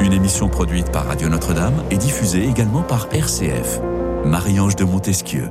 Une 0.00 0.12
émission 0.12 0.48
produite 0.50 0.92
par 0.92 1.06
Radio 1.06 1.30
Notre-Dame 1.30 1.84
et 1.90 1.96
diffusée 1.96 2.44
également 2.46 2.82
par 2.82 3.08
RCF. 3.10 3.80
Marie-Ange 4.26 4.76
de 4.76 4.84
Montesquieu. 4.84 5.48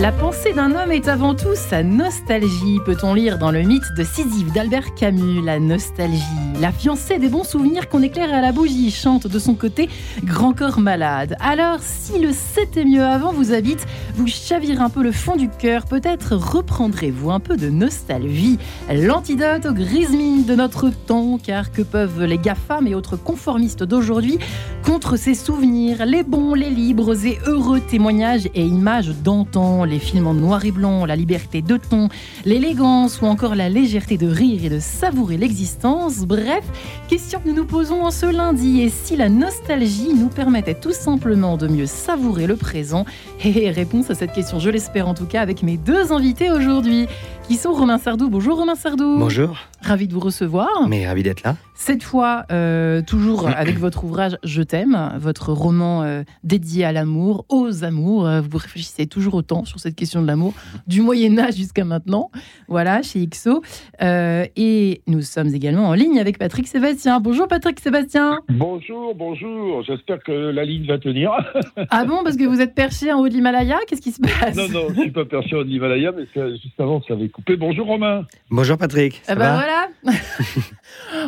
La 0.00 0.10
pensée 0.10 0.52
d'un 0.52 0.72
homme 0.74 0.90
est 0.90 1.06
avant 1.06 1.36
tout 1.36 1.54
sa 1.54 1.84
nostalgie, 1.84 2.80
peut-on 2.84 3.14
lire 3.14 3.38
dans 3.38 3.52
le 3.52 3.62
mythe 3.62 3.94
de 3.96 4.02
Sisyphe 4.02 4.52
d'Albert 4.52 4.94
Camus. 4.96 5.40
La 5.40 5.60
nostalgie, 5.60 6.20
la 6.60 6.72
fiancée 6.72 7.18
des 7.18 7.28
bons 7.28 7.44
souvenirs 7.44 7.88
qu'on 7.88 8.02
éclaire 8.02 8.34
à 8.34 8.40
la 8.40 8.50
bougie, 8.50 8.90
chante 8.90 9.28
de 9.28 9.38
son 9.38 9.54
côté 9.54 9.88
Grand 10.24 10.52
corps 10.52 10.80
malade. 10.80 11.36
Alors, 11.38 11.78
si 11.80 12.18
le 12.18 12.30
c'était 12.32 12.84
mieux 12.84 13.04
avant 13.04 13.32
vous 13.32 13.52
habite, 13.52 13.86
vous 14.16 14.26
chavire 14.26 14.82
un 14.82 14.90
peu 14.90 15.02
le 15.02 15.12
fond 15.12 15.36
du 15.36 15.48
cœur, 15.48 15.86
peut-être 15.86 16.34
reprendrez-vous 16.34 17.30
un 17.30 17.40
peu 17.40 17.56
de 17.56 17.70
nostalgie. 17.70 18.58
L'antidote 18.92 19.64
aux 19.64 19.74
grises 19.74 20.10
mines 20.10 20.44
de 20.44 20.56
notre 20.56 20.90
temps, 20.90 21.38
car 21.38 21.70
que 21.70 21.82
peuvent 21.82 22.24
les 22.24 22.38
GAFAM 22.38 22.88
et 22.88 22.96
autres 22.96 23.16
conformistes 23.16 23.84
d'aujourd'hui 23.84 24.40
contre 24.84 25.16
ces 25.16 25.34
souvenirs, 25.34 26.04
les 26.04 26.22
bons, 26.22 26.54
les 26.54 26.68
libres 26.68 27.26
et 27.26 27.38
heureux 27.46 27.80
témoignages 27.80 28.48
et 28.54 28.62
images 28.62 29.08
d'antan 29.08 29.84
les 29.84 29.98
films 29.98 30.26
en 30.26 30.34
noir 30.34 30.64
et 30.64 30.70
blanc, 30.70 31.06
la 31.06 31.16
liberté 31.16 31.62
de 31.62 31.76
ton, 31.76 32.08
l'élégance 32.44 33.20
ou 33.22 33.26
encore 33.26 33.54
la 33.54 33.68
légèreté 33.68 34.18
de 34.18 34.26
rire 34.26 34.64
et 34.64 34.68
de 34.68 34.78
savourer 34.78 35.36
l'existence. 35.36 36.20
Bref, 36.20 36.64
question 37.08 37.40
que 37.40 37.48
nous 37.48 37.54
nous 37.54 37.64
posons 37.64 38.02
en 38.02 38.10
ce 38.10 38.26
lundi. 38.26 38.82
Et 38.82 38.90
si 38.90 39.16
la 39.16 39.28
nostalgie 39.28 40.12
nous 40.14 40.28
permettait 40.28 40.74
tout 40.74 40.92
simplement 40.92 41.56
de 41.56 41.66
mieux 41.66 41.86
savourer 41.86 42.46
le 42.46 42.56
présent? 42.56 43.04
Et 43.44 43.70
réponse 43.70 44.10
à 44.10 44.14
cette 44.14 44.32
question, 44.32 44.58
je 44.58 44.70
l'espère 44.70 45.08
en 45.08 45.14
tout 45.14 45.26
cas, 45.26 45.40
avec 45.40 45.62
mes 45.62 45.76
deux 45.76 46.12
invités 46.12 46.50
aujourd'hui 46.50 47.06
qui 47.48 47.56
sont 47.56 47.72
Romain 47.72 47.98
Sardou. 47.98 48.28
Bonjour 48.28 48.58
Romain 48.58 48.74
Sardou. 48.74 49.18
Bonjour. 49.18 49.56
Ravi 49.82 50.08
de 50.08 50.14
vous 50.14 50.20
recevoir. 50.20 50.88
Mais 50.88 51.06
ravi 51.06 51.22
d'être 51.22 51.42
là. 51.42 51.56
Cette 51.74 52.04
fois, 52.04 52.44
euh, 52.52 53.02
toujours 53.02 53.48
avec 53.56 53.78
votre 53.78 54.04
ouvrage 54.04 54.38
Je 54.44 54.62
t'aime, 54.62 55.12
votre 55.18 55.52
roman 55.52 56.02
euh, 56.02 56.22
dédié 56.44 56.84
à 56.84 56.92
l'amour, 56.92 57.44
aux 57.48 57.84
amours. 57.84 58.26
Euh, 58.26 58.40
vous 58.40 58.58
réfléchissez 58.58 59.06
toujours 59.06 59.34
autant 59.34 59.64
sur 59.64 59.80
cette 59.80 59.96
question 59.96 60.22
de 60.22 60.26
l'amour, 60.26 60.54
du 60.86 61.02
Moyen 61.02 61.36
Âge 61.38 61.56
jusqu'à 61.56 61.84
maintenant. 61.84 62.30
Voilà, 62.68 63.02
chez 63.02 63.26
XO. 63.26 63.62
et 64.00 65.02
nous 65.08 65.22
sommes 65.22 65.54
également 65.54 65.88
en 65.88 65.94
ligne 65.94 66.20
avec 66.20 66.38
Patrick 66.38 66.68
Sébastien. 66.68 67.18
Bonjour 67.18 67.48
Patrick 67.48 67.80
Sébastien. 67.80 68.40
Bonjour, 68.48 69.14
bonjour. 69.14 69.82
J'espère 69.82 70.22
que 70.22 70.32
la 70.32 70.64
ligne 70.64 70.86
va 70.86 70.98
tenir. 70.98 71.32
ah 71.90 72.04
bon, 72.04 72.22
parce 72.22 72.36
que 72.36 72.44
vous 72.44 72.60
êtes 72.60 72.74
perché 72.74 73.12
en 73.12 73.18
haut 73.18 73.28
de 73.28 73.34
l'Himalaya? 73.34 73.78
Qu'est-ce 73.88 74.00
qui 74.00 74.12
se 74.12 74.20
passe? 74.20 74.56
Non, 74.56 74.68
non, 74.68 74.86
je 74.90 74.94
ne 74.94 75.02
suis 75.02 75.10
pas 75.10 75.24
perché 75.24 75.56
en 75.56 75.60
haut 75.60 75.64
de 75.64 75.68
l'Himalaya, 75.68 76.12
mais 76.12 76.24
juste 76.52 76.78
avant, 76.78 77.02
ça 77.02 77.14
avait 77.14 77.28
coupé. 77.28 77.56
Bonjour 77.56 77.86
Romain. 77.86 78.24
Bonjour 78.50 78.78
Patrick. 78.78 79.20
Ça 79.24 79.32
ah 79.32 79.34
bah 79.34 79.54
voilà. 79.54 79.88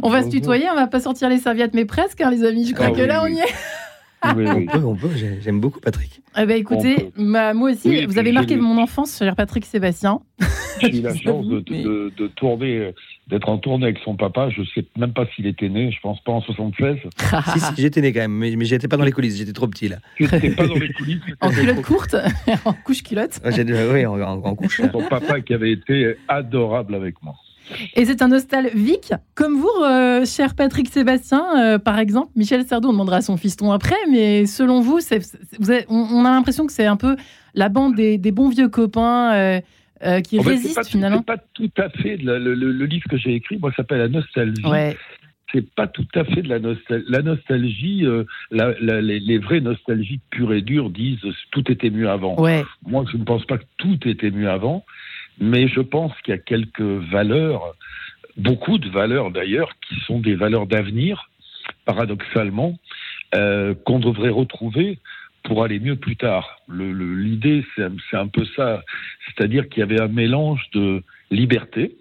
on 0.02 0.10
va 0.10 0.22
se 0.22 0.28
tutoyer, 0.28 0.68
on 0.70 0.74
va 0.74 0.86
pas 0.86 1.00
sortir 1.00 1.28
les 1.28 1.38
serviettes, 1.38 1.74
mais 1.74 1.84
presque, 1.84 2.20
hein, 2.20 2.30
les 2.30 2.44
amis. 2.44 2.66
Je 2.66 2.74
crois 2.74 2.88
ah 2.88 2.96
que 2.96 3.02
là, 3.02 3.22
on 3.22 3.26
y 3.26 3.38
est. 3.38 3.54
on 4.24 4.34
peut, 4.66 4.84
on 4.84 4.94
peut. 4.96 5.10
J'aime 5.40 5.60
beaucoup 5.60 5.80
Patrick. 5.80 6.22
Eh 6.38 6.46
ben, 6.46 6.56
écoutez, 6.56 7.10
moi 7.16 7.52
aussi, 7.70 8.06
vous 8.06 8.18
avez 8.18 8.32
marqué 8.32 8.56
mon 8.56 8.78
enfance, 8.78 9.18
cher 9.18 9.34
Patrick 9.34 9.64
Sébastien. 9.64 10.20
J'ai 10.80 10.98
eu 10.98 11.00
la 11.00 11.14
chance 11.14 11.46
de, 11.46 12.28
tourner, 12.36 12.92
d'être 13.28 13.48
en 13.48 13.56
tournée 13.56 13.86
avec 13.86 13.98
son 14.04 14.14
papa. 14.14 14.50
Je 14.50 14.62
sais 14.74 14.84
même 14.98 15.14
pas 15.14 15.24
s'il 15.34 15.46
était 15.46 15.70
né. 15.70 15.90
Je 15.90 15.98
pense 16.00 16.20
pas 16.20 16.32
en 16.32 16.42
76. 16.42 16.96
si, 17.52 17.60
si 17.60 17.66
j'étais 17.78 18.02
né 18.02 18.12
quand 18.12 18.20
même, 18.20 18.32
mais, 18.32 18.54
mais 18.56 18.66
j'étais 18.66 18.88
pas 18.88 18.98
dans 18.98 19.04
les 19.04 19.12
coulisses. 19.12 19.38
J'étais 19.38 19.54
trop 19.54 19.68
petit 19.68 19.88
là. 19.88 19.96
J'étais 20.18 20.50
pas 20.50 20.66
dans 20.66 20.74
les 20.74 20.92
coulisses. 20.92 21.22
en 21.40 21.50
culotte 21.50 21.82
courte, 21.82 22.16
en 22.64 22.72
couche 22.74 23.02
culotte. 23.02 23.40
oui, 23.44 24.04
en, 24.04 24.20
en 24.20 24.54
couche. 24.54 24.82
Son 24.92 25.02
papa 25.08 25.40
qui 25.40 25.54
avait 25.54 25.72
été 25.72 26.16
adorable 26.28 26.94
avec 26.94 27.22
moi. 27.22 27.34
Et 27.94 28.04
c'est 28.04 28.22
un 28.22 28.28
nostalgique, 28.28 29.12
comme 29.34 29.56
vous, 29.56 29.82
euh, 29.84 30.24
cher 30.24 30.54
Patrick 30.54 30.88
Sébastien, 30.88 31.44
euh, 31.58 31.78
par 31.78 31.98
exemple. 31.98 32.30
Michel 32.36 32.64
Sardou, 32.64 32.88
on 32.88 32.92
demandera 32.92 33.16
à 33.16 33.22
son 33.22 33.36
fiston 33.36 33.72
après, 33.72 33.96
mais 34.10 34.46
selon 34.46 34.80
vous, 34.80 34.98
on, 35.88 36.24
a 36.24 36.30
l'impression 36.30 36.66
que 36.66 36.72
c'est 36.72 36.86
un 36.86 36.96
peu 36.96 37.16
la 37.54 37.68
bande 37.68 37.94
des, 37.94 38.18
bons 38.32 38.48
vieux 38.48 38.68
copains 38.68 39.32
euh, 40.02 40.20
qui 40.20 40.40
résistent 40.40 40.86
finalement. 40.86 41.18
C'est 41.18 41.26
pas 41.26 41.42
tout 41.54 41.70
à 41.78 41.88
fait 41.90 42.16
le, 42.16 42.84
livre 42.84 43.08
que 43.08 43.16
j'ai 43.16 43.34
écrit, 43.34 43.58
moi, 43.58 43.72
s'appelle 43.76 43.98
La 43.98 44.08
nostalgie. 44.08 44.62
C'est 45.52 45.74
pas 45.74 45.86
tout 45.86 46.08
à 46.16 46.24
fait 46.24 46.42
de 46.42 46.48
la 46.48 46.58
nostalgie. 46.58 47.04
La 47.08 47.22
nostalgie, 47.22 48.04
les, 48.50 49.20
les, 49.20 49.38
vraies 49.38 49.60
nostalgies 49.60 50.20
pures 50.30 50.52
et 50.52 50.60
dures 50.60 50.90
disent 50.90 51.20
tout 51.52 51.70
était 51.70 51.90
mieux 51.90 52.10
avant. 52.10 52.36
Moi, 52.86 53.04
je 53.10 53.16
ne 53.16 53.24
pense 53.24 53.44
pas 53.46 53.58
que 53.58 53.64
tout 53.78 53.98
était 54.06 54.30
mieux 54.30 54.50
avant 54.50 54.84
mais 55.38 55.68
je 55.68 55.80
pense 55.80 56.12
qu'il 56.22 56.32
y 56.32 56.36
a 56.36 56.40
quelques 56.40 56.80
valeurs, 56.80 57.74
beaucoup 58.36 58.78
de 58.78 58.88
valeurs 58.88 59.30
d'ailleurs, 59.30 59.70
qui 59.88 59.96
sont 60.06 60.20
des 60.20 60.34
valeurs 60.34 60.66
d'avenir, 60.66 61.30
paradoxalement, 61.84 62.78
euh, 63.34 63.74
qu'on 63.84 63.98
devrait 63.98 64.30
retrouver 64.30 64.98
pour 65.42 65.62
aller 65.62 65.78
mieux 65.78 65.96
plus 65.96 66.16
tard. 66.16 66.60
L'idée, 66.68 67.64
c'est 67.76 68.16
un 68.16 68.28
peu 68.28 68.44
ça, 68.56 68.82
c'est-à-dire 69.26 69.68
qu'il 69.68 69.80
y 69.80 69.82
avait 69.82 70.00
un 70.00 70.08
mélange 70.08 70.62
de 70.74 71.02
liberté 71.30 71.96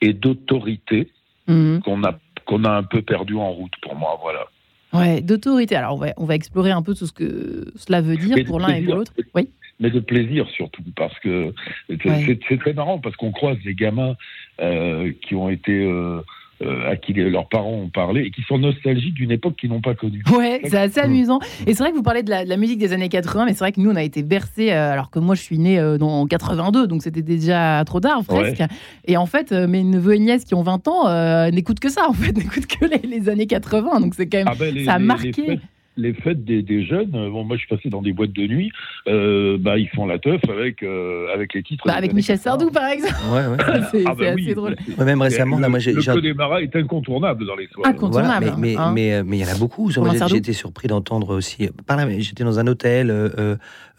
et 0.00 0.12
d'autorité 0.12 1.10
mhm. 1.46 1.80
qu'on 1.82 2.04
a 2.04 2.18
qu'on 2.46 2.64
a 2.64 2.70
un 2.70 2.82
peu 2.82 3.02
perdu 3.02 3.36
en 3.36 3.50
route 3.52 3.72
pour 3.82 3.94
moi, 3.94 4.18
voilà. 4.20 4.46
Ouais, 4.92 5.20
d'autorité. 5.20 5.76
Alors 5.76 5.94
on 5.94 5.98
va, 5.98 6.08
on 6.16 6.24
va 6.24 6.34
explorer 6.34 6.72
un 6.72 6.82
peu 6.82 6.94
tout 6.94 7.06
ce 7.06 7.12
que 7.12 7.66
cela 7.76 8.00
veut 8.00 8.16
dire 8.16 8.44
pour 8.44 8.58
l'un 8.58 8.74
et 8.74 8.82
pour 8.82 8.96
l'autre. 8.96 9.12
Oui 9.34 9.48
mais 9.80 9.90
de 9.90 10.00
plaisir 10.00 10.46
surtout, 10.50 10.82
parce 10.94 11.18
que 11.20 11.52
c'est 11.88 12.58
très 12.60 12.74
marrant, 12.74 12.98
parce 12.98 13.16
qu'on 13.16 13.32
croise 13.32 13.56
des 13.64 13.74
gamins 13.74 14.14
euh, 14.60 15.12
qui 15.22 15.34
ont 15.34 15.48
été... 15.48 15.72
Euh, 15.72 16.20
euh, 16.62 16.90
à 16.90 16.96
qui 16.96 17.14
leurs 17.14 17.48
parents 17.48 17.72
ont 17.72 17.88
parlé 17.88 18.20
et 18.20 18.30
qui 18.30 18.42
sont 18.42 18.58
nostalgiques 18.58 19.14
d'une 19.14 19.30
époque 19.30 19.56
qu'ils 19.56 19.70
n'ont 19.70 19.80
pas 19.80 19.94
connue. 19.94 20.22
Ouais, 20.30 20.60
c'est 20.64 20.76
assez 20.76 21.00
amusant. 21.00 21.38
Et 21.66 21.72
c'est 21.72 21.82
vrai 21.82 21.90
que 21.90 21.96
vous 21.96 22.02
parlez 22.02 22.22
de 22.22 22.28
la, 22.28 22.56
musique 22.58 22.76
des 22.78 22.92
années 22.92 23.08
80, 23.08 23.46
mais 23.46 23.52
c'est 23.52 23.60
vrai 23.60 23.72
que 23.72 23.80
nous, 23.80 23.90
on 23.90 23.96
a 23.96 24.02
été 24.02 24.22
bercés, 24.22 24.70
alors 24.70 25.08
que 25.08 25.18
moi, 25.18 25.34
je 25.34 25.40
suis 25.40 25.56
né 25.56 25.80
en 25.82 26.26
82, 26.26 26.86
donc 26.86 27.02
c'était 27.02 27.22
déjà 27.22 27.82
trop 27.86 28.00
tard, 28.00 28.24
presque. 28.26 28.62
Et 29.06 29.16
en 29.16 29.24
fait, 29.24 29.52
mes 29.52 29.82
neveux 29.82 30.16
et 30.16 30.18
nièces 30.18 30.44
qui 30.44 30.54
ont 30.54 30.62
20 30.62 30.86
ans 30.88 31.50
n'écoutent 31.50 31.80
que 31.80 31.88
ça, 31.88 32.06
en 32.06 32.12
fait, 32.12 32.32
n'écoutent 32.36 32.66
que 32.66 32.84
les, 33.06 33.30
années 33.30 33.46
80, 33.46 34.00
donc 34.00 34.14
c'est 34.14 34.26
quand 34.26 34.36
même. 34.36 34.48
Ah 34.50 34.54
ben, 34.54 34.84
ça 34.84 34.92
a 34.92 34.98
marqué 34.98 35.60
les 35.96 36.14
fêtes 36.14 36.44
des, 36.44 36.84
jeunes, 36.84 37.14
euh, 37.14 37.30
bon, 37.30 37.44
moi 37.44 37.56
je 37.56 37.60
suis 37.60 37.68
passé 37.68 37.88
dans 37.88 38.02
des 38.02 38.12
boîtes 38.12 38.32
de 38.32 38.46
nuit, 38.46 38.72
euh, 39.06 39.58
bah, 39.58 39.76
ils 39.78 39.88
font 39.88 40.06
la 40.06 40.18
teuf 40.18 40.40
avec, 40.48 40.82
euh, 40.82 41.32
avec 41.34 41.54
les 41.54 41.62
titres. 41.62 41.84
Bah, 41.86 41.94
avec 41.94 42.12
Michel 42.12 42.38
Sardou 42.38 42.70
par 42.70 42.88
exemple. 42.88 43.14
Ouais, 43.32 43.46
ouais. 43.46 43.56
c'est 43.90 44.04
ah, 44.06 44.14
bah 44.14 44.32
assez 44.32 44.54
drôle. 44.54 44.76
même 44.98 45.20
récemment, 45.20 45.58
le, 45.58 45.68
moi, 45.68 45.78
j'ai, 45.78 45.92
le 45.92 46.20
des 46.20 46.34
maras 46.34 46.60
est 46.60 46.74
incontournable 46.74 47.46
dans 47.46 47.56
les 47.56 47.66
soirées. 47.68 47.90
Incontournable. 47.90 48.54
mais, 48.58 48.76
hein. 48.76 48.92
mais, 48.94 49.22
mais, 49.22 49.38
il 49.38 49.46
y 49.46 49.50
en 49.50 49.54
a 49.54 49.58
beaucoup. 49.58 49.90
J'ai 49.90 50.36
été 50.36 50.52
surpris 50.52 50.88
d'entendre 50.88 51.34
aussi. 51.34 51.68
Par 51.86 51.96
là, 51.96 52.06
j'étais 52.18 52.44
dans 52.44 52.58
un 52.58 52.66
hôtel 52.66 53.12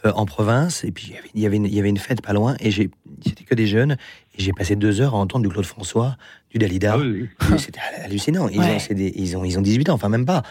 en 0.03 0.25
province 0.25 0.84
et 0.84 0.91
puis 0.91 1.13
il 1.35 1.41
y 1.41 1.46
avait, 1.46 1.58
il 1.58 1.73
y 1.73 1.79
avait 1.79 1.90
une 1.90 1.97
fête 1.97 2.22
pas 2.22 2.34
loin 2.34 2.56
et 2.59 2.72
c'était 2.72 3.44
que 3.47 3.53
des 3.53 3.68
jeunes 3.68 3.97
et 4.35 4.41
j'ai 4.41 4.52
passé 4.52 4.75
deux 4.75 5.00
heures 5.00 5.13
à 5.13 5.18
entendre 5.18 5.44
du 5.44 5.50
Claude 5.50 5.66
François, 5.66 6.16
du 6.50 6.58
Dalida. 6.58 6.97
Ah 7.40 7.58
c'était 7.58 7.79
hallucinant. 8.03 8.47
Ils, 8.47 8.59
ont, 8.59 8.78
ils, 8.90 9.38
ont, 9.38 9.44
ils 9.44 9.59
ont 9.59 9.62
18 9.62 9.90
ans, 9.90 9.94
enfin 9.94 10.09
même 10.09 10.25
pas. 10.25 10.41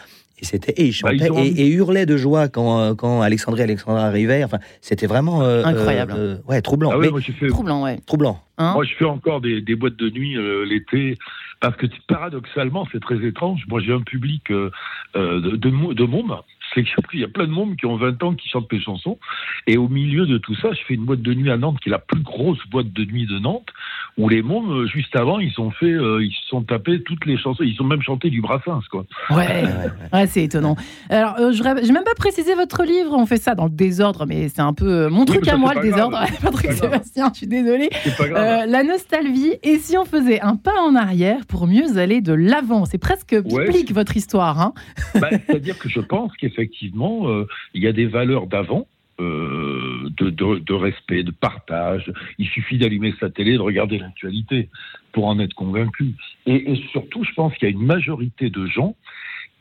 Et 0.40 0.44
c'était 0.44 0.72
et 0.72 0.86
ils 0.86 0.96
bah, 1.02 1.12
chantaient 1.12 1.48
et, 1.48 1.66
hurlaient 1.68 2.06
de 2.06 2.16
joie 2.16 2.48
quand 2.48 2.80
euh, 2.80 2.94
quand 2.94 3.20
Alexandrie 3.20 3.60
et 3.60 3.64
Alexandra 3.64 4.06
arrivaient. 4.06 4.44
Enfin, 4.44 4.58
c'était 4.80 5.06
vraiment 5.06 5.42
euh, 5.42 5.64
incroyable. 5.64 6.14
Euh, 6.16 6.36
ouais, 6.48 6.62
troublant. 6.62 6.90
Ah 6.92 6.98
ouais, 6.98 7.10
moi, 7.10 7.20
fait... 7.20 7.48
Troublant, 7.48 7.82
ouais. 7.82 7.98
Troublant. 8.06 8.42
Hein 8.58 8.72
moi, 8.74 8.84
je 8.84 8.94
fais 8.94 9.04
encore 9.04 9.40
des, 9.40 9.60
des 9.60 9.74
boîtes 9.74 9.96
de 9.96 10.10
nuit 10.10 10.36
l'été 10.66 11.16
parce 11.60 11.76
que 11.76 11.86
paradoxalement, 12.08 12.86
c'est 12.92 13.00
très 13.00 13.24
étrange. 13.24 13.64
Moi, 13.68 13.80
j'ai 13.80 13.92
un 13.92 14.00
public 14.00 14.50
de, 14.50 14.70
de, 15.14 15.56
de 15.94 16.04
mômes 16.04 16.36
c'est 16.74 16.84
qu'il 16.84 17.20
y 17.20 17.24
a 17.24 17.28
plein 17.28 17.46
de 17.46 17.52
monde 17.52 17.76
qui 17.76 17.86
ont 17.86 17.96
20 17.96 18.22
ans 18.22 18.34
qui 18.34 18.48
chantent 18.48 18.70
mes 18.72 18.80
chansons. 18.80 19.18
Et 19.66 19.76
au 19.76 19.88
milieu 19.88 20.26
de 20.26 20.38
tout 20.38 20.54
ça, 20.56 20.72
je 20.72 20.80
fais 20.86 20.94
une 20.94 21.04
boîte 21.04 21.22
de 21.22 21.34
nuit 21.34 21.50
à 21.50 21.56
Nantes, 21.56 21.78
qui 21.80 21.88
est 21.88 21.92
la 21.92 21.98
plus 21.98 22.22
grosse 22.22 22.64
boîte 22.70 22.92
de 22.92 23.04
nuit 23.04 23.26
de 23.26 23.38
Nantes, 23.38 23.68
où 24.18 24.28
les 24.28 24.42
mômes, 24.42 24.70
euh, 24.70 24.86
juste 24.86 25.14
avant, 25.16 25.38
ils 25.38 25.58
ont 25.60 25.70
fait, 25.70 25.86
euh, 25.86 26.24
ils 26.24 26.32
se 26.32 26.48
sont 26.48 26.62
tapés 26.62 27.02
toutes 27.02 27.26
les 27.26 27.36
chansons. 27.36 27.62
Ils 27.62 27.80
ont 27.80 27.84
même 27.84 28.02
chanté 28.02 28.30
du 28.30 28.40
Brassens, 28.40 28.82
quoi. 28.90 29.04
Ouais, 29.30 29.64
ouais, 30.12 30.26
c'est 30.26 30.44
étonnant. 30.44 30.76
Alors, 31.08 31.36
euh, 31.38 31.52
je 31.52 31.62
n'ai 31.62 31.92
même 31.92 32.04
pas 32.04 32.14
précisé 32.16 32.54
votre 32.54 32.84
livre. 32.84 33.12
On 33.14 33.26
fait 33.26 33.38
ça 33.38 33.54
dans 33.54 33.64
le 33.64 33.70
désordre, 33.70 34.26
mais 34.26 34.48
c'est 34.48 34.60
un 34.60 34.72
peu 34.72 35.08
mon 35.08 35.24
truc 35.24 35.46
à 35.48 35.56
moi, 35.56 35.74
le 35.74 35.82
désordre. 35.82 36.20
Patrick 36.42 36.72
Sébastien, 36.72 37.30
je 37.32 37.38
suis 37.38 37.46
désolée. 37.46 37.90
la 38.18 38.84
nostalgie. 38.84 39.54
Et 39.62 39.78
si 39.78 39.96
on 39.96 40.04
faisait 40.04 40.40
un 40.40 40.56
pas 40.56 40.80
en 40.80 40.94
arrière 40.94 41.46
pour 41.46 41.66
mieux 41.66 41.98
aller 41.98 42.20
de 42.20 42.32
l'avant? 42.32 42.84
C'est 42.84 42.98
presque 42.98 43.34
biblique, 43.34 43.92
votre 43.92 44.16
histoire. 44.16 44.60
Hein 44.60 44.72
bah, 45.20 45.28
C'est-à-dire 45.30 45.78
que 45.78 45.88
je 45.88 46.00
pense 46.00 46.32
qu'effectivement, 46.36 46.70
effectivement, 46.70 47.26
il 47.74 47.82
y 47.82 47.86
a 47.86 47.92
des 47.92 48.06
valeurs 48.06 48.46
d'avant. 48.46 48.86
Euh, 49.20 50.08
de, 50.18 50.72
respect, 50.72 51.22
de 51.22 51.30
partage. 51.30 52.12
Il 52.38 52.46
suffit 52.48 52.78
d'allumer 52.78 53.14
sa 53.20 53.30
télé, 53.30 53.54
de 53.54 53.60
regarder 53.60 53.98
l'actualité 53.98 54.68
pour 55.12 55.26
en 55.26 55.38
être 55.38 55.54
convaincu. 55.54 56.14
Et, 56.46 56.74
surtout, 56.90 57.24
je 57.24 57.32
pense 57.34 57.54
qu'il 57.54 57.68
y 57.68 57.72
a 57.72 57.74
une 57.74 57.84
majorité 57.84 58.50
de 58.50 58.66
gens 58.66 58.96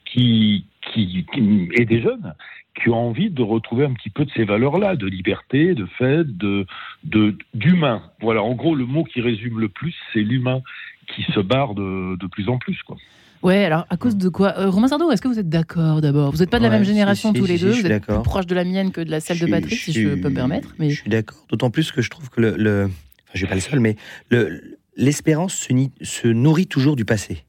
qui, 0.05 0.65
qui, 0.91 1.25
et 1.73 1.85
des 1.85 2.01
jeunes 2.01 2.33
qui 2.75 2.89
ont 2.89 3.09
envie 3.09 3.29
de 3.29 3.41
retrouver 3.41 3.85
un 3.85 3.93
petit 3.93 4.09
peu 4.09 4.25
de 4.25 4.31
ces 4.31 4.45
valeurs-là, 4.45 4.95
de 4.95 5.07
liberté, 5.07 5.73
de 5.73 5.85
fête, 5.85 6.37
de 6.37 6.65
d'humain. 7.53 8.01
voilà, 8.21 8.41
en 8.41 8.53
gros, 8.53 8.75
le 8.75 8.85
mot 8.85 9.03
qui 9.03 9.21
résume 9.21 9.59
le 9.59 9.69
plus, 9.69 9.95
c'est 10.13 10.21
l'humain 10.21 10.61
qui 11.07 11.23
se 11.23 11.39
barre 11.39 11.73
de, 11.73 12.15
de 12.15 12.27
plus 12.27 12.47
en 12.47 12.57
plus. 12.57 12.81
Quoi. 12.83 12.97
Ouais, 13.41 13.63
alors 13.63 13.85
à 13.89 13.97
cause 13.97 14.17
de 14.17 14.27
quoi 14.27 14.57
euh, 14.57 14.69
Romain 14.69 14.87
Sardou, 14.87 15.11
est-ce 15.11 15.21
que 15.21 15.27
vous 15.27 15.39
êtes 15.39 15.49
d'accord 15.49 16.01
d'abord? 16.01 16.31
Vous 16.31 16.39
n'êtes 16.39 16.49
pas 16.49 16.59
de 16.59 16.63
la 16.63 16.69
même 16.69 16.83
génération 16.83 17.31
tous 17.31 17.45
les 17.45 17.57
deux, 17.57 17.71
vous 17.71 17.85
êtes 17.85 18.03
plus 18.03 18.21
proche 18.23 18.45
de 18.45 18.55
la 18.55 18.65
mienne 18.65 18.91
que 18.91 19.01
de 19.01 19.09
la 19.09 19.19
celle 19.19 19.39
de 19.39 19.45
Patrick, 19.45 19.79
si 19.79 19.93
je 19.93 20.09
peux 20.09 20.29
me 20.29 20.33
permettre. 20.33 20.75
Mais... 20.77 20.89
Je 20.89 21.01
suis 21.01 21.09
d'accord, 21.09 21.45
d'autant 21.49 21.69
plus 21.69 21.91
que 21.91 22.01
je 22.01 22.09
trouve 22.09 22.29
que 22.29 22.41
le. 22.41 22.55
le... 22.57 22.85
Enfin, 22.85 23.33
je 23.33 23.37
suis 23.39 23.47
pas 23.47 23.55
le 23.55 23.61
seul, 23.61 23.79
mais 23.79 23.95
l'espérance 24.95 25.53
se, 25.53 25.73
se, 26.01 26.27
nourrit 26.27 26.67
toujours 26.67 26.95
du 26.95 27.05
passé. 27.05 27.45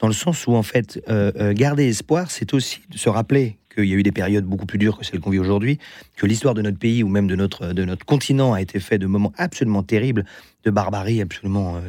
Dans 0.00 0.08
le 0.08 0.14
sens 0.14 0.46
où, 0.46 0.54
en 0.54 0.62
fait, 0.62 1.02
euh, 1.08 1.32
euh, 1.36 1.52
garder 1.52 1.86
espoir, 1.86 2.30
c'est 2.30 2.54
aussi 2.54 2.80
de 2.90 2.98
se 2.98 3.08
rappeler 3.08 3.58
qu'il 3.74 3.84
y 3.84 3.92
a 3.92 3.96
eu 3.96 4.02
des 4.02 4.12
périodes 4.12 4.44
beaucoup 4.44 4.66
plus 4.66 4.78
dures 4.78 4.98
que 4.98 5.04
celles 5.04 5.20
qu'on 5.20 5.30
vit 5.30 5.38
aujourd'hui, 5.38 5.78
que 6.16 6.26
l'histoire 6.26 6.54
de 6.54 6.62
notre 6.62 6.78
pays 6.78 7.02
ou 7.02 7.08
même 7.08 7.26
de 7.26 7.36
notre, 7.36 7.72
de 7.72 7.84
notre 7.84 8.04
continent 8.06 8.54
a 8.54 8.62
été 8.62 8.80
fait 8.80 8.98
de 8.98 9.06
moments 9.06 9.32
absolument 9.36 9.82
terribles, 9.82 10.24
de 10.64 10.70
barbarie 10.70 11.20
absolument 11.20 11.80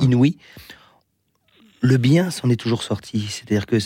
inouïe 0.00 0.38
le 1.86 1.96
bien 1.98 2.30
s'en 2.30 2.50
est 2.50 2.56
toujours 2.56 2.82
sorti. 2.82 3.26
C'est-à-dire 3.28 3.66
que 3.66 3.76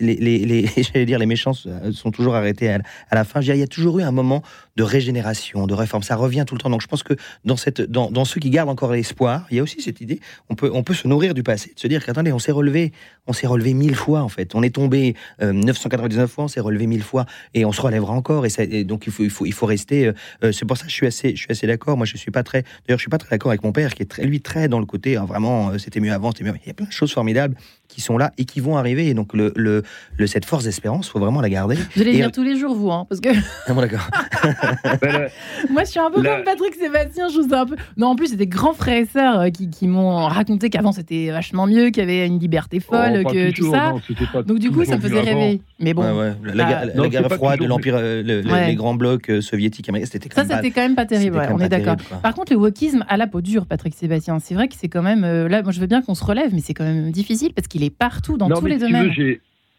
les, 0.00 1.04
dire, 1.04 1.18
les 1.18 1.26
méchants 1.26 1.52
sont 1.52 2.10
toujours 2.10 2.34
arrêtés 2.34 2.70
à, 2.70 2.80
la 3.12 3.24
fin. 3.24 3.40
il 3.40 3.56
y 3.56 3.62
a 3.62 3.66
toujours 3.66 3.98
eu 3.98 4.02
un 4.02 4.12
moment 4.12 4.42
de 4.76 4.82
régénération, 4.82 5.66
de 5.66 5.74
réforme. 5.74 6.02
Ça 6.02 6.16
revient 6.16 6.44
tout 6.46 6.54
le 6.54 6.60
temps. 6.60 6.70
Donc 6.70 6.82
je 6.82 6.86
pense 6.86 7.02
que 7.02 7.14
dans, 7.44 7.56
cette, 7.56 7.80
dans, 7.80 8.24
ceux 8.24 8.40
qui 8.40 8.50
gardent 8.50 8.68
encore 8.68 8.92
l'espoir, 8.92 9.46
il 9.50 9.56
y 9.56 9.60
a 9.60 9.62
aussi 9.62 9.80
cette 9.82 10.00
idée, 10.00 10.20
on 10.48 10.54
peut, 10.54 10.70
on 10.72 10.82
peut 10.82 10.94
se 10.94 11.08
nourrir 11.08 11.34
du 11.34 11.42
passé, 11.42 11.72
de 11.74 11.80
se 11.80 11.86
dire 11.86 12.04
qu'attendez, 12.04 12.32
on 12.32 12.38
s'est 12.38 12.52
relevé, 12.52 12.92
on 13.26 13.32
s'est 13.32 13.46
relevé 13.46 13.74
mille 13.74 13.94
fois 13.94 14.22
en 14.22 14.28
fait. 14.28 14.54
On 14.54 14.62
est 14.62 14.74
tombé 14.74 15.14
999 15.40 16.24
euh, 16.24 16.26
fois, 16.26 16.44
on 16.44 16.48
s'est 16.48 16.60
relevé 16.60 16.86
mille 16.86 17.02
fois 17.02 17.26
et 17.54 17.64
on 17.64 17.72
se 17.72 17.80
relèvera 17.80 18.12
encore. 18.12 18.46
Et, 18.46 18.84
donc 18.84 19.06
il 19.06 19.12
faut, 19.12 19.24
il 19.24 19.30
faut, 19.30 19.46
il 19.46 19.52
faut 19.52 19.66
rester. 19.66 20.06
Euh, 20.06 20.12
euh, 20.44 20.52
c'est 20.52 20.64
pour 20.64 20.76
ça 20.76 20.84
que 20.84 20.90
je 20.90 20.94
suis 20.94 21.06
assez, 21.06 21.34
assez 21.48 21.66
d'accord. 21.66 21.96
Moi, 21.96 22.06
je 22.06 22.16
suis 22.16 22.30
pas 22.30 22.42
très. 22.42 22.62
D'ailleurs, 22.86 22.98
je 22.98 23.02
suis 23.02 23.10
pas 23.10 23.18
très 23.18 23.30
d'accord 23.30 23.50
avec 23.50 23.62
mon 23.64 23.72
père 23.72 23.94
qui 23.94 24.02
est 24.02 24.06
très, 24.06 24.24
lui 24.24 24.40
très 24.40 24.68
dans 24.68 24.78
le 24.78 24.86
côté 24.86 25.16
hein, 25.16 25.24
vraiment. 25.24 25.78
c'était 25.78 26.00
mieux 26.00 26.12
avant, 26.12 26.32
c'était 26.32 26.44
mieux. 26.44 26.54
Il 26.64 26.68
y 26.68 26.70
a 26.70 26.74
plein 26.74 26.86
de 26.86 26.92
choses 26.92 27.12
formidables 27.12 27.56
qui 27.90 28.00
sont 28.00 28.16
là 28.16 28.32
et 28.38 28.44
qui 28.44 28.60
vont 28.60 28.76
arriver. 28.76 29.08
Et 29.08 29.14
donc, 29.14 29.34
le, 29.34 29.52
le, 29.56 30.26
cette 30.26 30.44
force 30.44 30.64
d'espérance, 30.64 31.08
il 31.08 31.10
faut 31.10 31.18
vraiment 31.18 31.40
la 31.40 31.48
garder. 31.48 31.76
Vous 31.94 32.02
allez 32.02 32.12
venir 32.12 32.32
tous 32.32 32.42
les 32.42 32.56
jours, 32.56 32.74
vous, 32.74 32.90
hein, 32.90 33.06
parce 33.08 33.20
que. 33.20 33.30
Ah 33.66 33.74
bon, 33.74 33.82
d'accord. 33.82 34.08
Moi, 35.70 35.84
je 35.84 35.90
suis 35.90 36.00
un 36.00 36.10
peu 36.10 36.22
comme 36.22 36.42
Patrick 36.44 36.74
Sébastien, 36.74 37.28
je 37.28 37.40
vous 37.40 37.54
un 37.54 37.66
peu. 37.66 37.76
Non, 37.96 38.08
en 38.08 38.16
plus, 38.16 38.28
c'est 38.28 38.36
des 38.36 38.46
grands 38.46 38.72
frères 38.72 39.02
et 39.02 39.06
sœurs 39.06 39.40
euh, 39.40 39.50
qui, 39.50 39.68
qui 39.68 39.86
m'ont 39.86 40.26
raconté 40.26 40.70
qu'avant, 40.70 40.92
c'était 40.92 41.30
vachement 41.30 41.66
mieux, 41.66 41.90
qu'il 41.90 41.98
y 41.98 42.06
avait 42.06 42.26
une 42.26 42.38
liberté 42.38 42.80
oh, 42.80 42.92
folle, 42.92 43.24
que 43.24 43.50
tout 43.52 43.70
ça. 43.70 43.94
donc, 44.42 44.58
du 44.58 44.70
coup, 44.70 44.84
ça 44.84 44.96
me 44.96 45.00
faisait 45.00 45.20
rêver. 45.20 45.60
Mais 45.78 45.94
bon. 45.94 46.02
La, 46.42 46.86
bah, 46.86 47.08
guerre 47.08 47.30
froide, 47.30 47.62
l'Empire, 47.62 47.94
euh, 47.96 48.22
les 48.22 48.74
grands 48.74 48.94
blocs 48.94 49.30
euh, 49.30 49.40
soviétiques, 49.40 49.90
c'était 50.04 50.32
Ça, 50.34 50.44
c'était 50.44 50.70
quand 50.70 50.82
même 50.82 50.94
pas 50.94 51.06
terrible, 51.06 51.40
on 51.52 51.58
est 51.58 51.68
d'accord. 51.68 51.96
Par 52.22 52.34
contre, 52.34 52.52
le 52.52 52.58
wokisme 52.58 53.04
à 53.08 53.16
la 53.16 53.26
peau 53.26 53.40
dure, 53.40 53.66
Patrick 53.66 53.94
Sébastien, 53.94 54.38
c'est 54.38 54.54
vrai 54.54 54.68
que 54.68 54.74
c'est 54.78 54.88
quand 54.88 55.02
même. 55.02 55.22
Là, 55.46 55.62
moi, 55.62 55.72
je 55.72 55.80
veux 55.80 55.86
bien 55.86 56.02
qu'on 56.02 56.14
se 56.14 56.24
relève, 56.24 56.50
mais 56.52 56.60
c'est 56.60 56.74
quand 56.74 56.84
même 56.84 57.10
difficile 57.10 57.52
parce 57.54 57.68
qu'il 57.68 57.79
est 57.82 57.96
partout, 57.96 58.36
dans 58.36 58.48
tous 58.48 58.66
les 58.66 58.78
domaines. 58.78 59.12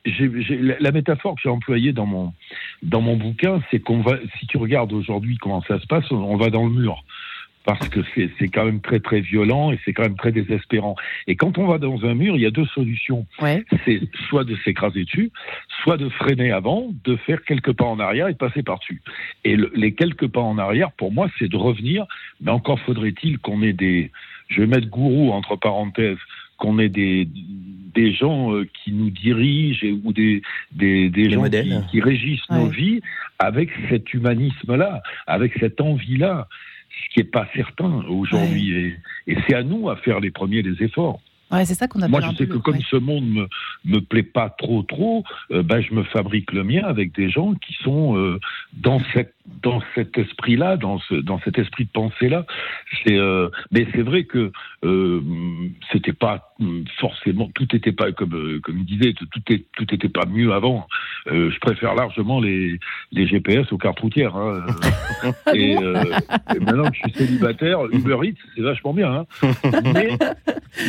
la 0.06 0.92
métaphore 0.92 1.36
que 1.36 1.42
j'ai 1.44 1.50
employée 1.50 1.94
dans 1.94 2.06
mon, 2.06 2.34
dans 2.84 3.02
mon 3.02 3.18
bouquin, 3.18 3.62
c'est 3.70 3.80
qu'on 3.80 4.02
va, 4.02 4.18
si 4.40 4.48
tu 4.48 4.58
regardes 4.58 4.94
aujourd'hui 4.94 5.38
comment 5.38 5.62
ça 5.64 5.80
se 5.80 5.88
passe, 5.88 6.10
on 6.12 6.38
va 6.38 6.50
dans 6.50 6.66
le 6.66 6.72
mur 6.72 7.04
parce 7.66 7.88
que 7.90 8.00
c'est 8.16 8.48
quand 8.48 8.66
même 8.66 8.82
très 8.82 9.00
très 9.00 9.22
violent 9.22 9.72
et 9.72 9.80
c'est 9.86 9.94
quand 9.94 10.04
même 10.04 10.16
très 10.16 10.32
désespérant. 10.32 10.96
Et 11.28 11.36
quand 11.36 11.58
on 11.58 11.68
va 11.68 11.78
dans 11.78 12.04
un 12.06 12.16
mur, 12.16 12.36
il 12.36 12.42
y 12.42 12.46
a 12.46 12.52
deux 12.52 12.66
solutions. 12.68 13.26
C'est 13.86 14.02
soit 14.30 14.44
de 14.44 14.56
s'écraser 14.64 15.06
dessus, 15.06 15.32
soit 15.84 15.98
de 15.98 16.10
freiner 16.10 16.52
avant, 16.52 16.92
de 17.04 17.16
faire 17.18 17.44
quelques 17.44 17.74
pas 17.74 17.86
en 17.86 18.00
arrière 18.00 18.28
et 18.28 18.34
de 18.34 18.38
passer 18.38 18.64
par-dessus. 18.64 19.02
Et 19.44 19.58
les 19.76 19.94
quelques 19.94 20.28
pas 20.28 20.42
en 20.42 20.58
arrière, 20.58 20.92
pour 20.92 21.12
moi, 21.12 21.30
c'est 21.38 21.50
de 21.50 21.58
revenir, 21.58 22.06
mais 22.42 22.52
encore 22.52 22.80
faudrait-il 22.80 23.40
qu'on 23.40 23.62
ait 23.62 23.74
des, 23.74 24.12
je 24.48 24.62
vais 24.62 24.68
mettre 24.68 24.88
gourou 24.88 25.32
entre 25.32 25.56
parenthèses, 25.56 26.18
qu'on 26.62 26.78
ait 26.78 26.90
des, 26.90 27.28
des 27.96 28.14
gens 28.14 28.54
euh, 28.54 28.66
qui 28.66 28.92
nous 28.92 29.10
dirigent 29.10 29.86
ou 30.04 30.14
des, 30.14 30.44
des, 30.72 31.10
des 31.10 31.30
gens 31.32 31.44
qui, 31.90 32.00
régissent 32.00 32.50
nos 32.50 32.68
vies 32.68 33.02
avec 33.40 33.72
cet 33.90 34.14
humanisme-là, 34.14 35.02
avec 35.26 35.54
cette 35.60 35.82
envie-là, 35.82 36.48
ce 36.90 37.14
qui 37.14 37.20
n'est 37.20 37.32
pas 37.32 37.48
certain 37.56 38.06
aujourd'hui. 38.08 38.74
Et, 38.74 38.96
et 39.28 39.38
c'est 39.48 39.56
à 39.56 39.64
nous 39.64 39.90
à 39.90 39.96
faire 39.96 40.20
les 40.20 40.30
premiers 40.30 40.62
des 40.62 40.84
efforts. 40.84 41.20
Ouais, 41.52 41.66
c'est 41.66 41.74
ça 41.74 41.88
qu'on 41.88 42.00
Moi, 42.08 42.22
je 42.22 42.36
sais 42.38 42.48
que 42.48 42.58
comme 42.58 42.80
ce 42.80 42.96
monde 42.96 43.26
me, 43.26 43.48
me 43.84 44.00
plaît 44.00 44.24
pas 44.24 44.50
trop, 44.50 44.84
trop, 44.84 45.26
euh, 45.52 45.64
ben, 45.64 45.82
je 45.82 45.94
me 45.94 46.04
fabrique 46.04 46.54
le 46.54 46.64
mien 46.64 46.84
avec 46.86 47.14
des 47.14 47.30
gens 47.30 47.54
qui 47.56 47.74
sont 47.84 48.16
euh, 48.16 48.40
dans 48.74 49.02
cette 49.14 49.34
dans 49.62 49.82
cet 49.96 50.18
esprit-là, 50.18 50.78
dans, 50.78 51.00
ce, 51.00 51.16
dans 51.16 51.40
cet 51.42 51.60
esprit 51.60 51.86
de 51.86 51.90
pensée-là. 51.90 52.46
C'est, 53.04 53.18
euh, 53.18 53.50
mais 53.72 53.86
c'est 53.94 54.02
vrai 54.02 54.24
que 54.24 54.52
euh, 54.84 55.22
c'était 55.92 56.14
pas 56.14 56.56
forcément, 57.00 57.50
tout 57.54 57.68
n'était 57.72 57.92
pas 57.92 58.12
comme 58.12 58.34
euh, 58.34 58.60
comme 58.62 58.80
il 58.80 58.86
disait, 58.86 59.14
tout 59.14 59.54
est, 59.54 59.66
tout 59.78 59.94
était 59.94 60.10
pas 60.10 60.26
mieux 60.26 60.54
avant. 60.54 60.88
Euh, 61.28 61.52
je 61.52 61.60
préfère 61.60 61.94
largement 61.94 62.40
les, 62.40 62.80
les 63.12 63.28
GPS 63.28 63.72
aux 63.72 63.78
cartes 63.78 64.00
routières. 64.00 64.36
Hein. 64.36 64.66
et, 65.54 65.76
maintenant 66.60 66.90
que 66.90 66.96
je 66.96 67.02
suis 67.02 67.14
célibataire, 67.14 67.80
Uber 67.92 68.18
Eats, 68.24 68.42
c'est 68.56 68.62
vachement 68.62 68.94
bien. 68.94 69.12
Hein. 69.12 69.52
Mais, 69.94 70.18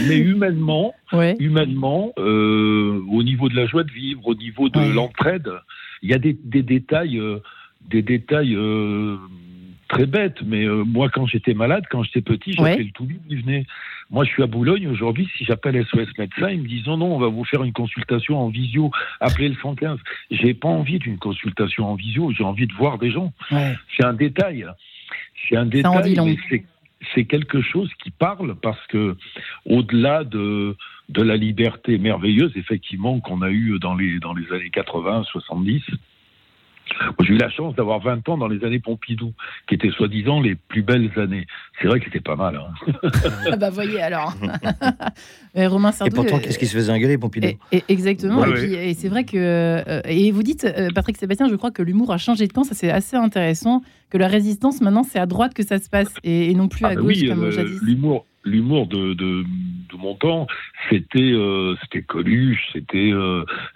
mais 0.09 0.19
humainement, 0.19 0.94
humainement, 1.39 2.12
au 2.17 3.23
niveau 3.23 3.49
de 3.49 3.56
la 3.56 3.67
joie 3.67 3.85
de 3.85 3.93
vivre, 3.93 4.27
au 4.27 4.35
niveau 4.35 4.69
de 4.69 4.94
l'entraide, 4.94 5.50
il 6.03 6.11
y 6.11 6.15
a 6.15 6.19
des, 6.19 6.33
des 6.33 6.62
détails 6.62 7.21
des 7.89 8.03
détails 8.03 8.55
euh, 8.55 9.17
très 9.93 10.06
bêtes, 10.06 10.43
mais 10.44 10.65
euh, 10.65 10.85
moi, 10.85 11.11
quand 11.11 11.27
j'étais 11.27 11.53
malade, 11.53 11.85
quand 11.91 12.03
j'étais 12.03 12.23
petit, 12.23 12.55
j'appelais 12.55 12.85
le 12.85 12.91
tout 12.93 13.06
il 13.29 13.43
venait. 13.43 13.67
Moi, 14.11 14.25
je 14.25 14.31
suis 14.31 14.43
à 14.43 14.47
Boulogne 14.47 14.89
aujourd'hui. 14.89 15.29
Si 15.37 15.44
j'appelle 15.44 15.85
SOS 15.87 16.09
médecin, 16.19 16.50
ils 16.50 16.62
me 16.62 16.67
disent 16.67 16.87
non, 16.87 16.97
non, 16.97 17.15
on 17.15 17.19
va 17.19 17.29
vous 17.29 17.44
faire 17.44 17.62
une 17.62 17.73
consultation 17.73 18.39
en 18.39 18.49
visio. 18.49 18.91
Appelez 19.21 19.50
le 19.50 19.55
115. 19.55 19.99
J'ai 20.31 20.55
pas 20.55 20.69
envie 20.69 20.99
d'une 20.99 21.19
consultation 21.19 21.85
en 21.85 21.94
visio. 21.94 22.33
J'ai 22.33 22.43
envie 22.43 22.67
de 22.67 22.73
voir 22.73 22.99
des 22.99 23.11
gens. 23.11 23.33
C'est 23.97 24.05
un 24.05 24.15
détail. 24.15 24.67
C'est 25.49 25.56
un 25.56 25.67
détail. 25.67 26.39
C'est 27.15 27.25
quelque 27.25 27.61
chose 27.61 27.91
qui 28.03 28.11
parle 28.11 28.55
parce 28.55 28.87
que, 28.87 29.17
au-delà 29.67 30.25
de, 30.25 30.77
de 31.09 31.23
la 31.23 31.37
liberté 31.37 31.99
merveilleuse, 31.99 32.53
effectivement, 32.56 33.19
qu'on 33.21 33.43
a 33.43 33.50
eue 33.50 33.79
dans 33.81 33.94
les, 33.94 34.21
dans 34.21 34.33
les 34.33 34.51
années 34.53 34.70
80, 34.70 35.25
70, 35.25 35.82
j'ai 37.20 37.34
eu 37.34 37.39
la 37.39 37.51
chance 37.51 37.75
d'avoir 37.75 38.01
20 38.01 38.29
ans 38.29 38.39
dans 38.39 38.49
les 38.49 38.65
années 38.65 38.79
Pompidou, 38.79 39.32
qui 39.69 39.75
étaient 39.75 39.91
soi-disant 39.91 40.41
les 40.41 40.55
plus 40.55 40.82
belles 40.82 41.11
années. 41.17 41.46
C'est 41.81 41.89
vrai 41.89 42.01
que 42.01 42.06
c'était 42.06 42.20
pas 42.20 42.37
mal. 42.37 42.56
Hein. 42.56 42.93
ah 43.53 43.56
bah 43.56 43.70
voyez 43.70 44.01
alors. 44.01 44.34
Romain 45.55 45.93
Sardou, 45.93 46.13
et 46.13 46.15
pourtant, 46.15 46.39
qu'est-ce 46.39 46.58
qui 46.58 46.67
se 46.67 46.75
faisait 46.75 46.93
engueuler 46.93 47.19
Pompidou 47.19 47.49
Exactement. 47.89 48.44
et, 48.46 48.94
c'est 48.94 49.08
vrai 49.08 49.25
que 49.25 49.37
euh, 49.37 50.01
et 50.05 50.31
vous 50.31 50.43
dites, 50.43 50.65
euh, 50.65 50.89
Patrick 50.94 51.17
Sébastien, 51.17 51.49
je 51.49 51.55
crois 51.56 51.70
que 51.70 51.82
l'humour 51.82 52.13
a 52.13 52.19
changé 52.19 52.46
de 52.46 52.53
camp. 52.53 52.65
Ça 52.65 52.75
c'est 52.75 52.91
assez 52.91 53.17
intéressant. 53.17 53.82
Que 54.11 54.19
la 54.19 54.29
résistance 54.29 54.81
maintenant 54.82 55.05
c'est 55.05 55.19
à 55.19 55.27
droite 55.27 55.55
que 55.55 55.63
ça 55.63 55.79
se 55.79 55.89
passe 55.89 56.13
et, 56.22 56.55
non 56.55 56.69
plus 56.69 56.84
ah 56.84 56.89
à 56.89 56.94
bah 56.94 57.01
gauche 57.01 57.27
comme 57.27 57.44
euh, 57.44 57.51
jadis. 57.51 57.81
L'humour, 57.82 58.27
l'humour 58.44 58.87
de, 58.87 59.15
de, 59.15 59.43
de, 59.44 59.96
mon 59.96 60.15
temps, 60.15 60.46
c'était 60.91 61.32
c'était 61.82 62.03
Coluche, 62.03 62.61
c'était 62.72 63.11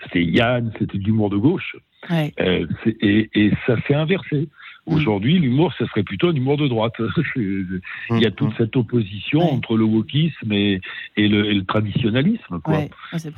c'était 0.04 0.24
Yann, 0.24 0.72
c'était 0.78 0.98
de 0.98 1.04
l'humour 1.04 1.30
de 1.30 1.36
gauche. 1.36 1.76
Euh, 2.10 2.66
et, 2.86 3.30
et, 3.34 3.52
ça 3.66 3.76
s'est 3.86 3.94
inversé. 3.94 4.48
Mm. 4.86 4.94
Aujourd'hui, 4.94 5.38
l'humour, 5.38 5.72
ce 5.78 5.84
serait 5.86 6.02
plutôt 6.02 6.28
un 6.28 6.34
humour 6.34 6.56
de 6.56 6.68
droite. 6.68 6.94
Il 7.36 7.80
y 8.10 8.26
a 8.26 8.30
toute 8.30 8.50
mm. 8.50 8.54
cette 8.58 8.76
opposition 8.76 9.40
entre 9.40 9.76
le 9.76 9.84
wokisme 9.84 10.52
et, 10.52 10.80
et, 11.16 11.28
le, 11.28 11.52
le, 11.52 11.64
traditionnalisme, 11.64 12.60
quoi. 12.62 12.82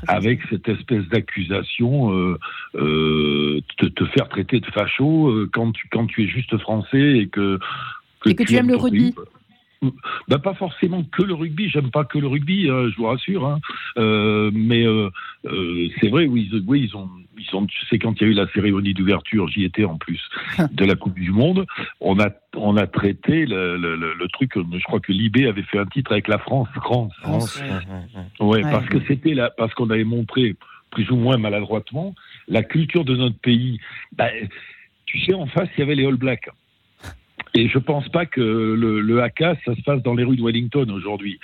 Avec 0.07 0.41
cette 0.51 0.69
espèce 0.69 1.07
d'accusation 1.09 2.13
euh, 2.13 2.39
euh, 2.75 3.61
de 3.81 3.89
te 3.89 4.05
faire 4.07 4.29
traiter 4.29 4.61
de 4.61 4.67
facho 4.67 5.33
quand, 5.53 5.73
tu, 5.73 5.89
quand 5.91 6.07
tu 6.07 6.25
es 6.25 6.29
juste 6.29 6.57
français 6.59 7.19
et 7.19 7.29
que, 7.29 7.59
que, 8.21 8.31
et 8.31 8.35
que 8.35 8.43
tu, 8.43 8.55
aimes 8.57 8.69
le 8.69 8.77
rugby. 8.77 9.15
Ben, 10.29 10.39
pas 10.39 10.55
forcément 10.55 11.05
que 11.05 11.23
le 11.23 11.35
rugby, 11.35 11.69
j'aime 11.69 11.91
pas 11.91 12.05
que 12.05 12.19
le 12.19 12.27
rugby, 12.27 12.69
hein, 12.69 12.89
je 12.91 12.97
vous 12.97 13.07
rassure, 13.07 13.47
hein. 13.47 13.61
euh, 13.97 14.51
mais 14.53 14.85
euh, 14.85 15.09
euh, 15.47 15.89
c'est 16.01 16.09
vrai, 16.09 16.27
oui, 16.27 16.51
oui, 16.67 16.89
ils 16.89 16.97
ont, 16.97 17.09
ils 17.39 17.55
ont, 17.55 17.67
c'est 17.89 17.99
quand 17.99 18.21
il 18.21 18.25
y 18.25 18.25
a 18.27 18.31
eu 18.33 18.35
la 18.35 18.49
cérémonie 18.49 18.93
d'ouverture, 18.93 19.49
j'y 19.49 19.65
étais 19.65 19.85
en 19.85 19.97
plus, 19.97 20.21
de 20.73 20.85
la 20.85 20.97
Coupe 20.97 21.15
du 21.15 21.31
Monde, 21.31 21.65
on 22.01 22.19
a, 22.19 22.31
on 22.57 22.77
a 22.77 22.87
traité 22.87 23.47
le, 23.47 23.77
le, 23.77 23.97
le, 23.97 24.29
truc, 24.29 24.53
je 24.57 24.85
crois 24.85 25.01
que 25.01 25.13
Libé 25.13 25.47
avait 25.47 25.63
fait 25.63 25.79
un 25.79 25.87
titre 25.87 26.13
avec 26.13 26.27
la 26.27 26.39
France, 26.39 26.69
France, 26.75 27.13
France, 27.23 27.63
ouais, 28.41 28.63
parce 28.63 28.87
que 28.87 28.99
c'était 29.07 29.35
là, 29.35 29.51
parce 29.57 29.73
qu'on 29.75 29.91
avait 29.91 30.05
montré 30.05 30.57
plus 30.91 31.11
ou 31.11 31.17
moins 31.17 31.37
maladroitement 31.37 32.15
la 32.49 32.63
culture 32.63 33.05
de 33.05 33.15
notre 33.15 33.39
pays. 33.39 33.79
Ben, 34.13 34.31
tu 35.07 35.21
sais, 35.21 35.35
en 35.35 35.47
face, 35.47 35.69
il 35.77 35.81
y 35.81 35.83
avait 35.83 35.95
les 35.95 36.07
All 36.07 36.17
Blacks. 36.17 36.49
Et 37.59 37.69
je 37.69 37.79
pense 37.79 38.09
pas 38.09 38.25
que 38.25 38.41
le, 38.41 39.01
le 39.01 39.21
haka, 39.21 39.57
ça 39.65 39.75
se 39.75 39.83
passe 39.83 40.01
dans 40.05 40.15
les 40.15 40.23
rues 40.23 40.37
de 40.37 40.45
Wellington 40.45 40.87
aujourd'hui. 40.91 41.41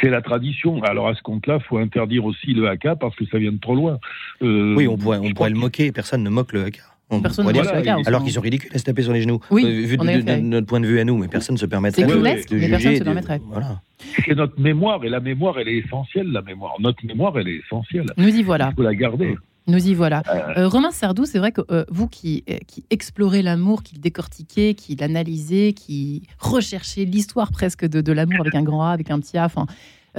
C'est 0.00 0.10
la 0.10 0.22
tradition. 0.22 0.80
Alors 0.84 1.08
à 1.08 1.14
ce 1.16 1.22
compte-là, 1.22 1.58
faut 1.58 1.78
interdire 1.78 2.24
aussi 2.24 2.54
le 2.54 2.68
haka 2.68 2.94
parce 2.94 3.16
que 3.16 3.26
ça 3.26 3.38
vient 3.38 3.50
de 3.50 3.58
trop 3.58 3.74
loin. 3.74 3.98
Euh, 4.42 4.76
oui, 4.76 4.86
on 4.86 4.96
pourrait, 4.96 5.18
on 5.18 5.32
pourrait 5.32 5.50
le 5.50 5.56
moquer. 5.56 5.90
Personne 5.90 6.22
ne 6.22 6.30
moque 6.30 6.52
le 6.52 6.66
haka. 6.66 6.82
Personne 7.20 7.46
ne 7.46 8.06
Alors 8.06 8.22
qu'ils 8.22 8.32
sont 8.32 8.40
ridicules 8.40 8.70
à 8.72 8.78
se 8.78 8.84
taper 8.84 9.02
sur 9.02 9.12
les 9.12 9.22
genoux. 9.22 9.40
Oui, 9.50 9.64
euh, 9.64 9.86
vu 9.86 9.96
de, 9.96 10.36
notre 10.40 10.68
point 10.68 10.78
de 10.78 10.86
vue 10.86 11.00
à 11.00 11.04
nous, 11.04 11.18
mais 11.18 11.26
personne 11.26 11.54
ne 11.54 11.60
se 11.60 11.66
permettrait 11.66 12.02
de, 12.02 12.14
de 12.14 12.58
juger. 12.58 13.00
Personne 13.00 13.22
se 13.22 13.38
Voilà. 13.50 13.80
C'est 14.24 14.36
notre 14.36 14.60
mémoire, 14.60 15.04
et 15.04 15.08
la 15.08 15.20
mémoire, 15.20 15.58
elle 15.58 15.68
est 15.68 15.78
essentielle, 15.78 16.30
la 16.30 16.42
mémoire. 16.42 16.74
Notre 16.78 17.04
mémoire, 17.04 17.36
elle 17.38 17.48
est 17.48 17.56
essentielle. 17.56 18.06
Nous 18.16 18.28
y 18.28 18.42
voilà. 18.44 18.70
Il 18.72 18.76
faut 18.76 18.82
la 18.82 18.94
garder. 18.94 19.36
Nous 19.66 19.88
y 19.88 19.94
voilà. 19.94 20.22
Euh. 20.28 20.60
euh 20.62 20.68
Romain 20.68 20.90
Sardou, 20.90 21.24
c'est 21.24 21.38
vrai 21.38 21.52
que 21.52 21.62
vous 21.90 22.08
qui, 22.08 22.44
qui 22.66 22.84
explorez 22.90 23.42
l'amour, 23.42 23.82
qui 23.82 23.94
le 23.94 24.00
décortiquez, 24.00 24.74
qui 24.74 24.96
l'analysez, 24.96 25.72
qui 25.72 26.22
recherchez 26.38 27.04
l'histoire 27.04 27.50
presque 27.50 27.84
de, 27.84 28.00
de 28.00 28.12
l'amour 28.12 28.40
avec 28.40 28.54
un 28.54 28.62
grand 28.62 28.84
A, 28.84 28.90
avec 28.90 29.10
un 29.10 29.18
petit 29.18 29.38
A, 29.38 29.44
enfin, 29.44 29.66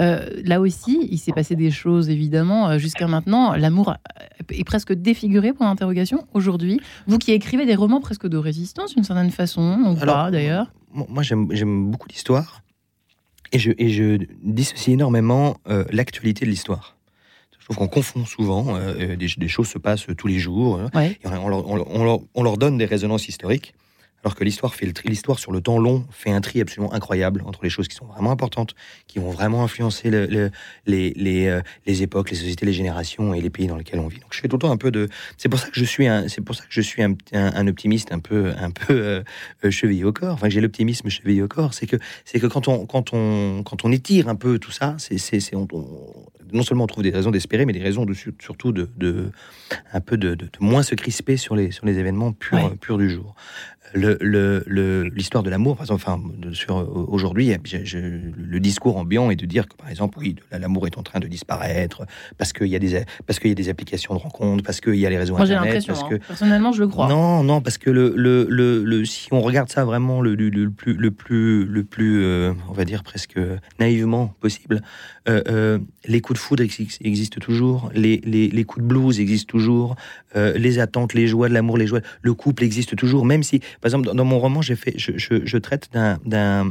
euh, 0.00 0.28
là 0.44 0.60
aussi, 0.60 1.08
il 1.10 1.18
s'est 1.18 1.32
passé 1.32 1.56
des 1.56 1.70
choses, 1.70 2.08
évidemment, 2.08 2.68
euh, 2.68 2.78
jusqu'à 2.78 3.06
maintenant. 3.06 3.54
L'amour 3.54 3.94
est 4.50 4.64
presque 4.64 4.92
défiguré, 4.92 5.52
pour 5.52 5.64
l'interrogation, 5.64 6.26
aujourd'hui. 6.34 6.80
Vous 7.06 7.18
qui 7.18 7.32
écrivez 7.32 7.66
des 7.66 7.74
romans 7.74 8.00
presque 8.00 8.28
de 8.28 8.36
résistance, 8.36 8.94
d'une 8.94 9.04
certaine 9.04 9.30
façon, 9.30 9.78
ou 9.86 9.94
pas, 9.96 10.30
d'ailleurs 10.30 10.72
Moi, 10.92 11.22
j'aime 11.22 11.90
beaucoup 11.90 12.08
l'histoire. 12.08 12.62
Et 13.50 13.58
je, 13.58 13.72
et 13.78 13.88
je 13.88 14.18
dissocie 14.42 14.92
énormément 14.92 15.56
euh, 15.68 15.84
l'actualité 15.90 16.44
de 16.44 16.50
l'histoire. 16.50 16.97
Je 17.68 17.74
trouve 17.74 17.86
qu'on 17.86 17.88
confond 17.88 18.24
souvent. 18.24 18.78
des, 18.96 19.48
choses 19.48 19.68
se 19.68 19.78
passent 19.78 20.06
tous 20.16 20.26
les 20.26 20.38
jours. 20.38 20.80
on 20.94 22.42
leur 22.42 22.56
donne 22.56 22.78
des 22.78 22.86
résonances 22.86 23.28
historiques. 23.28 23.74
Alors 24.24 24.34
que 24.34 24.42
l'histoire 24.42 24.74
fait 24.74 24.86
le 24.86 24.92
tri, 24.92 25.08
l'histoire 25.08 25.38
sur 25.38 25.52
le 25.52 25.60
temps 25.60 25.78
long 25.78 26.04
fait 26.10 26.30
un 26.30 26.40
tri 26.40 26.60
absolument 26.60 26.92
incroyable 26.92 27.42
entre 27.46 27.60
les 27.62 27.70
choses 27.70 27.86
qui 27.86 27.94
sont 27.94 28.06
vraiment 28.06 28.32
importantes, 28.32 28.74
qui 29.06 29.20
vont 29.20 29.30
vraiment 29.30 29.62
influencer 29.62 30.10
le, 30.10 30.50
les, 30.86 31.12
les, 31.14 31.46
euh, 31.46 31.60
les, 31.86 32.02
époques, 32.02 32.30
les 32.30 32.36
sociétés, 32.36 32.66
les 32.66 32.72
générations 32.72 33.32
et 33.32 33.40
les 33.40 33.50
pays 33.50 33.68
dans 33.68 33.76
lesquels 33.76 34.00
on 34.00 34.08
vit. 34.08 34.18
Donc 34.18 34.32
je 34.32 34.40
fais 34.40 34.48
tout 34.48 34.56
le 34.56 34.60
temps 34.60 34.72
un 34.72 34.76
peu 34.76 34.90
de. 34.90 35.08
C'est 35.36 35.48
pour 35.48 35.60
ça 35.60 35.68
que 35.68 35.78
je 35.78 35.84
suis 35.84 36.08
un, 36.08 36.26
c'est 36.26 36.40
pour 36.40 36.56
ça 36.56 36.64
que 36.64 36.70
je 36.70 36.80
suis 36.80 37.00
un, 37.00 37.14
un, 37.32 37.66
optimiste 37.68 38.10
un 38.10 38.18
peu, 38.18 38.52
un 38.58 38.72
peu 38.72 38.92
euh, 38.92 39.22
euh, 39.64 39.70
chevillé 39.70 40.02
au 40.02 40.12
corps. 40.12 40.34
Enfin, 40.34 40.48
j'ai 40.48 40.60
l'optimisme 40.60 41.08
chevillé 41.08 41.42
au 41.42 41.48
corps. 41.48 41.72
C'est 41.72 41.86
que, 41.86 41.96
c'est 42.24 42.40
que 42.40 42.48
quand 42.48 42.66
on, 42.66 42.86
quand 42.86 43.12
on, 43.12 43.62
quand 43.62 43.84
on 43.84 43.92
étire 43.92 44.28
un 44.28 44.34
peu 44.34 44.58
tout 44.58 44.72
ça, 44.72 44.96
c'est, 44.98 45.18
c'est, 45.18 45.54
non 46.52 46.62
seulement 46.62 46.84
on 46.84 46.86
trouve 46.88 47.04
des 47.04 47.10
raisons 47.10 47.30
d'espérer, 47.30 47.66
mais 47.66 47.72
des 47.72 47.82
raisons 47.82 48.04
de, 48.04 48.14
surtout 48.14 48.72
de, 48.72 48.88
de 48.96 49.30
un 49.92 50.00
peu 50.00 50.16
de, 50.16 50.34
de, 50.34 50.48
moins 50.60 50.82
se 50.82 50.94
crisper 50.94 51.36
sur 51.36 51.56
les, 51.56 51.70
sur 51.70 51.86
les 51.86 51.98
événements 51.98 52.32
purs, 52.32 52.76
purs 52.78 52.98
du 52.98 53.10
jour 53.10 53.34
l'histoire 53.94 55.42
le, 55.42 55.46
de 55.46 55.50
l'amour, 55.50 55.76
par 55.76 55.84
exemple, 55.84 56.02
enfin, 56.06 56.20
sur 56.52 56.76
aujourd'hui, 57.08 57.52
le 57.52 58.58
discours 58.58 58.96
ambiant 58.96 59.30
est 59.30 59.36
de 59.36 59.46
dire 59.46 59.68
que, 59.68 59.76
par 59.76 59.88
exemple, 59.88 60.18
oui, 60.18 60.36
l'amour 60.52 60.86
est 60.86 60.98
en 60.98 61.02
train 61.02 61.20
de 61.20 61.26
disparaître 61.26 62.04
parce 62.36 62.52
qu'il 62.52 62.68
y 62.68 62.76
a 62.76 62.78
des 62.78 63.02
parce 63.26 63.38
qu'il 63.38 63.48
y 63.48 63.52
a 63.52 63.54
des 63.54 63.68
applications 63.68 64.14
de 64.14 64.20
rencontres, 64.20 64.62
parce 64.64 64.80
qu'il 64.80 64.96
y 64.96 65.06
a 65.06 65.10
les 65.10 65.18
réseaux 65.18 65.36
internet. 65.36 65.84
Parce 65.86 66.04
que... 66.04 66.14
Hein. 66.14 66.18
personnellement, 66.26 66.72
je 66.72 66.82
le 66.82 66.88
crois. 66.88 67.08
Non, 67.08 67.42
non, 67.42 67.60
parce 67.60 67.78
que 67.78 67.90
le, 67.90 69.04
si 69.04 69.28
on 69.32 69.40
regarde 69.40 69.68
ça 69.70 69.84
vraiment 69.84 70.20
le, 70.20 70.34
le, 70.34 70.70
plus 70.70 70.94
le 70.94 71.10
plus 71.10 71.64
le 71.64 71.84
plus 71.84 72.22
euh, 72.22 72.52
on 72.68 72.72
va 72.72 72.84
dire 72.84 73.02
presque 73.02 73.38
naïvement 73.78 74.34
possible, 74.40 74.80
euh, 75.28 75.42
euh, 75.48 75.78
les 76.06 76.20
coups 76.20 76.38
de 76.38 76.42
foudre 76.42 76.62
existent 76.62 77.40
toujours, 77.40 77.90
les, 77.94 78.20
les, 78.24 78.48
les 78.48 78.64
coups 78.64 78.82
de 78.82 78.88
blues 78.88 79.20
existent 79.20 79.50
toujours, 79.50 79.96
les 80.34 80.78
attentes, 80.78 81.14
les 81.14 81.26
joies 81.26 81.48
de 81.48 81.54
l'amour, 81.54 81.78
les 81.78 81.86
joies, 81.86 82.00
le 82.22 82.34
couple 82.34 82.64
existe 82.64 82.96
toujours, 82.96 83.24
même 83.24 83.42
si 83.42 83.60
par 83.80 83.88
exemple, 83.88 84.14
dans, 84.14 84.24
mon 84.24 84.38
roman, 84.38 84.62
j'ai 84.62 84.76
fait, 84.76 84.94
je, 84.96 85.56
traite 85.58 85.90
d'un, 85.92 86.18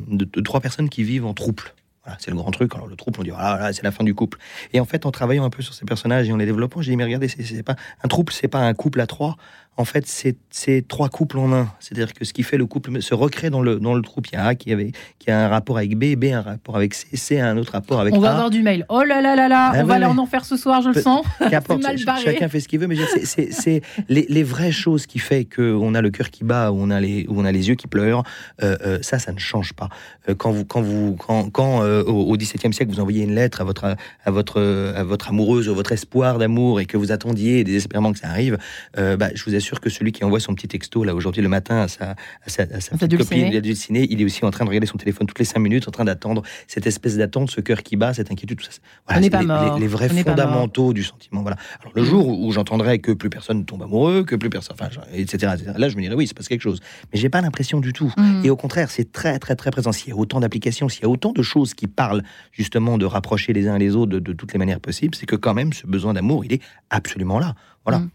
de, 0.08 0.26
de, 0.26 0.42
trois 0.42 0.60
personnes 0.60 0.90
qui 0.90 1.04
vivent 1.04 1.26
en 1.26 1.34
trouble. 1.34 1.64
Voilà, 2.04 2.18
c'est 2.22 2.32
le 2.32 2.38
grand 2.38 2.52
truc. 2.52 2.74
Alors 2.76 2.88
le 2.88 2.96
trouble, 2.96 3.20
on 3.20 3.24
dit 3.24 3.30
voilà, 3.30 3.74
c'est 3.74 3.84
la 3.84 3.92
fin 3.92 4.04
du 4.04 4.14
couple. 4.16 4.38
Et 4.74 4.80
en 4.80 4.86
fait, 4.86 5.06
en 5.06 5.12
travaillant 5.12 5.44
un 5.44 5.50
peu 5.50 5.62
sur 5.62 5.74
ces 5.74 5.86
personnages 5.86 6.30
et 6.30 6.32
en 6.32 6.38
les 6.38 6.46
développant, 6.46 6.82
j'ai 6.82 6.92
dit 6.92 6.98
mais 6.98 7.04
regardez, 7.04 7.28
c'est, 7.28 7.64
pas 7.64 7.76
un 8.04 8.08
trouble, 8.08 8.32
c'est 8.32 8.48
pas 8.48 8.60
un 8.60 8.74
couple 8.74 9.02
à 9.02 9.08
trois, 9.08 9.38
en 9.78 9.86
fait, 9.86 10.06
c'est 10.50 10.88
trois 10.88 11.10
couples 11.10 11.38
en 11.38 11.54
un. 11.54 11.70
C'est-à-dire 11.80 12.14
que 12.14 12.26
ce 12.26 12.34
qui 12.34 12.42
fait 12.42 12.58
le 12.58 12.66
couple 12.66 13.02
se 13.02 13.14
recrée 13.14 13.52
dans 13.52 13.62
le, 13.62 13.80
dans 13.80 13.94
le 13.94 14.02
troupe. 14.02 14.28
Il 14.28 14.34
y 14.34 14.36
a 14.36 14.46
A 14.46 14.56
qui, 14.56 14.74
avait, 14.74 14.92
qui 15.20 15.30
a 15.30 15.46
un 15.46 15.48
rapport 15.48 15.78
avec 15.78 15.96
B, 15.96 16.16
B 16.16 16.26
a 16.34 16.40
un 16.40 16.42
rapport 16.42 16.76
avec 16.76 16.96
C, 16.96 17.08
C 17.14 17.40
a 17.40 17.48
un 17.48 17.58
autre 17.58 17.74
rapport 17.74 18.00
avec 18.00 18.14
A. 18.14 18.18
On 18.18 18.20
va 18.20 18.32
avoir 18.32 18.50
du 18.50 18.64
mail. 18.64 18.86
Oh 18.90 19.04
là 19.04 19.22
là 19.22 19.36
là 19.36 19.48
là, 19.48 19.72
ah 19.74 19.80
on 19.82 19.86
va 19.86 19.96
aller 19.96 20.06
en 20.06 20.18
enfer 20.18 20.46
ce 20.46 20.58
soir, 20.58 20.82
je 20.82 20.90
le 20.90 21.02
sens. 21.02 21.26
barré. 22.06 22.24
Chacun 22.24 22.50
fait 22.50 22.60
ce 22.60 22.68
qu'il 22.68 22.80
veut, 22.80 22.88
mais 22.88 22.96
c'est 23.24 23.82
les, 24.10 24.26
les, 24.28 24.44
vraies 24.44 24.72
choses 24.72 25.06
qui 25.06 25.20
fait 25.20 25.46
qu'on 25.46 25.94
a 25.94 26.02
le 26.02 26.10
cœur 26.10 26.32
qui 26.32 26.44
bat, 26.44 26.72
ou 26.72 26.78
on 26.80 26.90
a 26.90 27.00
les, 27.00 27.28
on 27.30 27.46
a 27.46 27.52
les 27.52 27.70
yeux 27.70 27.76
qui 27.76 27.88
pleurent. 27.88 28.24
Euh, 28.64 28.78
euh, 28.84 29.00
ça, 29.02 29.20
ça 29.20 29.32
ne 29.32 29.40
change 29.40 29.74
pas. 29.74 29.90
Euh, 30.28 30.36
quand 30.36 30.52
vous, 30.52 30.66
quand 30.66 30.82
vous, 30.82 31.16
quand, 31.16 31.50
quand 31.52 31.82
au 32.08 32.36
XVIIe 32.36 32.74
siècle, 32.74 32.92
vous 32.92 33.00
envoyez 33.00 33.24
une 33.24 33.36
lettre 33.36 33.62
à 33.62 33.64
votre, 33.64 33.96
à 34.26 34.32
votre, 34.32 34.60
à 34.96 35.04
votre 35.04 35.30
amoureuse, 35.30 35.70
ou 35.70 35.76
votre 35.76 35.92
espoir 35.92 36.40
d'amour, 36.40 36.80
et 36.80 36.86
que 36.86 36.98
vous 36.98 37.12
attendiez 37.12 37.64
désespérément 37.64 38.12
que 38.12 38.20
ça 38.20 38.30
arrive, 38.30 38.58
bah, 38.96 39.30
je 39.36 39.44
vous 39.46 39.56
assure 39.56 39.67
que 39.76 39.90
celui 39.90 40.12
qui 40.12 40.24
envoie 40.24 40.40
son 40.40 40.56
petit 40.56 40.68
texto 40.68 41.04
là 41.04 41.14
aujourd'hui 41.14 41.42
le 41.42 41.50
matin 41.50 41.82
à 41.82 41.88
sa, 41.88 42.16
à 42.46 42.50
sa, 42.50 42.66
petite 42.98 43.18
copine 43.18 43.60
dulcinée, 43.60 44.08
il 44.10 44.22
est 44.22 44.26
aussi 44.26 44.44
en 44.46 44.52
train 44.52 44.66
de 44.66 44.70
regarder 44.70 44.88
son 44.88 44.98
téléphone 44.98 45.28
toutes 45.28 45.40
les 45.40 45.46
cinq 45.46 45.60
minutes, 45.60 45.88
en 45.88 45.92
train 45.92 46.06
d'attendre 46.06 46.44
cette 46.68 46.88
espèce 46.88 47.18
d'attente, 47.18 47.52
ce 47.52 47.62
cœur 47.62 47.84
qui 47.84 47.96
bat, 47.96 48.14
cette 48.14 48.32
inquiétude, 48.32 48.58
tout 48.60 48.66
ça. 48.66 48.80
Voilà, 49.06 49.22
les, 49.22 49.30
pas 49.30 49.42
les, 49.42 49.80
les, 49.80 49.88
vrais 49.88 50.10
fondamentaux 50.10 50.94
du 50.94 51.04
sentiment. 51.04 51.42
Voilà. 51.42 51.58
Alors 51.82 51.94
le 51.96 52.04
jour 52.04 52.28
où, 52.28 52.52
j'entendrai 52.52 53.00
que 53.00 53.12
plus 53.12 53.30
personne 53.30 53.66
tombe 53.66 53.84
amoureux, 53.84 54.24
que 54.24 54.36
plus 54.36 54.50
personne, 54.50 54.76
enfin, 54.80 54.90
etc., 55.14 55.54
Là, 55.78 55.90
je 55.90 55.96
me 55.96 56.02
dirais 56.02 56.16
oui, 56.16 56.28
c'est 56.28 56.36
passe 56.36 56.48
quelque 56.48 56.62
chose. 56.62 56.80
Mais 57.12 57.20
j'ai 57.20 57.30
pas 57.30 57.42
l'impression 57.42 57.80
du 57.80 57.94
tout. 57.94 58.14
Mm. 58.18 58.46
Et 58.46 58.50
au 58.50 58.56
contraire, 58.56 58.90
c'est 58.90 59.12
très, 59.12 59.40
très, 59.40 59.56
très 59.56 59.72
présent. 59.72 59.92
S'il 59.92 60.10
y 60.10 60.12
a 60.12 60.16
autant 60.16 60.40
d'applications, 60.40 60.90
s'il 60.90 61.04
y 61.04 61.06
a 61.06 61.10
autant 61.10 61.32
de 61.32 61.42
choses 61.42 61.74
qui 61.74 61.88
parlent 61.88 62.24
justement 62.52 62.98
de 62.98 63.06
rapprocher 63.06 63.54
les 63.54 63.68
uns 63.68 63.78
les 63.78 63.96
autres 63.96 64.20
de, 64.20 64.34
toutes 64.34 64.54
les 64.54 64.60
manières 64.60 64.80
possibles, 64.80 65.16
c'est 65.16 65.26
que 65.26 65.36
quand 65.36 65.54
même 65.54 65.74
ce 65.74 65.88
besoin 65.88 66.14
d'amour, 66.14 66.46
il 66.46 66.54
est 66.54 66.62
absolument 66.90 67.40
là. 67.40 67.56
Voilà. 67.86 68.00
Mm 68.00 68.10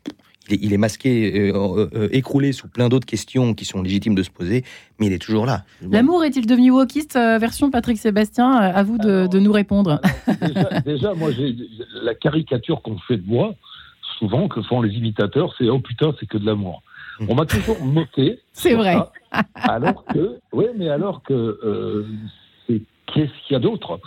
il 0.50 0.72
est, 0.72 0.78
masqué, 0.78 1.50
euh, 1.50 1.54
euh, 1.54 1.88
euh, 1.94 2.08
écroulé 2.12 2.52
sous 2.52 2.68
plein 2.68 2.88
d'autres 2.88 3.06
questions 3.06 3.54
qui 3.54 3.64
sont 3.64 3.82
légitimes 3.82 4.14
de 4.14 4.22
se 4.22 4.30
poser, 4.30 4.64
mais 4.98 5.06
il 5.06 5.12
est 5.12 5.22
toujours 5.22 5.46
là. 5.46 5.64
L'amour 5.82 6.24
est-il 6.24 6.46
devenu 6.46 6.70
wokiste 6.70 7.14
version 7.14 7.70
Patrick 7.70 7.98
Sébastien 7.98 8.50
À 8.50 8.82
vous 8.82 8.98
de, 8.98 9.38
nous 9.38 9.52
répondre. 9.52 10.00
déjà, 10.84 11.14
moi, 11.14 11.30
la 12.02 12.14
caricature 12.14 12.82
qu'on 12.82 12.98
fait 12.98 13.16
de 13.16 13.26
moi, 13.26 13.54
souvent, 14.18 14.48
que 14.48 14.62
font 14.62 14.82
les 14.82 14.92
imitateurs, 14.94 15.54
c'est 15.58 15.68
oh 15.68 15.78
putain, 15.78 16.12
c'est 16.18 16.26
que 16.26 16.38
de 16.38 16.46
l'amour. 16.46 16.82
On 17.28 17.34
m'a 17.34 17.46
toujours 17.46 17.80
moqué. 17.84 18.40
C'est 18.52 18.74
vrai. 18.74 18.96
alors 19.54 20.04
que, 20.06 20.38
oui, 20.52 20.64
mais 20.76 20.88
alors 20.88 21.22
que 21.22 22.04
qu'est-ce 22.68 23.46
qu'il 23.46 23.52
y 23.52 23.54
a 23.54 23.60
d'autre? 23.60 24.00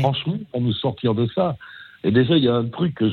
Franchement, 0.00 0.38
pour 0.50 0.60
nous 0.60 0.72
sortir 0.72 1.14
de 1.14 1.26
ça, 1.34 1.56
et 2.04 2.10
déjà, 2.10 2.36
il 2.36 2.44
y 2.44 2.48
a 2.48 2.54
un 2.54 2.68
truc 2.68 2.94
que. 2.94 3.04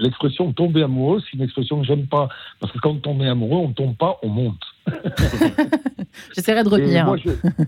L'expression 0.00 0.52
tomber 0.52 0.82
amoureux, 0.82 1.20
c'est 1.20 1.36
une 1.36 1.42
expression 1.42 1.80
que 1.80 1.86
j'aime 1.86 2.06
pas. 2.06 2.28
Parce 2.58 2.72
que 2.72 2.78
quand 2.78 3.06
on 3.06 3.20
est 3.20 3.28
amoureux, 3.28 3.58
on 3.58 3.72
tombe 3.72 3.96
pas, 3.96 4.18
on 4.22 4.28
monte. 4.28 4.62
J'essaierai 6.34 6.64
de 6.64 6.68
revenir. 6.68 7.04
Moi, 7.04 7.16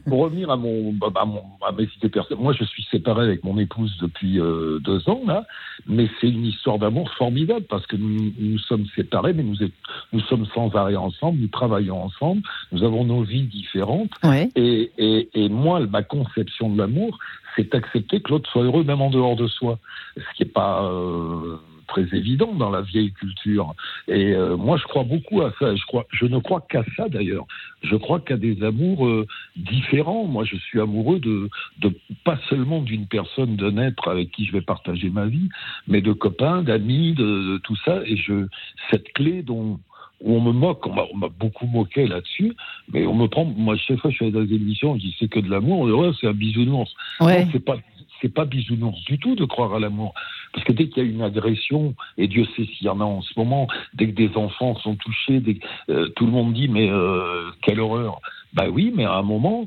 pour 0.07 0.21
revenir 0.21 0.51
à 0.51 0.57
mon, 0.57 0.95
à 1.15 1.25
mon, 1.25 1.43
à 1.67 1.73
mes 1.73 1.89
idées 1.97 2.09
personnelles, 2.09 2.43
moi, 2.43 2.53
je 2.53 2.65
suis 2.65 2.85
séparé 2.91 3.25
avec 3.25 3.45
mon 3.45 3.59
épouse 3.59 3.97
depuis 4.01 4.41
euh, 4.41 4.79
deux 4.81 5.09
ans 5.09 5.23
là, 5.27 5.45
mais 5.87 6.09
c'est 6.21 6.29
une 6.29 6.45
histoire 6.47 6.79
d'amour 6.79 7.11
formidable 7.17 7.65
parce 7.69 7.87
que 7.87 7.97
nous, 7.97 8.33
nous 8.39 8.59
sommes 8.59 8.87
séparés, 8.97 9.33
mais 9.33 9.43
nous, 9.43 9.57
nous 10.13 10.21
sommes 10.21 10.47
sans 10.55 10.75
arrêt 10.75 10.97
ensemble, 10.97 11.39
nous 11.41 11.49
travaillons 11.49 12.03
ensemble, 12.03 12.43
nous 12.73 12.83
avons 12.83 13.05
nos 13.05 13.23
vies 13.23 13.45
différentes. 13.45 14.11
Et, 14.57 14.91
et, 14.99 15.29
et 15.35 15.49
moi, 15.49 15.81
ma 15.81 16.03
conception 16.03 16.71
de 16.71 16.79
l'amour, 16.79 17.19
c'est 17.57 17.75
accepter 17.75 18.21
que 18.21 18.31
l'autre 18.31 18.51
soit 18.51 18.63
heureux 18.63 18.85
même 18.85 19.01
en 19.01 19.11
dehors 19.11 19.37
de 19.37 19.47
soi, 19.47 19.79
ce 20.17 20.37
qui 20.37 20.45
n'est 20.45 20.51
pas 20.51 20.85
euh, 20.85 21.57
très 21.93 22.17
évident 22.17 22.55
dans 22.55 22.71
la 22.71 22.81
vieille 22.81 23.13
culture. 23.13 23.75
Et 24.09 24.33
euh, 24.33 24.57
moi, 24.57 24.79
je 24.79 24.85
crois 24.85 25.05
beaucoup 25.05 25.43
à 25.43 25.53
ça. 25.59 25.75
Je, 25.77 25.85
crois, 25.85 26.07
je 26.11 26.25
ne 26.25 26.39
crois 26.39 26.63
qu'à 26.69 26.85
ça 26.97 27.09
d'ailleurs. 27.09 27.47
Je 27.83 27.97
crois 27.97 28.21
qu'à 28.21 28.37
des 28.37 28.63
amours 28.63 29.07
euh, 29.07 29.27
différents. 29.57 30.25
Moi, 30.25 30.45
je 30.45 30.57
suis 30.57 30.81
amoureux 30.81 31.19
de, 31.19 31.51
de 31.81 31.93
pas 32.25 32.39
seulement 32.49 32.81
d'une 32.81 33.07
personne, 33.07 33.57
d'un 33.57 33.77
être 33.77 34.09
avec 34.09 34.31
qui 34.31 34.47
je 34.47 34.53
vais 34.53 34.63
partager 34.63 35.11
ma 35.11 35.27
vie, 35.27 35.49
mais 35.87 36.01
de 36.01 36.13
copains, 36.13 36.63
d'amis, 36.63 37.13
de, 37.13 37.59
tout 37.59 37.77
ça. 37.85 38.01
Et 38.07 38.17
je, 38.17 38.47
cette 38.91 39.13
clé 39.13 39.43
dont 39.43 39.79
où 40.23 40.37
on 40.37 40.41
me 40.41 40.53
moque, 40.53 40.87
on 40.87 41.17
m'a 41.17 41.29
beaucoup 41.29 41.67
moqué 41.67 42.07
là-dessus, 42.07 42.55
mais 42.93 43.07
on 43.07 43.15
me 43.15 43.27
prend, 43.27 43.45
moi 43.45 43.77
chaque 43.77 43.99
fois 43.99 44.11
que 44.11 44.17
je 44.17 44.25
fais 44.25 44.31
des 44.31 44.55
émissions, 44.55 44.95
je 44.95 45.01
dis 45.01 45.17
c'est 45.19 45.29
que 45.29 45.41
de 45.41 45.51
l'amour, 45.51 45.81
on 45.81 45.87
dit 45.87 45.93
ouais, 45.93 46.11
c'est 46.21 46.29
un 46.29 46.33
bisounours. 46.33 46.95
Ouais. 47.21 47.47
c'est 47.53 47.65
pas 47.65 47.77
c'est 48.21 48.33
pas 48.33 48.45
bisounours 48.45 49.05
du 49.05 49.19
tout 49.19 49.35
de 49.35 49.45
croire 49.45 49.75
à 49.75 49.81
l'amour. 49.81 50.15
Parce 50.53 50.65
que 50.65 50.73
dès 50.73 50.89
qu'il 50.89 51.03
y 51.03 51.07
a 51.07 51.09
une 51.09 51.23
agression, 51.23 51.95
et 52.17 52.29
Dieu 52.29 52.47
sait 52.57 52.65
s'il 52.65 52.87
y 52.87 52.89
en 52.89 53.01
a 53.01 53.05
en 53.05 53.21
ce 53.21 53.33
moment, 53.37 53.67
dès 53.95 54.07
que 54.07 54.15
des 54.15 54.37
enfants 54.37 54.77
sont 54.77 54.95
touchés, 54.95 55.41
dès 55.41 55.59
euh, 55.91 56.09
tout 56.11 56.27
le 56.27 56.33
monde 56.33 56.53
dit 56.53 56.69
mais 56.69 56.89
euh, 56.89 57.51
quelle 57.63 57.81
horreur. 57.81 58.21
Bah 58.55 58.69
oui, 58.71 58.93
mais 58.95 59.05
à 59.05 59.15
un 59.15 59.23
moment, 59.23 59.67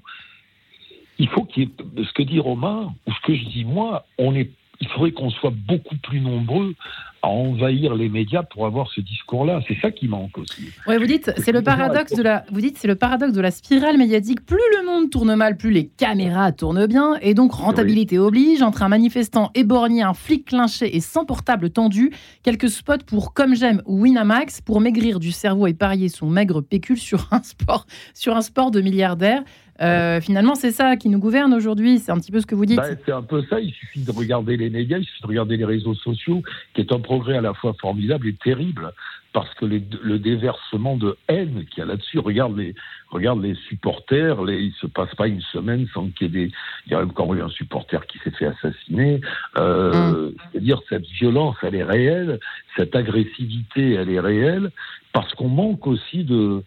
il 1.17 1.27
faut 1.27 1.43
qu'il 1.43 1.63
y 1.63 1.65
ait 1.65 2.03
ce 2.03 2.13
que 2.13 2.23
dit 2.23 2.39
Romain, 2.39 2.93
ou 3.05 3.11
ce 3.11 3.27
que 3.27 3.35
je 3.35 3.43
dis 3.45 3.65
moi, 3.65 4.05
on 4.17 4.33
est 4.35 4.51
il 4.81 4.87
faudrait 4.89 5.11
qu'on 5.11 5.29
soit 5.29 5.53
beaucoup 5.67 5.95
plus 5.97 6.19
nombreux 6.19 6.75
à 7.21 7.27
envahir 7.27 7.95
les 7.95 8.07
médias 8.07 8.43
pour 8.43 8.67
avoir 8.67 8.91
ce 8.91 9.01
discours-là. 9.01 9.59
C'est 9.67 9.79
ça 9.81 9.89
qui 9.89 10.07
manque 10.07 10.37
aussi. 10.37 10.69
Ouais, 10.85 10.99
vous 10.99 11.07
dites, 11.07 11.31
c'est 11.37 11.51
le 11.51 11.63
paradoxe 11.63 12.13
de 12.13 12.21
la, 12.21 12.45
vous 12.51 12.61
dites, 12.61 12.77
c'est 12.77 12.87
le 12.87 12.95
paradoxe 12.95 13.33
de 13.33 13.41
la 13.41 13.49
spirale 13.49 13.97
médiatique. 13.97 14.45
Plus 14.45 14.61
le 14.77 14.85
monde 14.85 15.09
tourne 15.09 15.33
mal, 15.33 15.57
plus 15.57 15.71
les 15.71 15.87
caméras 15.87 16.51
tournent 16.51 16.85
bien, 16.85 17.15
et 17.21 17.33
donc 17.33 17.53
rentabilité 17.53 18.19
oblige. 18.19 18.61
Entre 18.61 18.83
un 18.83 18.89
manifestant 18.89 19.49
éborgné, 19.55 20.03
un 20.03 20.13
flic 20.13 20.45
clinché 20.45 20.95
et 20.95 20.99
sans 20.99 21.25
portable 21.25 21.71
tendu, 21.71 22.11
quelques 22.43 22.69
spots 22.69 23.05
pour 23.07 23.33
comme 23.33 23.55
j'aime 23.55 23.81
ou 23.85 24.03
Winamax 24.03 24.61
pour 24.61 24.79
maigrir 24.79 25.19
du 25.19 25.31
cerveau 25.31 25.65
et 25.65 25.73
parier 25.73 26.09
son 26.09 26.29
maigre 26.29 26.61
pécule 26.61 26.99
sur 26.99 27.27
un 27.31 27.41
sport, 27.41 27.87
sur 28.13 28.37
un 28.37 28.41
sport 28.41 28.69
de 28.69 28.81
milliardaire. 28.81 29.43
Euh, 29.81 30.21
finalement, 30.21 30.55
c'est 30.55 30.71
ça 30.71 30.95
qui 30.95 31.09
nous 31.09 31.19
gouverne 31.19 31.53
aujourd'hui. 31.53 31.99
C'est 31.99 32.11
un 32.11 32.17
petit 32.17 32.31
peu 32.31 32.39
ce 32.39 32.45
que 32.45 32.55
vous 32.55 32.65
dites. 32.65 32.77
Bah, 32.77 32.95
c'est 33.05 33.11
un 33.11 33.23
peu 33.23 33.43
ça. 33.49 33.59
Il 33.59 33.71
suffit 33.71 34.03
de 34.03 34.11
regarder 34.11 34.57
les 34.57 34.69
médias, 34.69 34.97
il 34.97 35.05
suffit 35.05 35.21
de 35.21 35.27
regarder 35.27 35.57
les 35.57 35.65
réseaux 35.65 35.95
sociaux, 35.95 36.43
qui 36.73 36.81
est 36.81 36.91
un 36.91 36.99
progrès 36.99 37.37
à 37.37 37.41
la 37.41 37.53
fois 37.53 37.75
formidable 37.81 38.27
et 38.27 38.33
terrible, 38.33 38.93
parce 39.33 39.53
que 39.55 39.65
le 39.65 40.17
déversement 40.19 40.95
de 40.95 41.17
haine 41.27 41.65
qu'il 41.65 41.79
y 41.79 41.81
a 41.81 41.85
là-dessus, 41.85 42.19
regarde 42.19 42.57
les, 42.57 42.73
regarde 43.09 43.41
les 43.41 43.55
supporters, 43.67 44.43
les, 44.43 44.57
il 44.61 44.73
se 44.73 44.87
passe 44.87 45.13
pas 45.15 45.27
une 45.27 45.41
semaine 45.41 45.87
sans 45.93 46.07
qu'il 46.09 46.27
y 46.27 46.29
ait 46.29 46.47
des, 46.47 46.51
il 46.85 46.91
y 46.91 46.95
a 46.95 47.01
encore 47.01 47.33
eu 47.33 47.41
un 47.41 47.49
supporter 47.49 48.05
qui 48.07 48.17
s'est 48.19 48.31
fait 48.31 48.47
assassiner. 48.47 49.21
Euh, 49.57 50.29
mm. 50.29 50.33
C'est-à-dire 50.51 50.81
cette 50.89 51.05
violence, 51.19 51.55
elle 51.63 51.75
est 51.75 51.83
réelle, 51.83 52.39
cette 52.77 52.95
agressivité, 52.95 53.93
elle 53.93 54.09
est 54.09 54.19
réelle, 54.19 54.71
parce 55.13 55.33
qu'on 55.33 55.49
manque 55.49 55.85
aussi 55.87 56.23
de 56.23 56.63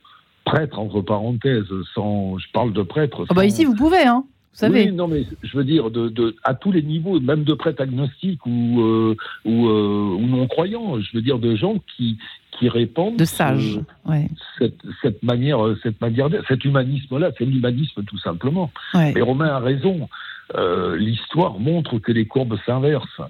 prêtre, 0.51 0.79
entre 0.79 1.01
parenthèses, 1.03 1.73
sans, 1.95 2.39
je 2.39 2.47
parle 2.53 2.73
de 2.73 2.83
prêtre. 2.83 3.27
Ah 3.29 3.35
bah 3.35 3.45
ici, 3.45 3.65
vous 3.65 3.75
pouvez, 3.75 4.05
hein 4.05 4.25
vous 4.53 4.59
savez. 4.67 4.87
Oui, 4.87 4.93
non, 4.93 5.07
mais 5.07 5.25
je 5.43 5.57
veux 5.57 5.65
dire, 5.65 5.91
de, 5.91 6.09
de, 6.09 6.35
à 6.43 6.55
tous 6.55 6.73
les 6.73 6.83
niveaux, 6.83 7.21
même 7.21 7.45
de 7.45 7.55
prêtres 7.55 7.83
agnostiques 7.83 8.45
ou, 8.47 8.81
euh, 8.81 9.17
ou, 9.45 9.69
euh, 9.69 10.17
ou 10.19 10.27
non-croyants, 10.27 11.01
je 11.01 11.11
veux 11.15 11.23
dire, 11.23 11.39
de 11.39 11.55
gens 11.55 11.77
qui, 11.97 12.19
qui 12.59 12.69
répandent 12.69 13.17
de 13.17 13.25
sages, 13.25 13.79
ouais. 14.07 14.29
cette, 14.59 14.81
cette, 15.03 15.23
manière, 15.23 15.61
cette 15.83 16.01
manière, 16.01 16.29
cet 16.49 16.65
humanisme-là, 16.65 17.31
c'est 17.37 17.45
l'humanisme 17.45 18.03
tout 18.05 18.19
simplement. 18.19 18.71
Ouais. 18.95 19.13
Et 19.17 19.23
Romain 19.23 19.49
a 19.49 19.61
raison. 19.61 20.09
Euh, 20.57 20.97
L'histoire 20.97 21.59
montre 21.59 21.99
que 21.99 22.11
les 22.11 22.27
courbes 22.27 22.57
s'inversent. 22.65 23.23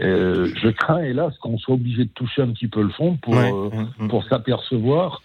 Euh, 0.00 0.48
je 0.62 0.68
crains, 0.70 1.02
hélas, 1.02 1.36
qu'on 1.38 1.58
soit 1.58 1.74
obligé 1.74 2.04
de 2.04 2.14
toucher 2.14 2.42
un 2.42 2.50
petit 2.52 2.68
peu 2.68 2.82
le 2.82 2.90
fond 2.90 3.16
pour, 3.16 3.34
ouais. 3.34 3.52
euh, 3.52 4.08
pour 4.08 4.24
s'apercevoir 4.24 5.20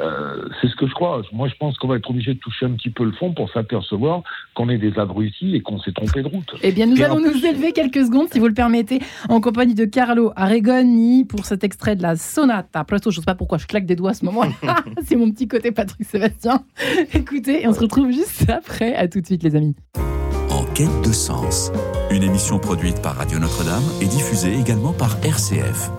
euh, 0.00 0.48
c'est 0.60 0.68
ce 0.68 0.76
que 0.76 0.86
je 0.86 0.94
crois. 0.94 1.22
Moi, 1.32 1.48
je 1.48 1.54
pense 1.54 1.76
qu'on 1.78 1.88
va 1.88 1.96
être 1.96 2.08
obligé 2.10 2.34
de 2.34 2.38
toucher 2.38 2.66
un 2.66 2.72
petit 2.72 2.90
peu 2.90 3.04
le 3.04 3.12
fond 3.12 3.32
pour 3.32 3.50
s'apercevoir 3.52 4.22
qu'on 4.54 4.68
est 4.68 4.78
des 4.78 4.98
abrutis 4.98 5.54
et 5.54 5.60
qu'on 5.60 5.78
s'est 5.80 5.92
trompé 5.92 6.22
de 6.22 6.28
route. 6.28 6.54
Eh 6.62 6.72
bien, 6.72 6.86
nous 6.86 7.02
allons 7.02 7.20
nous 7.20 7.44
élever 7.44 7.72
quelques 7.72 8.06
secondes, 8.06 8.28
si 8.32 8.38
vous 8.38 8.48
le 8.48 8.54
permettez, 8.54 9.00
en 9.28 9.40
compagnie 9.40 9.74
de 9.74 9.84
Carlo 9.84 10.32
Aregoni 10.36 11.24
pour 11.24 11.44
cet 11.44 11.64
extrait 11.64 11.96
de 11.96 12.02
la 12.02 12.16
sonata. 12.16 12.84
Presto, 12.84 13.10
je 13.10 13.18
ne 13.18 13.22
sais 13.22 13.26
pas 13.26 13.34
pourquoi 13.34 13.58
je 13.58 13.66
claque 13.66 13.86
des 13.86 13.96
doigts 13.96 14.10
à 14.10 14.14
ce 14.14 14.24
moment. 14.24 14.44
c'est 15.04 15.16
mon 15.16 15.30
petit 15.30 15.48
côté 15.48 15.72
Patrick 15.72 16.06
Sébastien. 16.06 16.64
Écoutez, 17.14 17.62
et 17.62 17.68
on 17.68 17.72
se 17.72 17.80
retrouve 17.80 18.10
juste 18.10 18.48
après. 18.48 18.94
À 18.94 19.08
tout 19.08 19.20
de 19.20 19.26
suite, 19.26 19.42
les 19.42 19.56
amis. 19.56 19.76
En 20.50 20.64
quête 20.74 21.02
de 21.04 21.12
sens, 21.12 21.72
une 22.10 22.22
émission 22.22 22.58
produite 22.58 23.00
par 23.02 23.16
Radio 23.16 23.38
Notre-Dame 23.38 23.82
et 24.00 24.06
diffusée 24.06 24.54
également 24.58 24.92
par 24.92 25.16
RCF. 25.24 25.90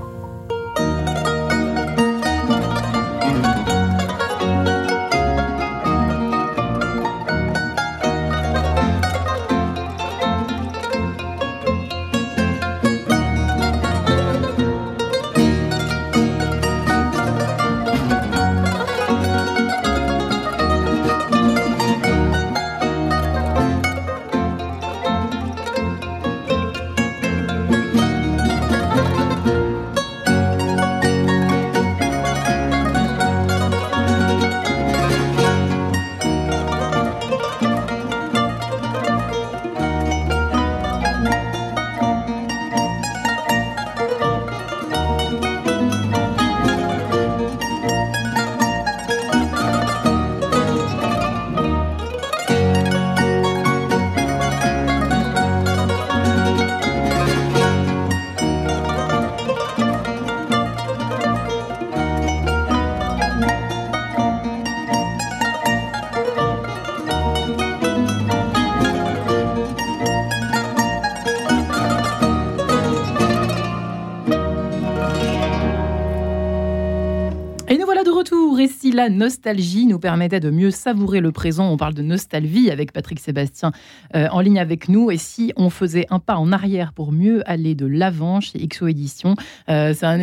La 79.04 79.10
nostalgie 79.10 79.86
nous 79.86 80.00
permettait 80.00 80.40
de 80.40 80.50
mieux 80.50 80.72
savourer 80.72 81.20
le 81.20 81.34
présent. 81.34 81.70
On 81.70 81.76
parle 81.76 81.94
de 81.94 82.02
nostalgie 82.02 82.72
avec 82.72 82.94
Patrick 82.94 83.20
Sébastien 83.20 83.74
euh, 84.16 84.30
en 84.32 84.40
ligne 84.40 84.60
avec 84.60 84.88
nous. 84.88 85.12
Et 85.12 85.18
si 85.18 85.52
on 85.58 85.70
faisait 85.70 86.06
un 86.10 86.20
pas 86.20 86.38
en 86.38 86.54
arrière 86.54 86.94
pour 86.94 87.12
mieux 87.12 87.42
aller 87.46 87.76
de 87.76 87.86
l'avant 87.86 88.40
chez 88.40 88.66
XO 88.66 88.88
Édition, 88.88 89.36
euh, 89.70 89.94
ça, 89.94 90.16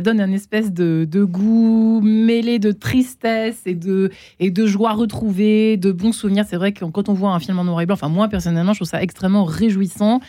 donne 0.00 0.20
un 0.20 0.30
espèce 0.30 0.72
de, 0.72 1.04
de, 1.10 1.24
goût 1.24 2.00
mêlé 2.00 2.60
de 2.60 2.70
tristesse 2.70 3.60
et 3.66 3.74
de, 3.74 4.12
et 4.38 4.52
de 4.52 4.66
joie 4.66 4.92
retrouvée, 4.92 5.76
de 5.76 5.90
bons 5.90 6.12
souvenirs. 6.12 6.44
C'est 6.48 6.56
vrai 6.56 6.70
que 6.70 6.84
quand 6.84 7.08
on 7.08 7.14
voit 7.14 7.32
un 7.32 7.40
film 7.40 7.58
en 7.58 7.64
noir 7.64 7.80
et 7.80 7.86
blanc, 7.86 7.94
enfin 7.94 8.08
moi 8.08 8.28
personnellement, 8.28 8.72
je 8.72 8.78
trouve 8.78 8.88
ça 8.88 9.02
extrêmement 9.02 9.44
réjouissant. 9.44 10.20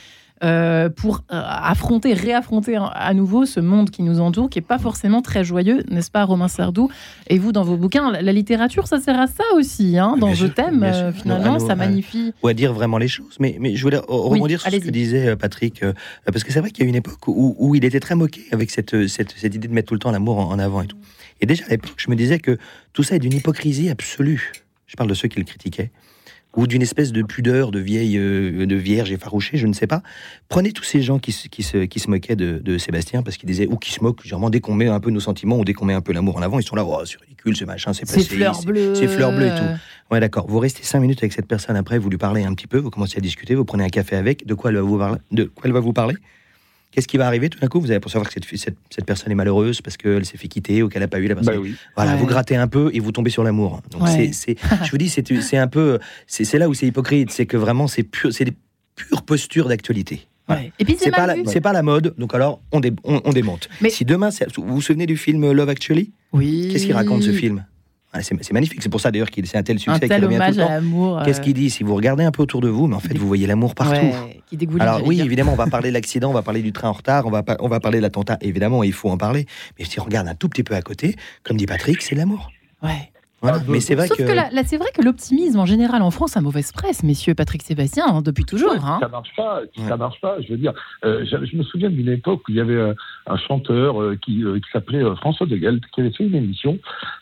Euh, 0.41 0.87
pour 0.89 1.17
euh, 1.33 1.41
affronter, 1.43 2.13
réaffronter 2.13 2.77
à 2.77 3.13
nouveau 3.13 3.45
ce 3.45 3.59
monde 3.59 3.89
qui 3.89 4.03
nous 4.03 4.21
entoure, 4.21 4.49
qui 4.49 4.59
n'est 4.59 4.65
pas 4.65 4.77
forcément 4.77 5.21
très 5.21 5.43
joyeux, 5.43 5.83
n'est-ce 5.89 6.09
pas, 6.09 6.23
Romain 6.23 6.47
Sardou? 6.47 6.89
Et 7.27 7.37
vous, 7.37 7.51
dans 7.51 7.65
vos 7.65 7.75
bouquins, 7.75 8.09
la, 8.09 8.31
littérature, 8.31 8.87
ça 8.87 9.01
sert 9.01 9.19
à 9.19 9.27
ça 9.27 9.43
aussi, 9.57 9.97
hein, 9.97 10.15
dans 10.17 10.33
Je 10.33 10.47
t'aime, 10.47 10.83
euh, 10.83 11.11
finalement, 11.11 11.59
ça 11.59 11.75
magnifie. 11.75 12.33
Ou 12.41 12.47
à 12.47 12.53
dire 12.53 12.71
vraiment 12.71 12.97
les 12.97 13.09
choses. 13.09 13.35
Mais, 13.41 13.57
mais 13.59 13.75
je 13.75 13.83
voulais 13.83 13.97
rebondir 13.97 14.61
sur 14.61 14.71
ce 14.71 14.77
que 14.77 14.89
disait 14.89 15.35
Patrick, 15.35 15.83
parce 16.25 16.45
que 16.45 16.53
c'est 16.53 16.61
vrai 16.61 16.71
qu'il 16.71 16.85
y 16.85 16.87
a 16.87 16.89
une 16.89 16.95
époque 16.95 17.27
où, 17.27 17.55
où, 17.59 17.75
il 17.75 17.83
était 17.83 17.99
très 17.99 18.15
moqué 18.15 18.45
avec 18.53 18.71
cette, 18.71 19.07
cette, 19.07 19.31
cette, 19.31 19.55
idée 19.55 19.67
de 19.67 19.73
mettre 19.73 19.89
tout 19.89 19.95
le 19.95 19.99
temps 19.99 20.11
l'amour 20.11 20.39
en, 20.39 20.51
en 20.51 20.59
avant 20.59 20.81
et 20.81 20.87
tout. 20.87 20.97
Et 21.41 21.47
déjà 21.47 21.65
à 21.65 21.69
l'époque, 21.69 21.95
je 21.97 22.09
me 22.09 22.15
disais 22.15 22.39
que 22.39 22.57
tout 22.93 23.03
ça 23.03 23.17
est 23.17 23.19
d'une 23.19 23.33
hypocrisie 23.33 23.89
absolue. 23.89 24.53
Je 24.87 24.95
parle 24.95 25.09
de 25.09 25.15
ceux 25.15 25.27
qui 25.27 25.39
le 25.39 25.45
critiquaient 25.45 25.91
ou 26.55 26.67
d'une 26.67 26.81
espèce 26.81 27.11
de 27.11 27.21
pudeur 27.21 27.71
de 27.71 27.79
vieille, 27.79 28.17
euh, 28.17 28.65
de 28.65 28.75
vierge 28.75 29.11
effarouchée, 29.11 29.57
je 29.57 29.67
ne 29.67 29.73
sais 29.73 29.87
pas. 29.87 30.01
Prenez 30.47 30.71
tous 30.71 30.83
ces 30.83 31.01
gens 31.01 31.19
qui, 31.19 31.31
qui, 31.31 31.63
se, 31.63 31.77
qui 31.85 31.99
se 31.99 32.09
moquaient 32.09 32.35
de, 32.35 32.77
Sébastien 32.77 33.23
parce 33.23 33.37
qu'ils 33.37 33.47
disaient, 33.47 33.67
ou 33.67 33.77
qui 33.77 33.91
se 33.91 34.01
moquent, 34.03 34.23
généralement, 34.23 34.49
dès 34.49 34.59
qu'on 34.59 34.73
met 34.73 34.87
un 34.87 34.99
peu 34.99 35.11
nos 35.11 35.19
sentiments 35.19 35.57
ou 35.57 35.65
dès 35.65 35.73
qu'on 35.73 35.85
met 35.85 35.93
un 35.93 36.01
peu 36.01 36.13
l'amour 36.13 36.37
en 36.37 36.41
avant, 36.41 36.59
ils 36.59 36.63
sont 36.63 36.75
là, 36.75 36.85
oh, 36.85 37.01
c'est 37.05 37.19
ridicule, 37.19 37.55
ce 37.55 37.65
machin, 37.65 37.93
c'est 37.93 38.07
C'est 38.07 38.23
fleurs 38.23 38.63
bleues. 38.63 38.95
C'est 38.95 39.07
fleurs 39.07 39.31
bleues 39.31 39.47
et 39.47 39.55
tout. 39.55 40.11
Ouais, 40.11 40.19
d'accord. 40.19 40.47
Vous 40.47 40.59
restez 40.59 40.83
cinq 40.83 41.01
minutes 41.01 41.19
avec 41.19 41.33
cette 41.33 41.47
personne 41.47 41.75
après, 41.75 41.99
vous 41.99 42.09
lui 42.09 42.17
parlez 42.17 42.43
un 42.43 42.53
petit 42.53 42.67
peu, 42.67 42.77
vous 42.77 42.89
commencez 42.89 43.17
à 43.17 43.21
discuter, 43.21 43.53
vous 43.53 43.65
prenez 43.65 43.83
un 43.83 43.89
café 43.89 44.15
avec, 44.15 44.45
de 44.45 44.53
quoi 44.53 44.71
elle 44.71 44.77
va 44.77 44.81
vous 44.81 44.97
parler, 44.97 45.19
de 45.31 45.43
quoi 45.43 45.63
elle 45.65 45.73
va 45.73 45.79
vous 45.79 45.93
parler? 45.93 46.15
Qu'est-ce 46.91 47.07
qui 47.07 47.17
va 47.17 47.27
arriver 47.27 47.49
tout 47.49 47.59
d'un 47.59 47.67
coup? 47.67 47.79
Vous 47.79 47.91
allez 47.91 47.99
pour 47.99 48.09
savoir 48.11 48.27
que 48.27 48.33
cette, 48.33 48.45
cette, 48.57 48.75
cette 48.89 49.05
personne 49.05 49.31
est 49.31 49.35
malheureuse 49.35 49.79
parce 49.81 49.95
qu'elle 49.95 50.25
s'est 50.25 50.37
fait 50.37 50.47
quitter 50.47 50.81
ou 50.81 50.89
qu'elle 50.89 51.01
n'a 51.03 51.07
pas 51.07 51.19
eu 51.19 51.27
la 51.27 51.35
personne. 51.35 51.53
Bah 51.55 51.59
oui. 51.61 51.75
Voilà, 51.95 52.15
vous 52.15 52.25
grattez 52.25 52.55
un 52.55 52.67
peu 52.67 52.89
et 52.93 52.99
vous 52.99 53.11
tombez 53.11 53.29
sur 53.29 53.43
l'amour. 53.43 53.81
Donc 53.91 54.01
Ouais. 54.03 54.31
c'est, 54.33 54.55
je 54.83 54.89
vous 54.91 54.97
dis, 54.97 55.07
c'est 55.09 55.57
un 55.57 55.67
peu, 55.67 55.99
c'est 56.25 56.57
là 56.57 56.67
où 56.67 56.73
c'est 56.73 56.87
hypocrite, 56.87 57.29
c'est 57.31 57.45
que 57.45 57.57
vraiment 57.57 57.87
c'est 57.87 58.03
pur, 58.03 58.33
c'est 58.33 58.45
des 58.45 58.53
pures 58.95 59.21
postures 59.21 59.67
d'actualité. 59.69 60.27
Voilà. 60.47 60.63
Ouais. 60.63 60.71
Et 60.79 60.85
puis 60.85 60.95
c'est 60.99 61.11
pas, 61.11 61.27
pas 61.61 61.73
la 61.73 61.83
mode, 61.83 62.15
donc 62.17 62.33
alors 62.33 62.59
on, 62.71 62.79
dé- 62.79 62.91
on, 63.03 63.21
on 63.23 63.33
démonte. 63.33 63.69
Mais- 63.81 63.91
Si 63.91 64.03
demain, 64.03 64.29
vous 64.57 64.63
vous 64.65 64.81
souvenez 64.81 65.05
du 65.05 65.15
film 65.15 65.51
Love 65.51 65.69
Actually? 65.69 66.11
Oui. 66.33 66.69
Qu'est-ce 66.71 66.85
qu'il 66.85 66.95
raconte 66.95 67.21
ce 67.21 67.31
film? 67.31 67.65
C'est, 68.21 68.35
c'est 68.43 68.53
magnifique, 68.53 68.81
c'est 68.81 68.89
pour 68.89 69.01
ça 69.01 69.11
d'ailleurs 69.11 69.29
qu'il 69.29 69.45
c'est 69.47 69.57
un 69.57 69.63
tel 69.63 69.77
Un 69.77 69.79
succès 69.79 69.99
qu'il 69.99 70.09
tel 70.09 70.25
revient 70.25 70.37
tout 70.37 70.41
hommage 70.41 70.57
le 70.57 70.63
à 70.63 70.69
l'amour. 70.69 71.21
Qu'est-ce 71.23 71.39
euh, 71.39 71.43
qu'il 71.43 71.53
dit? 71.53 71.69
Si 71.69 71.83
vous 71.83 71.95
regardez 71.95 72.23
un 72.23 72.31
peu 72.31 72.43
autour 72.43 72.61
de 72.61 72.67
vous, 72.67 72.87
mais 72.87 72.95
en 72.95 72.99
fait 72.99 73.17
vous 73.17 73.27
voyez 73.27 73.45
l'amour 73.47 73.75
partout. 73.75 73.93
ouais, 73.93 74.41
qui 74.47 74.57
Alors 74.79 75.05
oui, 75.05 75.17
dire. 75.17 75.25
évidemment, 75.25 75.53
on 75.53 75.57
va 75.57 75.67
parler 75.67 75.89
de 75.89 75.93
l'accident, 75.95 76.29
on 76.29 76.33
va 76.33 76.41
parler 76.41 76.61
du 76.61 76.71
train 76.71 76.89
en 76.89 76.93
retard, 76.93 77.25
on 77.27 77.29
va, 77.29 77.43
on 77.59 77.67
va 77.67 77.79
parler 77.79 77.99
de 77.99 78.03
l'attentat, 78.03 78.37
évidemment, 78.41 78.83
il 78.83 78.93
faut 78.93 79.09
en 79.09 79.17
parler. 79.17 79.45
Mais 79.77 79.85
si 79.85 79.99
on 79.99 80.03
regarde 80.03 80.27
un 80.27 80.35
tout 80.35 80.49
petit 80.49 80.63
peu 80.63 80.75
à 80.75 80.81
côté, 80.81 81.15
comme 81.43 81.57
dit 81.57 81.65
Patrick, 81.65 82.01
c'est 82.01 82.15
l'amour. 82.15 82.51
Ouais. 82.81 83.11
Mais 83.67 83.79
c'est 83.79 83.95
vrai 83.95 84.07
Sauf 84.07 84.17
que, 84.17 84.23
là, 84.23 84.49
c'est 84.65 84.77
vrai 84.77 84.89
que 84.93 85.01
l'optimisme 85.01 85.59
en 85.59 85.65
général 85.65 86.01
en 86.01 86.11
France 86.11 86.35
a 86.37 86.41
mauvaise 86.41 86.71
presse, 86.71 87.03
messieurs 87.03 87.35
Patrick 87.35 87.63
Sébastien, 87.63 88.05
hein, 88.07 88.21
depuis 88.21 88.45
toujours. 88.45 88.73
Hein. 88.73 88.99
Ça 89.01 89.07
marche 89.07 89.35
pas, 89.35 89.61
ça 89.87 89.97
marche 89.97 90.19
pas. 90.21 90.41
Je 90.41 90.49
veux 90.49 90.57
dire, 90.57 90.73
euh, 91.05 91.25
je, 91.25 91.55
me 91.55 91.63
souviens 91.63 91.89
d'une 91.89 92.09
époque 92.09 92.41
où 92.47 92.51
il 92.51 92.57
y 92.57 92.61
avait 92.61 92.73
euh, 92.73 92.93
un 93.27 93.37
chanteur 93.37 94.01
euh, 94.01 94.17
qui, 94.21 94.43
qui 94.43 94.71
s'appelait 94.71 95.03
François 95.17 95.45
de 95.45 95.55
Galt, 95.55 95.83
qui 95.93 96.01
avait 96.01 96.11
fait 96.11 96.25
une 96.25 96.35
émission 96.35 96.77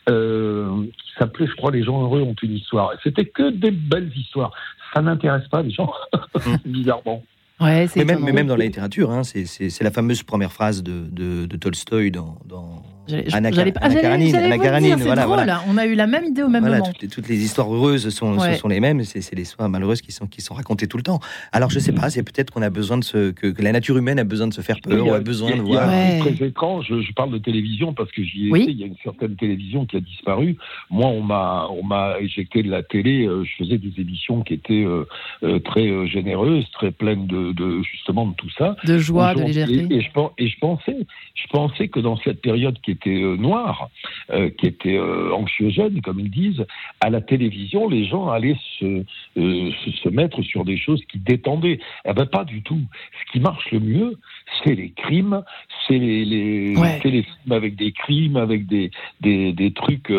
qui 0.06 1.12
s'appelait, 1.18 1.46
je 1.46 1.54
crois, 1.56 1.70
Les 1.70 1.84
gens 1.84 2.02
heureux 2.02 2.22
ont 2.22 2.36
une 2.42 2.54
histoire. 2.54 2.92
C'était 3.02 3.26
que 3.26 3.50
des 3.50 3.70
belles 3.70 4.12
histoires. 4.16 4.52
Ça 4.94 5.02
n'intéresse 5.02 5.46
pas 5.48 5.62
les 5.62 5.70
gens, 5.70 5.92
bizarrement. 6.64 7.22
Ouais, 7.60 7.88
mais, 7.96 8.04
même, 8.04 8.20
mais 8.24 8.32
même 8.32 8.46
dans 8.46 8.56
la 8.56 8.64
littérature, 8.64 9.10
hein, 9.10 9.22
c'est 9.24 9.82
la 9.82 9.90
fameuse 9.90 10.22
première 10.22 10.52
phrase 10.52 10.82
de, 10.82 11.06
de, 11.10 11.46
de 11.46 11.56
Tolstoï 11.56 12.10
dans, 12.10 12.38
dans 12.46 12.82
Anna, 13.32 13.50
Karanine. 13.50 14.96
voilà, 14.96 15.26
voilà. 15.26 15.62
On 15.68 15.76
a 15.76 15.86
eu 15.86 15.94
la 15.94 16.06
même 16.06 16.24
idée 16.24 16.42
au 16.42 16.48
même 16.48 16.64
moment. 16.64 16.82
Toutes 16.82 17.02
les, 17.02 17.08
toutes 17.08 17.28
les, 17.28 17.42
histoires 17.42 17.72
heureuses 17.72 18.08
sont, 18.10 18.38
sont 18.38 18.68
les 18.68 18.80
mêmes, 18.80 19.02
c'est 19.04 19.34
les 19.34 19.42
histoires 19.42 19.68
malheureuses 19.68 20.02
qui 20.02 20.12
sont, 20.12 20.26
qui 20.26 20.40
sont 20.40 20.54
racontées 20.54 20.86
tout 20.86 20.96
le 20.96 21.02
temps. 21.02 21.20
Alors 21.52 21.70
je 21.70 21.78
sais 21.78 21.92
pas, 21.92 22.10
c'est 22.10 22.22
peut-être 22.22 22.50
qu'on 22.50 22.62
a 22.62 22.70
besoin 22.70 22.98
de 22.98 23.04
se, 23.04 23.30
que, 23.30 23.54
la 23.62 23.72
nature 23.72 23.96
humaine 23.96 24.18
a 24.18 24.24
besoin 24.24 24.46
de 24.46 24.54
se 24.54 24.60
faire 24.60 24.80
peur, 24.80 25.06
ou 25.06 25.12
a 25.12 25.20
besoin 25.20 25.56
de 25.56 25.62
voir. 25.62 25.88
très 26.20 26.46
étrange, 26.46 26.86
je, 26.88 27.12
parle 27.12 27.32
de 27.32 27.38
télévision 27.38 27.92
parce 27.94 28.10
que 28.12 28.22
j'y 28.22 28.46
ai 28.46 28.48
été, 28.48 28.70
il 28.70 28.78
y 28.78 28.84
a 28.84 28.86
une 28.86 28.96
certaine 29.02 29.36
télévision 29.36 29.86
qui 29.86 29.96
a 29.96 30.00
disparu. 30.00 30.56
Moi, 30.90 31.08
on 31.08 31.22
m'a 31.22 32.16
éjecté 32.20 32.62
de 32.62 32.70
la 32.70 32.82
télé, 32.82 33.26
euh, 33.26 33.44
je 33.44 33.64
faisais 33.64 33.78
des 33.78 34.00
émissions 34.00 34.42
qui 34.42 34.54
étaient 34.54 34.84
euh, 34.84 35.04
euh, 35.42 35.58
très 35.58 36.06
généreuses, 36.08 36.64
très 36.72 36.90
pleines 36.90 37.26
de, 37.26 37.52
de, 37.52 37.82
justement 37.82 38.26
de 38.26 38.34
tout 38.34 38.50
ça. 38.50 38.76
De 38.84 38.98
joie, 38.98 39.34
de 39.34 39.42
légèreté. 39.42 39.86
Et, 39.90 40.00
je, 40.00 40.08
et 40.38 40.48
je 40.48 40.58
pensais, 40.58 40.96
je 41.34 41.46
pensais 41.48 41.88
que 41.88 42.00
dans 42.00 42.16
cette 42.18 42.40
période 42.40 42.78
qui 42.82 42.92
était 42.98 43.22
euh, 43.22 43.36
noir, 43.36 43.90
euh, 44.30 44.50
qui 44.50 44.66
était 44.66 44.96
euh, 44.96 45.32
anxiogène, 45.32 46.00
comme 46.02 46.20
ils 46.20 46.30
disent, 46.30 46.66
à 47.00 47.10
la 47.10 47.20
télévision, 47.20 47.88
les 47.88 48.04
gens 48.04 48.28
allaient 48.28 48.56
se, 48.78 49.04
se 49.36 50.08
mettre 50.08 50.42
sur 50.42 50.64
des 50.64 50.76
choses 50.76 51.02
qui 51.10 51.18
détendaient. 51.18 51.78
Eh 52.04 52.12
ben 52.12 52.26
pas 52.26 52.44
du 52.44 52.62
tout. 52.62 52.80
Ce 53.20 53.32
qui 53.32 53.40
marche 53.40 53.70
le 53.70 53.80
mieux, 53.80 54.18
c'est 54.62 54.74
les 54.74 54.90
crimes, 54.90 55.42
c'est 55.86 55.98
les, 55.98 56.24
les, 56.24 56.74
films 56.74 57.52
avec 57.52 57.76
des 57.76 57.92
crimes, 57.92 58.36
avec 58.36 58.66
des, 58.66 58.90
des, 59.20 59.52
des 59.52 59.72
trucs 59.72 60.12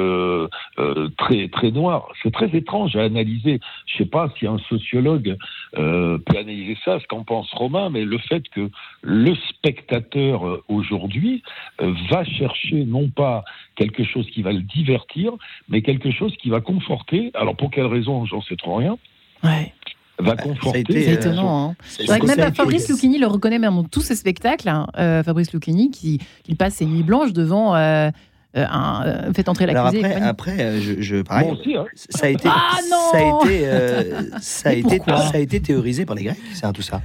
très, 1.17 1.47
très 1.49 1.71
noirs. 1.71 2.07
C'est 2.23 2.31
très 2.31 2.55
étrange 2.55 2.95
à 2.95 3.03
analyser. 3.03 3.59
Je 3.85 3.97
sais 3.97 4.09
pas 4.09 4.31
si 4.37 4.47
un 4.47 4.57
sociologue 4.69 5.37
peut 5.73 6.37
analyser 6.37 6.77
ça, 6.85 6.99
ce 6.99 7.07
qu'en 7.07 7.23
pense 7.23 7.51
Romain, 7.53 7.89
mais 7.89 8.05
le 8.05 8.17
fait 8.17 8.47
que 8.49 8.69
le 9.01 9.35
spectateur 9.49 10.61
aujourd'hui 10.67 11.43
va 11.79 12.23
chercher 12.23 12.85
non 12.85 13.09
pas 13.09 13.43
quelque 13.75 14.03
chose 14.03 14.29
qui 14.31 14.41
va 14.41 14.51
le 14.51 14.61
divertir, 14.61 15.33
mais 15.69 15.81
quelque 15.81 16.11
chose 16.11 16.35
qui 16.37 16.49
va 16.49 16.61
conforter. 16.61 17.31
Alors 17.33 17.55
pour 17.55 17.71
quelle 17.71 17.85
raison, 17.85 18.25
j'en 18.25 18.41
sais 18.41 18.55
trop 18.55 18.75
rien. 18.75 18.97
Ouais 19.43 19.73
va 20.19 20.35
conforter. 20.35 20.83
C'est 20.87 21.13
étonnant. 21.13 21.69
Hein. 21.69 21.75
C'est 21.87 22.05
vrai 22.05 22.19
que 22.19 22.25
même 22.25 22.53
Fabrice 22.53 22.89
Lucchini 22.89 23.17
le 23.17 23.27
reconnaît 23.27 23.59
même 23.59 23.75
dans 23.75 23.83
tous 23.83 24.01
ses 24.01 24.15
spectacles. 24.15 24.69
Hein. 24.69 24.87
Euh, 24.97 25.23
Fabrice 25.23 25.53
Lucchini 25.53 25.91
qui, 25.91 26.19
qui, 26.43 26.55
passe 26.55 26.75
ses 26.75 26.85
nuits 26.85 27.03
blanches 27.03 27.33
devant. 27.33 27.75
Euh, 27.75 28.09
euh, 28.57 28.65
un, 28.67 29.31
fait 29.31 29.47
entrer 29.47 29.67
l'accusé. 29.67 30.03
Après, 30.03 30.21
après 30.23 30.81
je, 30.81 30.99
je 31.01 31.21
pareil, 31.21 31.51
aussi, 31.51 31.75
hein. 31.75 31.85
ça 31.93 32.25
a 32.25 32.29
été, 32.29 32.49
ah, 32.49 32.77
ça 33.11 33.17
a 33.17 33.21
été, 33.21 34.11
ça 34.41 34.69
a 34.69 34.73
été, 34.73 35.01
ça 35.05 35.31
a 35.35 35.37
été 35.37 35.59
théorisé 35.59 36.03
par 36.07 36.15
les 36.15 36.23
Grecs, 36.23 36.37
c'est 36.55 36.65
un 36.65 36.73
tout 36.73 36.81
ça. 36.81 36.99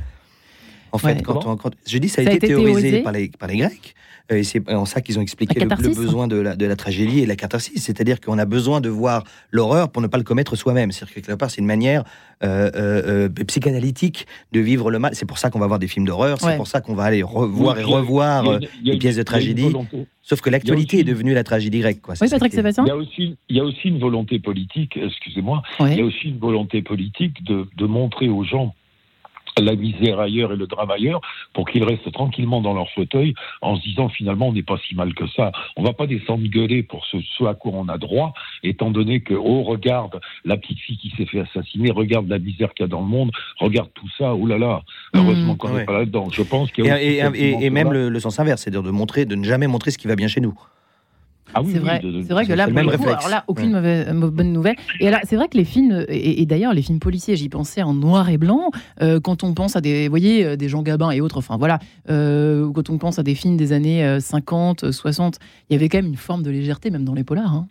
En 0.91 0.97
fait, 0.99 1.23
quand, 1.23 1.57
quand, 1.57 1.75
je 1.87 1.99
dis 1.99 2.09
ça 2.09 2.23
a, 2.23 2.25
été, 2.25 2.39
théorisé, 2.39 3.03
par 3.03 3.13
les, 3.13 3.29
par 3.29 3.49
les 3.49 3.59
Grecs, 3.59 3.95
euh, 3.95 4.14
et 4.31 4.43
c'est 4.43 4.73
en 4.73 4.87
ça 4.87 5.03
qu'ils 5.03 5.19
ont 5.19 5.23
expliqué 5.23 5.61
le, 5.61 5.67
besoin 5.67 6.27
de 6.27 6.37
la, 6.37 6.57
de 6.57 6.65
la, 6.65 6.77
tragédie 6.77 7.21
et 7.21 7.27
la 7.27 7.37
catharsis. 7.37 7.83
C'est-à-dire 7.83 8.21
qu'on 8.21 8.39
a 8.39 8.47
besoin 8.47 8.81
de 8.81 8.89
voir 8.89 9.25
l'horreur 9.51 9.91
pour 9.91 10.01
ne 10.01 10.07
pas 10.07 10.17
le 10.17 10.25
commettre 10.25 10.57
soi-même. 10.57 10.93
C'est-à-dire 10.93 11.15
que 11.15 11.21
quelque 11.21 11.39
part, 11.39 11.51
c'est 11.51 11.61
une 11.61 11.67
manière 11.67 12.05
euh, 12.43 12.71
euh, 12.75 13.45
psychanalytique 13.47 14.27
de 14.53 14.61
vivre 14.61 14.91
le 14.91 14.99
mal. 14.99 15.15
C'est 15.15 15.27
pour 15.27 15.37
ça 15.37 15.51
qu'on 15.51 15.59
va 15.59 15.67
voir 15.67 15.79
des 15.79 15.89
films 15.89 16.07
d'horreur. 16.07 16.41
C'est 16.41 16.57
pour 16.57 16.67
ça 16.67 16.81
qu'on 16.81 16.95
va 16.95 17.05
aller 17.05 17.23
revoir 17.23 17.79
et 17.79 17.83
revoir 17.83 18.59
des 18.83 18.97
pièces 18.97 19.17
de 19.17 19.23
tragédie. 19.23 19.71
Sauf 20.23 20.41
que 20.41 20.49
l'actualité 20.49 21.01
est 21.01 21.05
devenue 21.05 21.35
la 21.35 21.45
tragédie 21.45 21.81
grecque. 21.81 22.01
Quoi. 22.01 22.15
Oui, 22.19 22.29
Patrick 22.31 22.55
Sébastien 22.55 22.85
il 22.87 22.89
y, 22.89 22.93
a 22.93 22.97
aussi, 22.97 23.37
il 23.51 23.57
y 23.57 23.61
a 23.61 23.65
aussi 23.65 23.89
une 23.89 23.99
volonté 23.99 24.39
politique, 24.39 24.97
excusez-moi, 24.97 25.63
il 25.81 25.97
y 25.97 26.01
a 26.01 26.05
aussi 26.05 26.29
une 26.29 26.39
volonté 26.39 26.81
politique 26.81 27.45
de, 27.45 27.67
de 27.77 27.87
montrer 27.87 28.31
aux 28.31 28.43
gens 28.43 28.75
la 29.61 29.75
misère 29.75 30.21
ailleurs 30.21 30.53
et 30.53 30.57
le 30.57 30.67
drame 30.67 30.91
ailleurs 30.91 31.21
pour 31.53 31.69
qu'ils 31.69 31.85
restent 31.85 32.11
tranquillement 32.13 32.61
dans 32.61 32.75
leur 32.75 32.91
fauteuil 32.91 33.35
en 33.63 33.77
se 33.77 33.83
disant 33.83 34.09
finalement 34.09 34.49
on 34.49 34.53
n'est 34.53 34.63
pas 34.63 34.79
si 34.89 34.95
mal 34.95 35.15
que 35.15 35.27
ça. 35.29 35.53
On 35.77 35.83
va 35.83 35.93
pas 35.93 36.07
descendre 36.07 36.47
gueuler 36.49 36.83
pour 36.83 37.05
ce, 37.07 37.45
à 37.45 37.55
quoi 37.55 37.73
on 37.75 37.89
a 37.89 37.99
droit, 37.99 38.33
étant 38.63 38.91
donné 38.91 39.21
que 39.21 39.35
oh 39.35 39.63
regarde 39.63 40.21
la 40.45 40.57
petite 40.57 40.79
fille 40.79 40.99
qui 40.99 41.11
s'est 41.17 41.27
fait 41.27 41.41
assassiner, 41.41 41.91
regarde 41.91 42.29
la 42.29 42.39
misère 42.39 42.73
qu'il 42.75 42.85
y 42.85 42.89
a 42.89 42.89
dans 42.89 43.01
le 43.01 43.07
monde, 43.07 43.31
regarde 43.59 43.91
tout 43.95 44.09
ça, 44.19 44.35
oh 44.35 44.47
là 44.47 44.59
là, 44.59 44.83
mmh. 45.13 45.19
heureusement 45.19 45.57
qu'on 45.57 45.71
n'est 45.71 45.85
pas 45.85 45.99
là-dedans. 45.99 46.29
Je 46.31 46.43
pense 46.43 46.71
qu'il 46.73 46.87
y 46.87 46.91
a 46.91 47.03
et, 47.03 47.21
et, 47.61 47.71
même 47.71 47.93
le, 47.93 48.09
le, 48.09 48.21
sens 48.21 48.39
inverse, 48.39 48.63
c'est-à-dire 48.63 48.83
de 48.83 48.91
montrer, 48.91 49.25
de 49.27 49.35
ne 49.35 49.45
jamais 49.45 49.67
montrer 49.67 49.91
ce 49.91 49.99
qui 49.99 50.07
va 50.07 50.17
bien 50.17 50.29
chez 50.29 50.41
nous. 50.41 50.59
Ah 51.53 51.63
c'est 51.71 51.79
vrai, 51.79 52.01
c'est 52.03 52.33
vrai 52.33 52.47
que 52.47 52.53
là, 52.53 52.67
pour 52.67 52.79
le 52.79 52.97
coup, 52.97 53.09
alors 53.09 53.29
là, 53.29 53.45
aucune 53.47 53.73
mauvaise, 53.73 54.09
bonne 54.13 54.53
nouvelle. 54.53 54.77
Et 55.01 55.11
là, 55.11 55.21
c'est 55.25 55.37
vrai 55.37 55.49
que 55.49 55.57
les 55.57 55.65
films, 55.65 56.05
et, 56.09 56.45
d'ailleurs 56.47 56.73
les 56.73 56.83
films 56.83 56.99
policiers, 56.99 57.37
j'y 57.37 57.49
pensais 57.49 57.83
en 57.83 57.95
noir 57.95 58.29
et 58.29 58.39
blanc. 58.39 58.71
Euh, 59.03 59.21
quand 59.21 59.45
on 59.45 59.55
pense 59.55 59.77
à 59.77 59.81
des, 59.81 60.05
vous 60.05 60.11
voyez, 60.11 60.45
euh, 60.45 60.57
des 60.57 60.69
Jean 60.69 60.83
Gabin 60.83 61.11
et 61.11 61.21
autres. 61.21 61.39
Enfin 61.39 61.57
voilà, 61.57 61.79
euh, 62.09 62.71
quand 62.73 62.91
on 62.91 62.99
pense 62.99 63.19
à 63.19 63.23
des 63.23 63.35
films 63.35 63.57
des 63.57 63.73
années 63.73 64.19
50, 64.21 64.91
60, 64.91 65.39
il 65.69 65.75
y 65.75 65.77
avait 65.77 65.89
quand 65.89 65.99
même 65.99 66.07
une 66.07 66.17
forme 66.17 66.43
de 66.43 66.51
légèreté, 66.51 66.91
même 66.91 67.05
dans 67.05 67.15
les 67.15 67.25
polars. 67.25 67.53
Hein. 67.53 67.69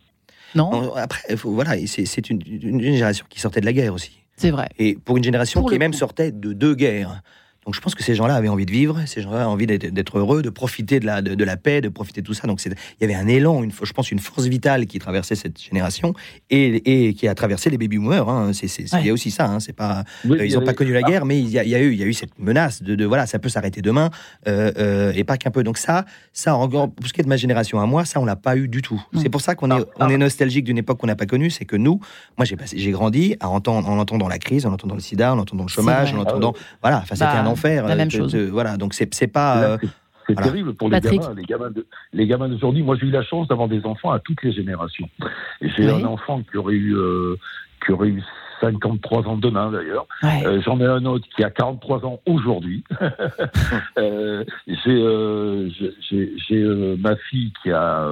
Non? 0.55 0.93
Après, 0.95 1.35
voilà, 1.43 1.75
c'est 1.87 2.29
une, 2.29 2.39
une, 2.45 2.79
génération 2.81 3.25
qui 3.27 3.39
sortait 3.39 3.59
de 3.59 3.65
la 3.65 3.73
guerre 3.73 3.93
aussi. 3.93 4.11
C'est 4.37 4.51
vrai. 4.51 4.69
Et 4.77 4.95
pour 4.95 5.17
une 5.17 5.23
génération 5.23 5.63
qui 5.63 5.77
même 5.79 5.93
sortait 5.93 6.31
de 6.31 6.53
deux 6.53 6.75
guerres. 6.75 7.21
Donc 7.65 7.75
je 7.75 7.81
pense 7.81 7.95
que 7.95 8.03
ces 8.03 8.15
gens-là 8.15 8.35
avaient 8.35 8.49
envie 8.49 8.65
de 8.65 8.71
vivre, 8.71 8.99
ces 9.05 9.21
gens-là 9.21 9.41
avaient 9.41 9.45
envie 9.45 9.67
d'être 9.67 10.17
heureux, 10.17 10.41
de 10.41 10.49
profiter 10.49 10.99
de 10.99 11.05
la, 11.05 11.21
de, 11.21 11.43
la 11.43 11.57
paix, 11.57 11.81
de 11.81 11.89
profiter 11.89 12.21
de 12.21 12.25
tout 12.25 12.33
ça. 12.33 12.47
Donc 12.47 12.61
il 12.65 12.73
y 13.01 13.03
avait 13.03 13.15
un 13.15 13.27
élan, 13.27 13.63
une, 13.63 13.71
je 13.71 13.93
pense 13.93 14.11
une 14.11 14.19
force 14.19 14.45
vitale 14.45 14.85
qui 14.85 14.99
traversait 14.99 15.35
cette 15.35 15.61
génération 15.61 16.13
et, 16.49 17.07
et 17.07 17.13
qui 17.13 17.27
a 17.27 17.35
traversé 17.35 17.69
les 17.69 17.77
baby 17.77 17.97
boomers. 17.97 18.29
Hein. 18.29 18.51
Il 18.53 19.05
y 19.05 19.09
a 19.09 19.13
aussi 19.13 19.31
ça. 19.31 19.45
Hein. 19.45 19.59
C'est 19.59 19.73
pas, 19.73 20.03
euh, 20.29 20.45
ils 20.45 20.55
n'ont 20.55 20.65
pas 20.65 20.73
connu 20.73 20.93
la 20.93 21.01
guerre, 21.01 21.25
mais 21.25 21.39
il 21.39 21.49
y, 21.49 21.57
a, 21.57 21.63
eu, 21.79 21.93
il 21.93 21.99
y 21.99 22.03
a 22.03 22.05
eu 22.05 22.13
cette 22.13 22.37
menace 22.39 22.83
de, 22.83 22.95
de 22.95 23.05
voilà, 23.05 23.25
ça 23.25 23.39
peut 23.39 23.49
s'arrêter 23.49 23.81
demain 23.81 24.09
euh, 24.47 24.71
euh, 24.77 25.13
et 25.15 25.23
pas 25.23 25.37
qu'un 25.37 25.51
peu. 25.51 25.63
Donc 25.63 25.77
ça, 25.77 26.05
ça 26.31 26.55
encore 26.55 26.91
pour 26.91 27.07
ce 27.07 27.13
qui 27.13 27.21
est 27.21 27.23
de 27.23 27.29
ma 27.29 27.37
génération 27.37 27.79
à 27.79 27.85
moi, 27.85 28.05
ça 28.05 28.19
on 28.19 28.25
l'a 28.25 28.35
pas 28.35 28.57
eu 28.57 28.67
du 28.67 28.81
tout. 28.81 29.01
C'est 29.21 29.29
pour 29.29 29.41
ça 29.41 29.55
qu'on 29.55 29.71
est, 29.71 29.83
on 29.99 30.09
est 30.09 30.17
nostalgique 30.17 30.65
d'une 30.65 30.77
époque 30.77 30.99
qu'on 30.99 31.07
n'a 31.07 31.15
pas 31.15 31.25
connue. 31.25 31.49
C'est 31.49 31.65
que 31.65 31.75
nous, 31.75 31.99
moi 32.37 32.45
j'ai 32.45 32.57
j'ai 32.75 32.91
grandi 32.91 33.35
à 33.39 33.49
entendre, 33.49 33.89
en 33.89 33.97
entendant 33.97 34.27
la 34.27 34.39
crise, 34.39 34.65
en 34.65 34.73
entendant 34.73 34.95
le 34.95 35.01
SIDA, 35.01 35.33
en 35.33 35.39
entendant 35.39 35.63
le 35.63 35.69
chômage, 35.69 36.13
en 36.13 36.19
entendant, 36.19 36.53
ah 36.55 36.77
voilà, 36.81 36.97
enfin 36.99 37.15
c'était 37.15 37.25
bah, 37.25 37.41
un 37.41 37.45
enfer. 37.53 37.87
La 37.87 37.95
même 37.95 38.11
chose. 38.11 38.35
voilà, 38.35 38.77
donc 38.77 38.93
c'est 38.93 39.27
pas. 39.27 39.77
C'est 40.27 40.39
euh, 40.39 40.43
terrible 40.43 40.73
pour 40.73 40.89
les 40.89 40.99
gamins, 40.99 41.33
les 41.35 41.43
gamins, 41.43 41.71
de, 41.71 41.85
les 42.13 42.27
gamins 42.27 42.49
d'aujourd'hui. 42.49 42.83
Moi, 42.83 42.97
j'ai 42.99 43.07
eu 43.07 43.11
la 43.11 43.23
chance 43.23 43.47
d'avoir 43.47 43.67
des 43.67 43.85
enfants 43.85 44.11
à 44.11 44.19
toutes 44.19 44.41
les 44.43 44.53
générations. 44.53 45.09
J'ai 45.61 45.89
un 45.89 46.05
enfant 46.05 46.41
qui 46.49 46.57
aurait 46.57 46.75
eu, 46.75 46.95
euh, 46.95 47.35
qui 47.85 47.91
aurait 47.91 48.09
eu 48.09 48.23
53 48.61 49.27
ans 49.27 49.35
demain 49.37 49.71
d'ailleurs. 49.71 50.05
Euh, 50.23 50.61
j'en 50.61 50.79
ai 50.79 50.85
un 50.85 51.05
autre 51.05 51.27
qui 51.35 51.43
a 51.43 51.49
43 51.49 52.05
ans 52.05 52.21
aujourd'hui. 52.25 52.83
j'ai 56.49 56.63
ma 56.97 57.15
fille 57.17 57.51
qui 57.61 57.71
a 57.71 58.07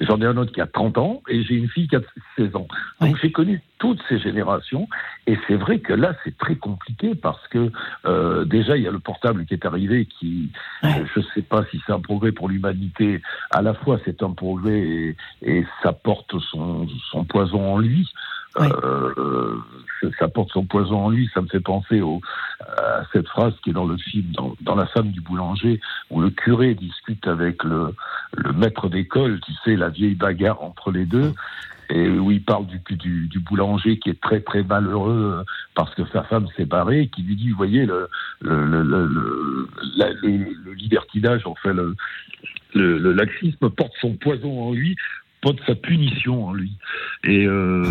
J'en 0.00 0.20
ai 0.20 0.26
un 0.26 0.36
autre 0.36 0.52
qui 0.52 0.60
a 0.60 0.66
30 0.66 0.98
ans 0.98 1.22
et 1.28 1.42
j'ai 1.42 1.54
une 1.54 1.68
fille 1.68 1.88
qui 1.88 1.96
a 1.96 2.00
16 2.36 2.56
ans. 2.56 2.66
Donc 3.00 3.16
j'ai 3.20 3.32
connu 3.32 3.60
toutes 3.78 4.00
ces 4.08 4.18
générations 4.18 4.88
et 5.26 5.36
c'est 5.46 5.56
vrai 5.56 5.80
que 5.80 5.92
là 5.92 6.14
c'est 6.24 6.36
très 6.38 6.56
compliqué 6.56 7.14
parce 7.14 7.46
que 7.48 7.70
euh, 8.06 8.44
déjà 8.44 8.76
il 8.76 8.84
y 8.84 8.88
a 8.88 8.92
le 8.92 9.00
portable 9.00 9.44
qui 9.44 9.54
est 9.54 9.66
arrivé 9.66 10.06
qui 10.06 10.50
je 10.82 11.20
ne 11.20 11.24
sais 11.34 11.42
pas 11.42 11.64
si 11.70 11.80
c'est 11.86 11.92
un 11.92 12.00
progrès 12.00 12.32
pour 12.32 12.48
l'humanité. 12.48 13.20
À 13.50 13.62
la 13.62 13.74
fois 13.74 13.98
c'est 14.04 14.22
un 14.22 14.30
progrès 14.30 14.80
et, 14.80 15.16
et 15.42 15.66
ça 15.82 15.92
porte 15.92 16.38
son, 16.50 16.86
son 17.10 17.24
poison 17.24 17.74
en 17.74 17.78
lui. 17.78 18.08
Euh, 18.60 19.56
ça 20.18 20.28
porte 20.28 20.50
son 20.52 20.64
poison 20.64 21.06
en 21.06 21.10
lui. 21.10 21.30
Ça 21.32 21.40
me 21.40 21.46
fait 21.46 21.60
penser 21.60 22.00
au, 22.00 22.20
à 22.60 23.02
cette 23.12 23.28
phrase 23.28 23.54
qui 23.62 23.70
est 23.70 23.72
dans 23.72 23.86
le 23.86 23.96
film, 23.96 24.26
dans, 24.60 24.74
La 24.74 24.86
femme 24.86 25.10
du 25.10 25.20
boulanger, 25.20 25.80
où 26.10 26.20
le 26.20 26.30
curé 26.30 26.74
discute 26.74 27.26
avec 27.26 27.62
le, 27.64 27.94
le 28.36 28.52
maître 28.52 28.88
d'école, 28.88 29.40
tu 29.40 29.52
sais, 29.64 29.76
la 29.76 29.88
vieille 29.88 30.14
bagarre 30.14 30.62
entre 30.62 30.90
les 30.90 31.06
deux. 31.06 31.32
Et 31.90 32.08
où 32.08 32.30
il 32.30 32.42
parle 32.42 32.66
du, 32.66 32.80
du, 32.96 33.28
du, 33.28 33.38
boulanger 33.40 33.98
qui 33.98 34.08
est 34.08 34.18
très 34.18 34.40
très 34.40 34.62
malheureux 34.62 35.44
parce 35.74 35.94
que 35.94 36.06
sa 36.06 36.22
femme 36.22 36.46
s'est 36.56 36.64
barrée, 36.64 37.08
qui 37.14 37.22
lui 37.22 37.36
dit, 37.36 37.50
vous 37.50 37.56
voyez, 37.56 37.84
le, 37.84 38.08
le, 38.40 38.64
le, 38.64 38.82
le, 38.82 39.68
le 40.22 40.72
libertinage, 40.72 41.42
enfin 41.44 41.74
le, 41.74 41.94
le, 42.74 43.12
laxisme 43.12 43.70
porte 43.70 43.92
son 44.00 44.14
poison 44.14 44.68
en 44.68 44.72
lui, 44.72 44.96
porte 45.42 45.58
sa 45.66 45.74
punition 45.74 46.46
en 46.46 46.54
lui. 46.54 46.72
Et 47.24 47.46
euh, 47.46 47.84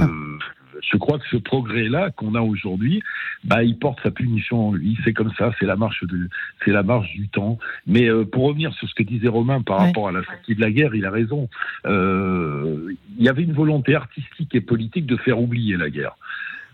je 0.82 0.98
crois 0.98 1.20
que 1.20 1.28
ce 1.30 1.38
progrès-là 1.38 2.10
qu'on 2.12 2.34
a 2.34 2.42
aujourd'hui, 2.42 3.04
bah, 3.44 3.64
il 3.64 3.78
porte 3.78 4.00
sa 4.02 4.10
punition 4.10 4.70
en 4.70 4.74
lui. 4.74 4.98
C'est 5.04 5.14
comme 5.14 5.32
ça, 5.38 5.52
c'est 5.60 5.66
la 5.66 5.76
marche 5.76 6.04
de, 6.04 6.30
c'est 6.66 6.72
la 6.72 6.82
marche 6.82 7.12
du 7.14 7.28
temps. 7.28 7.60
Mais 7.86 8.10
euh, 8.10 8.26
pour 8.26 8.46
revenir 8.46 8.74
sur 8.74 8.90
ce 8.90 8.96
que 8.96 9.04
disait 9.04 9.28
Romain 9.28 9.62
par 9.62 9.80
rapport 9.80 10.08
à 10.08 10.12
la 10.12 10.24
sortie 10.24 10.56
de 10.56 10.62
la 10.62 10.72
guerre, 10.72 10.96
il 10.96 11.06
a 11.06 11.12
raison. 11.12 11.50
Euh, 11.86 12.94
il 13.18 13.24
y 13.24 13.30
avait 13.30 13.44
une 13.44 13.54
volonté 13.54 13.94
artistique 13.94 14.56
et 14.56 14.62
politique 14.62 15.06
de 15.06 15.18
faire 15.18 15.40
oublier 15.40 15.78
la 15.78 15.90
guerre. 15.90 16.16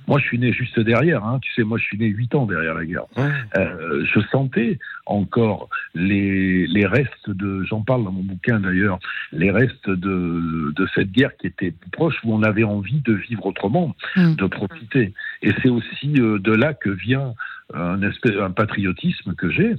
Moi, 0.07 0.19
je 0.19 0.25
suis 0.25 0.39
né 0.39 0.53
juste 0.53 0.79
derrière. 0.79 1.23
Hein. 1.25 1.39
Tu 1.41 1.51
sais, 1.53 1.63
moi, 1.63 1.77
je 1.77 1.83
suis 1.83 1.97
né 1.97 2.07
huit 2.07 2.33
ans 2.33 2.45
derrière 2.45 2.73
la 2.73 2.85
guerre. 2.85 3.05
Euh, 3.17 4.05
je 4.05 4.19
sentais 4.31 4.79
encore 5.05 5.69
les, 5.95 6.65
les 6.67 6.85
restes 6.85 7.29
de, 7.29 7.63
j'en 7.63 7.81
parle 7.81 8.03
dans 8.05 8.11
mon 8.11 8.23
bouquin 8.23 8.59
d'ailleurs, 8.59 8.99
les 9.31 9.51
restes 9.51 9.89
de, 9.89 10.73
de 10.75 10.87
cette 10.95 11.11
guerre 11.11 11.35
qui 11.37 11.47
était 11.47 11.73
proche, 11.91 12.15
où 12.23 12.33
on 12.33 12.43
avait 12.43 12.63
envie 12.63 13.01
de 13.01 13.13
vivre 13.13 13.45
autrement, 13.45 13.95
mm. 14.15 14.35
de 14.35 14.45
profiter. 14.47 15.13
Et 15.41 15.51
c'est 15.61 15.69
aussi 15.69 16.13
euh, 16.19 16.39
de 16.39 16.53
là 16.53 16.73
que 16.73 16.89
vient 16.89 17.33
un, 17.73 18.01
espèce, 18.01 18.35
un 18.39 18.51
patriotisme 18.51 19.33
que 19.35 19.49
j'ai, 19.49 19.75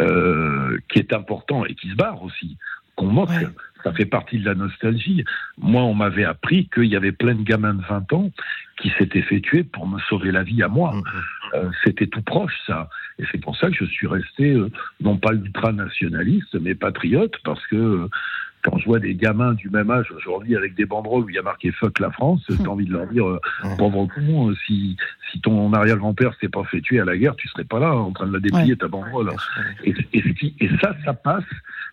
euh, 0.00 0.78
qui 0.88 0.98
est 0.98 1.12
important 1.12 1.66
et 1.66 1.74
qui 1.74 1.90
se 1.90 1.94
barre 1.94 2.22
aussi, 2.22 2.56
qu'on 2.96 3.06
moque 3.06 3.30
ça 3.82 3.92
fait 3.92 4.06
partie 4.06 4.38
de 4.38 4.44
la 4.44 4.54
nostalgie. 4.54 5.24
Moi, 5.58 5.82
on 5.82 5.94
m'avait 5.94 6.24
appris 6.24 6.68
qu'il 6.68 6.84
y 6.84 6.96
avait 6.96 7.12
plein 7.12 7.34
de 7.34 7.42
gamins 7.42 7.74
de 7.74 7.82
20 7.82 8.12
ans 8.12 8.30
qui 8.80 8.90
s'étaient 8.98 9.22
fait 9.22 9.40
tuer 9.40 9.64
pour 9.64 9.86
me 9.86 9.98
sauver 10.00 10.32
la 10.32 10.42
vie 10.42 10.62
à 10.62 10.68
moi. 10.68 10.92
Mm-hmm. 10.92 11.54
Euh, 11.54 11.70
c'était 11.84 12.06
tout 12.06 12.22
proche, 12.22 12.54
ça. 12.66 12.88
Et 13.18 13.24
c'est 13.30 13.40
pour 13.40 13.56
ça 13.56 13.68
que 13.68 13.76
je 13.76 13.84
suis 13.84 14.06
resté, 14.06 14.52
euh, 14.52 14.70
non 15.00 15.16
pas 15.16 15.32
ultra-nationaliste, 15.32 16.54
mais 16.60 16.74
patriote, 16.74 17.34
parce 17.44 17.64
que 17.66 17.76
euh, 17.76 18.08
quand 18.62 18.78
je 18.78 18.84
vois 18.86 19.00
des 19.00 19.14
gamins 19.14 19.54
du 19.54 19.68
même 19.70 19.90
âge 19.90 20.10
aujourd'hui 20.12 20.56
avec 20.56 20.74
des 20.74 20.86
banderoles 20.86 21.24
où 21.24 21.28
il 21.28 21.34
y 21.34 21.38
a 21.38 21.42
marqué 21.42 21.72
fuck 21.72 21.98
la 21.98 22.10
France, 22.10 22.42
j'ai 22.48 22.66
envie 22.66 22.86
de 22.86 22.92
leur 22.92 23.06
dire, 23.08 23.28
euh, 23.28 23.40
pauvre 23.78 24.06
con, 24.06 24.54
si, 24.66 24.96
si 25.30 25.40
ton 25.40 25.72
arrière-grand-père 25.72 26.32
s'est 26.40 26.48
pas 26.48 26.62
fait 26.64 26.80
tuer 26.80 27.00
à 27.00 27.04
la 27.04 27.16
guerre, 27.16 27.34
tu 27.34 27.48
serais 27.48 27.64
pas 27.64 27.80
là 27.80 27.92
en 27.92 28.12
train 28.12 28.26
de 28.26 28.32
la 28.32 28.40
déplier 28.40 28.76
ta 28.76 28.86
banderole. 28.86 29.32
Et, 29.84 29.94
et, 30.12 30.70
ça, 30.80 30.94
ça 31.04 31.12
passe 31.12 31.44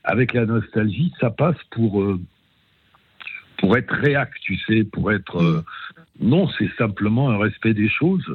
avec 0.04 0.34
la 0.34 0.46
nostalgie, 0.46 1.12
ça 1.20 1.32
passe 1.32 1.58
pour 1.72 2.02
euh, 2.02 2.20
pour 3.58 3.76
être 3.76 3.94
réac, 3.94 4.32
tu 4.42 4.58
sais, 4.60 4.84
pour 4.84 5.12
être 5.12 5.38
euh, 5.42 5.66
non, 6.22 6.48
c'est 6.58 6.70
simplement 6.78 7.32
un 7.32 7.38
respect 7.38 7.74
des 7.74 7.90
choses, 7.90 8.26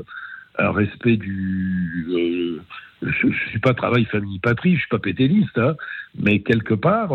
un 0.58 0.72
respect 0.72 1.16
du. 1.16 2.06
Euh, 2.10 2.60
je, 3.02 3.28
je, 3.30 3.48
suis 3.50 3.58
pas 3.60 3.74
travail 3.74 4.04
famille 4.06 4.38
patrie, 4.38 4.74
je 4.74 4.80
suis 4.80 4.88
pas 4.88 4.98
pétéliste, 4.98 5.56
hein, 5.58 5.76
mais 6.18 6.40
quelque 6.40 6.74
part, 6.74 7.12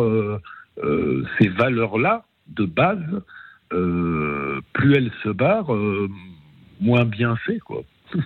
ces 1.37 1.47
valeurs-là 1.47 2.25
de 2.47 2.65
base, 2.65 3.21
plus 3.69 4.95
elles 4.95 5.11
se 5.23 5.29
barrent, 5.29 5.73
moins 6.79 7.05
bien 7.05 7.35
c'est 7.45 7.59
quoi. 7.59 7.81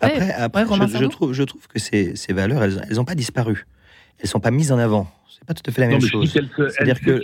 Après, 0.00 0.30
après 0.32 0.66
je, 0.66 1.06
trouve, 1.06 1.32
je 1.32 1.42
trouve 1.44 1.66
que 1.66 1.78
ces, 1.78 2.14
ces 2.14 2.34
valeurs, 2.34 2.62
elles 2.62 2.96
n'ont 2.96 3.06
pas 3.06 3.14
disparu 3.14 3.64
elles 4.22 4.28
sont 4.28 4.40
pas 4.40 4.50
mises 4.50 4.72
en 4.72 4.78
avant. 4.78 5.10
C'est 5.28 5.44
pas 5.44 5.54
tout 5.54 5.62
à 5.66 5.72
fait 5.72 5.80
la 5.80 5.88
même 5.88 6.00
chose. 6.00 6.30
C'est-à-dire 6.30 7.00
que 7.00 7.20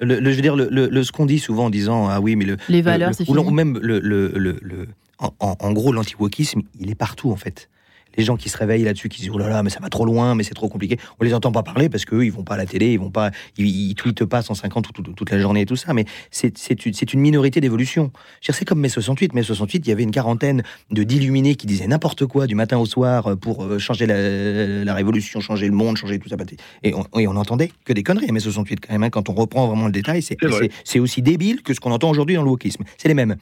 le, 0.00 0.30
je 0.30 0.36
veux 0.36 0.42
dire, 0.42 0.56
le, 0.56 1.02
ce 1.02 1.12
qu'on 1.12 1.26
dit 1.26 1.38
souvent 1.38 1.66
en 1.66 1.70
disant 1.70 2.08
ah 2.08 2.20
oui, 2.20 2.36
mais 2.36 2.44
le 2.44 2.56
les 2.68 2.82
valeurs, 2.82 3.14
c'est 3.14 3.28
ou 3.28 3.50
même 3.50 3.78
le, 3.80 4.00
le, 4.00 4.88
en, 5.18 5.32
en, 5.40 5.72
gros 5.72 5.92
l'anti-wokisme, 5.92 6.62
il 6.80 6.90
est 6.90 6.96
partout 6.96 7.30
en 7.30 7.36
fait 7.36 7.70
les 8.16 8.24
gens 8.24 8.36
qui 8.36 8.48
se 8.48 8.56
réveillent 8.56 8.84
là-dessus, 8.84 9.08
qui 9.08 9.20
disent 9.20 9.30
oh 9.32 9.38
là 9.38 9.48
là, 9.48 9.62
mais 9.62 9.70
ça 9.70 9.80
va 9.80 9.88
trop 9.88 10.04
loin, 10.04 10.34
mais 10.34 10.42
c'est 10.42 10.54
trop 10.54 10.68
compliqué. 10.68 10.98
On 11.20 11.24
les 11.24 11.34
entend 11.34 11.52
pas 11.52 11.62
parler 11.62 11.88
parce 11.88 12.04
qu'eux, 12.04 12.24
ils 12.24 12.32
vont 12.32 12.44
pas 12.44 12.54
à 12.54 12.58
la 12.58 12.66
télé, 12.66 12.92
ils 12.92 12.98
vont 12.98 13.10
pas, 13.10 13.30
ils, 13.56 13.94
tweetent 13.94 14.24
pas 14.24 14.42
150 14.42 14.92
toute, 14.92 15.14
toute 15.14 15.30
la 15.30 15.38
journée 15.38 15.62
et 15.62 15.66
tout 15.66 15.76
ça. 15.76 15.92
Mais 15.94 16.04
c'est 16.30 17.12
une 17.12 17.20
minorité 17.20 17.60
d'évolution. 17.60 18.12
C'est 18.40 18.64
comme 18.64 18.80
mai 18.80 18.88
68. 18.88 19.34
Mai 19.34 19.42
68, 19.42 19.86
il 19.86 19.88
y 19.88 19.92
avait 19.92 20.02
une 20.02 20.10
quarantaine 20.10 20.62
de 20.90 21.02
d'illuminés 21.02 21.54
qui 21.54 21.66
disaient 21.66 21.86
n'importe 21.86 22.26
quoi 22.26 22.46
du 22.46 22.54
matin 22.54 22.78
au 22.78 22.86
soir 22.86 23.26
euh, 23.26 23.36
pour 23.36 23.64
euh, 23.64 23.78
changer 23.78 24.06
la, 24.06 24.94
révolution, 24.94 25.40
changer 25.40 25.66
le 25.66 25.74
monde, 25.74 25.96
changer 25.96 26.18
tout 26.18 26.28
ça. 26.28 26.36
Et 26.82 26.94
on, 26.94 27.04
et 27.18 27.26
on 27.26 27.36
entendait 27.36 27.70
que 27.84 27.92
des 27.92 28.02
conneries 28.02 28.28
à 28.28 28.32
mai 28.32 28.40
68 28.40 28.80
quand 28.80 28.92
même. 28.92 29.02
Hein. 29.02 29.10
quand 29.10 29.28
on 29.28 29.34
reprend 29.34 29.66
vraiment 29.66 29.86
le 29.86 29.92
détail, 29.92 30.22
c'est 30.22 30.98
aussi 30.98 31.22
débile 31.22 31.62
que 31.62 31.74
ce 31.74 31.80
qu'on 31.80 31.92
entend 31.92 32.10
aujourd'hui 32.10 32.36
dans 32.36 32.42
le 32.42 32.50
wokisme. 32.50 32.84
C'est 32.96 33.08
les 33.08 33.14
mêmes. 33.14 33.36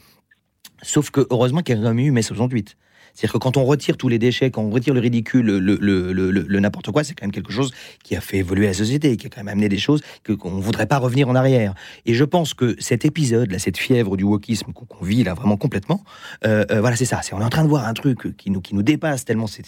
Sauf 0.83 1.11
que 1.11 1.27
heureusement 1.31 1.61
qu'il 1.61 1.77
y 1.77 1.79
a 1.79 1.83
quand 1.83 1.89
même 1.89 1.99
eu 1.99 2.11
mai 2.11 2.23
68. 2.23 2.77
C'est-à-dire 3.15 3.33
que 3.35 3.39
quand 3.39 3.57
on 3.57 3.65
retire 3.65 3.97
tous 3.97 4.09
les 4.09 4.19
déchets, 4.19 4.51
quand 4.51 4.63
on 4.63 4.71
retire 4.71 4.95
le 4.95 5.01
ridicule, 5.01 5.47
le, 5.47 6.61
n'importe 6.61 6.91
quoi, 6.91 7.05
c'est 7.05 7.15
quand 7.15 7.25
même 7.25 7.33
quelque 7.33 7.53
chose 7.53 7.73
qui 8.03 8.17
a 8.17 8.21
fait 8.21 8.39
évoluer 8.39 8.67
la 8.67 8.75
société, 8.75 9.17
qui 9.17 9.27
a 9.27 9.31
quand 9.31 9.41
même 9.41 9.49
amené 9.49 9.69
des 9.69 9.79
choses 9.79 10.03
qu'on 10.39 10.51
ne 10.51 10.63
voudrait 10.63 10.87
pas 10.87 10.99
revenir 10.99 11.29
en 11.29 11.35
arrière. 11.35 11.75
Et 12.07 12.15
je 12.15 12.25
pense 12.25 12.55
que 12.55 12.77
cet 12.79 13.05
épisode, 13.05 13.51
là, 13.51 13.59
cette 13.59 13.77
fièvre 13.77 14.17
du 14.17 14.25
wokisme 14.25 14.73
qu'on, 14.73 15.05
vit 15.05 15.25
là 15.25 15.35
vraiment 15.35 15.57
complètement, 15.57 16.05
euh, 16.45 16.65
euh, 16.71 16.81
voilà, 16.81 16.97
c'est 16.97 17.05
ça. 17.05 17.21
C'est, 17.23 17.35
on 17.35 17.41
est 17.41 17.45
en 17.45 17.51
train 17.51 17.65
de 17.65 17.69
voir 17.69 17.87
un 17.87 17.95
truc 17.95 18.37
qui 18.37 18.51
nous, 18.51 18.61
qui 18.61 18.75
nous 18.75 18.83
dépasse 18.83 19.25
tellement 19.25 19.47
c'est, 19.47 19.65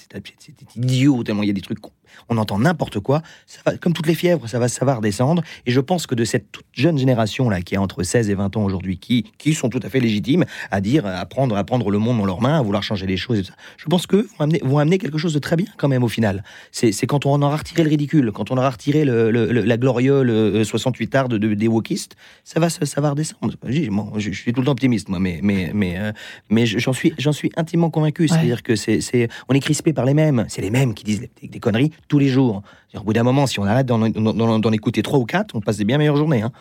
idiot, 0.76 1.22
tellement 1.24 1.42
il 1.42 1.46
y 1.46 1.50
a 1.50 1.54
des 1.54 1.60
trucs 1.60 1.80
on 2.28 2.36
entend 2.38 2.58
n'importe 2.58 3.00
quoi, 3.00 3.22
ça 3.46 3.60
va, 3.64 3.76
comme 3.76 3.92
toutes 3.92 4.06
les 4.06 4.14
fièvres, 4.14 4.48
ça 4.48 4.58
va, 4.58 4.68
ça 4.68 4.84
va 4.84 4.94
redescendre. 4.94 5.42
Et 5.66 5.70
je 5.70 5.80
pense 5.80 6.06
que 6.06 6.14
de 6.14 6.24
cette 6.24 6.50
toute 6.52 6.66
jeune 6.72 6.98
génération 6.98 7.48
là, 7.48 7.62
qui 7.62 7.74
est 7.74 7.78
entre 7.78 8.02
16 8.02 8.30
et 8.30 8.34
20 8.34 8.56
ans 8.56 8.64
aujourd'hui, 8.64 8.98
qui, 8.98 9.24
qui 9.38 9.54
sont 9.54 9.68
tout 9.68 9.80
à 9.82 9.88
fait 9.88 10.00
légitimes 10.00 10.44
à 10.70 10.80
dire, 10.80 11.06
à 11.06 11.24
prendre, 11.26 11.56
à 11.56 11.64
prendre 11.64 11.90
le 11.90 11.98
monde 11.98 12.18
dans 12.18 12.26
leurs 12.26 12.40
mains, 12.40 12.58
à 12.58 12.62
vouloir 12.62 12.82
changer 12.82 13.06
les 13.06 13.16
choses, 13.16 13.38
et 13.38 13.44
ça, 13.44 13.54
je 13.76 13.86
pense 13.86 14.06
que 14.06 14.16
vont 14.16 14.40
amener, 14.40 14.60
vont 14.62 14.78
amener 14.78 14.98
quelque 14.98 15.18
chose 15.18 15.34
de 15.34 15.38
très 15.38 15.56
bien 15.56 15.66
quand 15.76 15.88
même 15.88 16.02
au 16.02 16.08
final. 16.08 16.44
C'est 16.72 17.06
quand 17.06 17.26
on 17.26 17.40
aura 17.42 17.56
retiré 17.56 17.82
le 17.82 17.90
ridicule, 17.90 18.32
quand 18.32 18.50
on 18.50 18.56
aura 18.56 18.70
retiré 18.70 19.04
le, 19.04 19.30
la 19.30 19.76
gloriole 19.76 20.64
68 20.64 21.14
arts 21.14 21.28
de, 21.28 21.38
des 21.38 21.68
wokistes, 21.68 22.16
ça 22.44 22.60
va, 22.60 22.68
ça, 22.70 23.00
va 23.00 23.10
redescendre. 23.10 23.54
Je, 23.66 24.30
suis 24.30 24.52
tout 24.52 24.60
le 24.60 24.66
temps 24.66 24.72
optimiste, 24.72 25.08
moi, 25.08 25.18
mais, 25.18 25.40
mais, 25.42 25.70
mais, 25.74 25.98
euh, 25.98 26.12
mais 26.50 26.66
j'en 26.66 26.92
suis, 26.92 27.12
suis 27.32 27.52
intimement 27.56 27.90
convaincu. 27.90 28.28
C'est-à-dire 28.28 28.62
que 28.62 28.76
c'est, 28.76 29.28
on 29.48 29.54
est 29.54 29.60
crispé 29.60 29.92
par 29.92 30.04
les 30.04 30.14
mêmes. 30.14 30.44
C'est 30.48 30.62
les 30.62 30.70
mêmes 30.70 30.94
qui 30.94 31.04
disent 31.04 31.28
des 31.42 31.60
conneries 31.60 31.92
tous 32.08 32.18
les 32.18 32.28
jours. 32.28 32.62
Au 32.94 33.00
bout 33.00 33.12
d'un 33.12 33.22
moment, 33.22 33.46
si 33.46 33.58
on 33.58 33.64
arrête 33.64 33.86
d'en 33.86 34.72
écouter 34.72 35.02
trois 35.02 35.18
ou 35.18 35.24
quatre, 35.24 35.54
on 35.54 35.60
passe 35.60 35.76
des 35.78 35.84
bien 35.84 35.98
meilleures 35.98 36.16
journées. 36.16 36.42
Hein. 36.42 36.52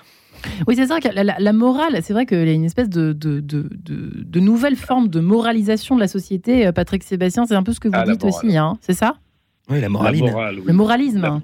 Oui, 0.67 0.75
c'est 0.75 0.87
ça. 0.87 0.97
La, 1.15 1.53
morale, 1.53 1.99
c'est 2.01 2.13
vrai 2.13 2.25
qu'il 2.25 2.45
y 2.45 2.49
a 2.49 2.53
une 2.53 2.65
espèce 2.65 2.89
de, 2.89 3.13
de, 3.13 3.39
de, 3.41 4.39
nouvelle 4.39 4.75
forme 4.75 5.07
de 5.07 5.19
moralisation 5.19 5.95
de 5.95 6.01
la 6.01 6.07
société. 6.07 6.67
Euh, 6.67 6.71
Patrick 6.71 7.03
Sébastien, 7.03 7.45
c'est 7.45 7.55
un 7.55 7.63
peu 7.63 7.73
ce 7.73 7.79
que 7.79 7.87
vous 7.87 7.95
ah, 7.97 8.05
dites 8.05 8.23
aussi, 8.23 8.57
hein, 8.57 8.77
c'est 8.81 8.93
ça? 8.93 9.15
Oui, 9.69 9.79
la 9.79 9.89
morale. 9.89 10.15
Le 10.65 10.73
moralisme. 10.73 11.41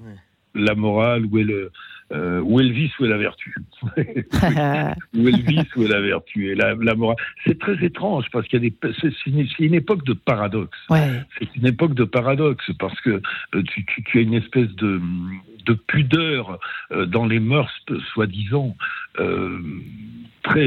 La, 0.54 0.74
morale, 0.74 1.24
où 1.26 1.38
est 1.38 1.44
le, 1.44 1.70
euh, 2.12 2.40
où 2.40 2.58
est 2.58 2.64
le 2.64 2.72
vice, 2.72 2.90
où 2.98 3.04
est 3.04 3.08
la 3.08 3.18
vertu 3.18 3.54
Où 3.82 3.88
est 3.96 5.32
le 5.32 5.42
vice, 5.42 5.76
où 5.76 5.84
est 5.84 5.88
la 5.88 6.00
vertu 6.00 6.50
Et 6.50 6.54
la, 6.54 6.74
morale. 6.94 7.16
C'est 7.46 7.58
très 7.58 7.82
étrange 7.84 8.24
parce 8.32 8.46
qu'il 8.48 8.62
y 8.62 8.66
a 8.66 8.70
des. 8.70 8.92
C'est 9.00 9.60
une, 9.60 9.74
époque 9.74 10.04
de 10.04 10.12
paradoxe. 10.12 10.78
C'est 11.38 11.54
une 11.56 11.66
époque 11.66 11.94
de 11.94 12.04
paradoxe 12.04 12.70
parce 12.78 12.98
que 13.00 13.22
euh, 13.54 13.62
tu, 13.62 13.84
tu, 13.84 14.18
as 14.18 14.22
une 14.22 14.34
espèce 14.34 14.70
de, 14.76 15.00
de 15.66 15.74
pudeur 15.74 16.58
euh, 16.90 17.06
dans 17.06 17.26
les 17.26 17.38
mœurs, 17.38 17.72
soi-disant, 18.12 18.76
très 20.42 20.66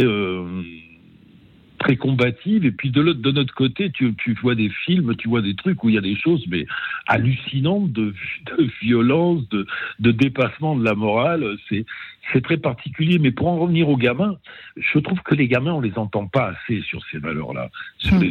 très 1.83 1.97
combative. 1.97 2.65
Et 2.65 2.71
puis 2.71 2.89
de, 2.89 3.03
de 3.03 3.31
notre 3.31 3.53
côté, 3.53 3.91
tu, 3.91 4.13
tu, 4.15 4.33
vois 4.41 4.55
des 4.55 4.69
films, 4.85 5.15
tu 5.15 5.27
vois 5.27 5.41
des 5.41 5.55
trucs 5.55 5.83
où 5.83 5.89
il 5.89 5.95
y 5.95 5.97
a 5.97 6.01
des 6.01 6.15
choses 6.15 6.43
mais 6.47 6.65
hallucinantes 7.07 7.91
de, 7.91 8.13
de 8.57 8.69
violence, 8.81 9.47
de, 9.49 9.67
de 9.99 10.11
dépassement 10.11 10.75
de 10.75 10.83
la 10.83 10.95
morale. 10.95 11.45
C'est 11.69 11.85
c'est 12.31 12.41
très 12.41 12.57
particulier. 12.57 13.19
Mais 13.19 13.31
pour 13.31 13.47
en 13.47 13.57
revenir 13.57 13.89
aux 13.89 13.97
gamins, 13.97 14.37
je 14.77 14.99
trouve 14.99 15.19
que 15.21 15.35
les 15.35 15.47
gamins, 15.47 15.73
on 15.73 15.81
les 15.81 15.97
entend 15.97 16.27
pas 16.27 16.53
assez 16.53 16.81
sur 16.81 17.01
ces 17.11 17.17
valeurs-là. 17.17 17.69
Hmm. 18.09 18.21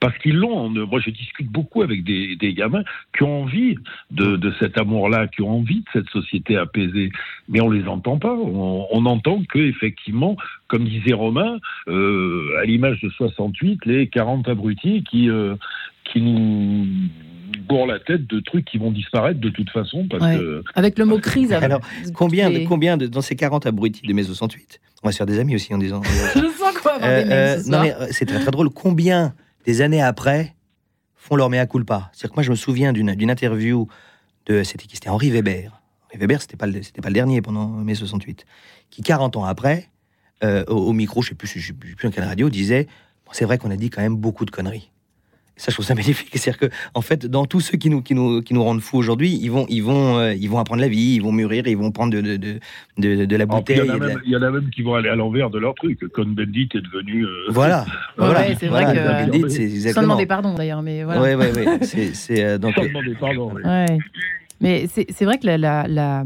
Parce 0.00 0.16
qu'ils 0.18 0.36
l'ont. 0.36 0.70
Moi, 0.70 1.00
je 1.00 1.10
discute 1.10 1.48
beaucoup 1.48 1.82
avec 1.82 2.04
des, 2.04 2.36
des 2.36 2.54
gamins 2.54 2.84
qui 3.16 3.24
ont 3.24 3.42
envie 3.42 3.76
de, 4.10 4.36
de 4.36 4.52
cet 4.58 4.78
amour-là, 4.78 5.26
qui 5.26 5.42
ont 5.42 5.58
envie 5.58 5.80
de 5.80 5.88
cette 5.92 6.08
société 6.10 6.56
apaisée. 6.56 7.10
Mais 7.48 7.60
on 7.60 7.70
les 7.70 7.86
entend 7.86 8.18
pas. 8.18 8.32
On, 8.32 8.86
on 8.90 9.06
entend 9.06 9.42
que, 9.44 9.58
effectivement, 9.58 10.36
comme 10.68 10.84
disait 10.84 11.12
Romain, 11.12 11.58
euh, 11.88 12.56
à 12.60 12.64
l'image 12.64 12.85
de 13.02 13.08
68, 13.10 13.84
les 13.86 14.08
40 14.08 14.48
abrutis 14.48 15.04
qui, 15.04 15.28
euh, 15.28 15.56
qui 16.04 16.20
nous 16.20 16.86
bourre 17.68 17.86
la 17.86 17.98
tête 17.98 18.26
de 18.26 18.40
trucs 18.40 18.64
qui 18.64 18.78
vont 18.78 18.90
disparaître 18.90 19.40
de 19.40 19.50
toute 19.50 19.70
façon. 19.70 20.06
Avec 20.74 20.98
le 20.98 21.04
mot 21.04 21.18
crise. 21.18 21.52
Alors, 21.52 21.80
combien, 22.14 22.50
de, 22.50 22.60
combien 22.66 22.96
de, 22.96 23.06
dans 23.06 23.20
ces 23.20 23.36
40 23.36 23.66
abrutis 23.66 24.06
de 24.06 24.12
mai 24.12 24.22
68 24.22 24.80
On 25.02 25.08
va 25.08 25.12
se 25.12 25.18
faire 25.18 25.26
des 25.26 25.38
amis 25.38 25.54
aussi 25.54 25.74
en 25.74 25.78
disant. 25.78 26.02
Je 26.34 26.40
sens 26.40 26.78
quoi 26.80 26.94
avoir 26.94 27.24
des 27.24 27.30
euh, 27.30 27.62
Non, 27.66 27.82
mais 27.82 27.94
euh, 27.94 28.06
c'est 28.10 28.26
très, 28.26 28.40
très 28.40 28.50
drôle. 28.50 28.70
Combien 28.70 29.34
des 29.64 29.82
années 29.82 30.02
après 30.02 30.54
font 31.14 31.36
leur 31.36 31.50
mea 31.50 31.66
culpa? 31.66 32.10
C'est-à-dire 32.12 32.30
que 32.30 32.36
moi, 32.36 32.42
je 32.42 32.50
me 32.50 32.56
souviens 32.56 32.92
d'une 32.92 33.30
interview 33.30 33.88
de. 34.46 34.62
C'était 34.62 35.08
Henri 35.08 35.30
Weber. 35.30 35.80
Henri 36.06 36.18
Weber, 36.18 36.40
c'était 36.40 36.56
pas, 36.56 36.66
le, 36.66 36.80
pas 37.02 37.08
le 37.08 37.14
dernier 37.14 37.42
pendant 37.42 37.68
mai 37.68 37.94
68. 37.94 38.46
Qui, 38.90 39.02
40 39.02 39.36
ans 39.36 39.44
après, 39.44 39.90
euh, 40.44 40.64
au, 40.66 40.92
micro, 40.92 41.22
je 41.22 41.30
sais 41.30 41.34
plus, 41.34 41.48
je 41.48 41.68
sais 41.68 41.72
plus, 41.72 42.08
en 42.08 42.10
quelle 42.10 42.24
radio, 42.24 42.48
disait 42.48 42.86
C'est 43.32 43.44
vrai 43.44 43.58
qu'on 43.58 43.70
a 43.70 43.76
dit 43.76 43.90
quand 43.90 44.02
même 44.02 44.16
beaucoup 44.16 44.44
de 44.44 44.50
conneries. 44.50 44.90
Ça, 45.58 45.70
je 45.70 45.76
trouve 45.76 45.86
ça 45.86 45.94
magnifique. 45.96 46.28
C'est-à-dire 46.32 46.58
que, 46.58 46.74
en 46.94 47.00
fait, 47.00 47.26
dans 47.26 47.46
tous 47.46 47.60
ceux 47.60 47.78
qui 47.78 47.88
nous, 47.88 48.02
qui 48.02 48.14
nous, 48.14 48.42
qui 48.42 48.52
nous 48.52 48.62
rendent 48.62 48.82
fous 48.82 48.98
aujourd'hui, 48.98 49.38
ils 49.40 49.50
vont, 49.50 49.66
ils, 49.68 49.82
vont, 49.82 50.18
euh, 50.18 50.34
ils 50.34 50.50
vont 50.50 50.58
apprendre 50.58 50.82
la 50.82 50.88
vie, 50.88 51.14
ils 51.14 51.22
vont 51.22 51.32
mûrir, 51.32 51.66
ils 51.66 51.76
vont 51.76 51.90
prendre 51.90 52.12
de, 52.12 52.20
de, 52.20 52.36
de, 52.98 53.24
de, 53.24 53.36
la 53.36 53.46
bouteille. 53.46 53.80
Il 54.24 54.30
y, 54.30 54.36
en 54.36 54.42
a 54.42 54.50
même 54.50 54.68
qui 54.70 54.82
vont 54.82 54.94
aller 54.94 55.08
à 55.08 55.16
l'envers 55.16 55.48
de 55.48 55.58
leur 55.58 55.74
truc. 55.74 56.00
Cohn 56.12 56.34
Bendit 56.34 56.68
est 56.74 56.80
devenu. 56.80 57.24
Euh, 57.24 57.30
voilà. 57.48 57.86
voilà. 58.18 58.54
c'est 58.56 58.68
vrai 58.68 58.84
que. 58.84 59.26
Bendit, 59.26 59.50
c'est 59.50 59.62
exactement. 59.62 59.94
Sans 59.94 60.02
demander 60.02 60.26
pardon, 60.26 60.54
d'ailleurs. 60.54 60.82
Mais 60.82 61.04
voilà. 61.04 61.22
Oui, 61.22 61.34
oui, 61.34 61.64
oui. 61.66 61.86
C'est, 62.12 62.58
donc... 62.58 62.74
Sans 62.74 62.84
demander 62.84 63.16
pardon. 63.18 63.54
Ouais. 63.54 63.98
Mais 64.60 64.86
c'est 64.86 65.24
vrai 65.24 65.38
que 65.38 65.46
la, 65.46 65.58
la, 65.86 66.24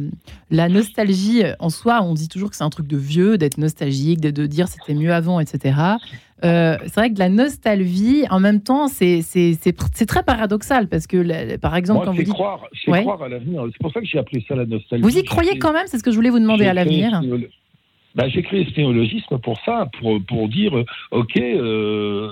la, 0.50 0.68
nostalgie 0.68 1.42
en 1.58 1.68
soi, 1.68 2.00
on 2.02 2.14
dit 2.14 2.28
toujours 2.28 2.50
que 2.50 2.56
c'est 2.56 2.64
un 2.64 2.70
truc 2.70 2.86
de 2.86 2.96
vieux, 2.96 3.38
d'être 3.38 3.58
nostalgique, 3.58 4.20
de, 4.20 4.30
de 4.30 4.46
dire 4.46 4.68
c'était 4.68 4.94
mieux 4.94 5.12
avant, 5.12 5.40
etc. 5.40 5.74
Euh, 6.44 6.76
c'est 6.82 6.94
vrai 6.94 7.12
que 7.12 7.18
la 7.18 7.28
nostalgie, 7.28 8.24
en 8.30 8.40
même 8.40 8.62
temps, 8.62 8.88
c'est 8.88 10.06
très 10.06 10.22
paradoxal 10.22 10.88
parce 10.88 11.06
que, 11.06 11.56
par 11.56 11.76
exemple, 11.76 12.06
quand 12.06 12.12
vous 12.12 12.22
dites... 12.22 12.32
croire, 12.32 12.66
croire 12.86 13.22
à 13.22 13.28
l'avenir. 13.28 13.64
C'est 13.72 13.82
pour 13.82 13.92
ça 13.92 14.00
que 14.00 14.06
j'ai 14.06 14.18
appelé 14.18 14.44
ça 14.46 14.54
la 14.54 14.66
nostalgie. 14.66 15.02
Vous 15.02 15.18
y 15.18 15.24
croyez 15.24 15.58
quand 15.58 15.72
même? 15.72 15.86
C'est 15.86 15.98
ce 15.98 16.04
que 16.04 16.10
je 16.10 16.16
voulais 16.16 16.30
vous 16.30 16.40
demander 16.40 16.66
à 16.66 16.74
l'avenir. 16.74 17.20
Ben, 18.16 18.28
j'ai 18.28 18.42
créé 18.42 18.66
ce 18.68 18.80
néologisme 18.80 19.38
pour 19.38 19.60
ça, 19.64 19.88
pour, 20.00 20.20
pour 20.26 20.48
dire, 20.48 20.72
ok, 21.12 21.36
euh, 21.36 22.28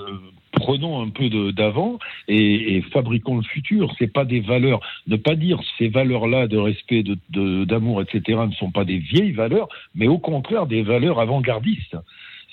prenons 0.69 1.01
un 1.01 1.09
peu 1.09 1.29
d'avant 1.51 1.97
et, 2.27 2.83
fabriquons 2.93 3.37
le 3.37 3.43
futur. 3.43 3.91
C'est 3.97 4.13
pas 4.13 4.23
des 4.23 4.39
valeurs. 4.39 4.81
Ne 5.07 5.15
pas 5.15 5.35
dire 5.35 5.59
ces 5.79 5.87
valeurs-là 5.87 6.47
de 6.47 6.57
respect, 6.57 7.03
d'amour, 7.31 8.03
de, 8.03 8.03
etc. 8.03 8.41
ne 8.47 8.53
sont 8.53 8.69
pas 8.69 8.85
des 8.85 8.99
vieilles 8.99 9.31
valeurs, 9.31 9.67
mais 9.95 10.07
au 10.07 10.19
contraire 10.19 10.67
des 10.67 10.83
valeurs 10.83 11.19
avant-gardistes. 11.19 11.97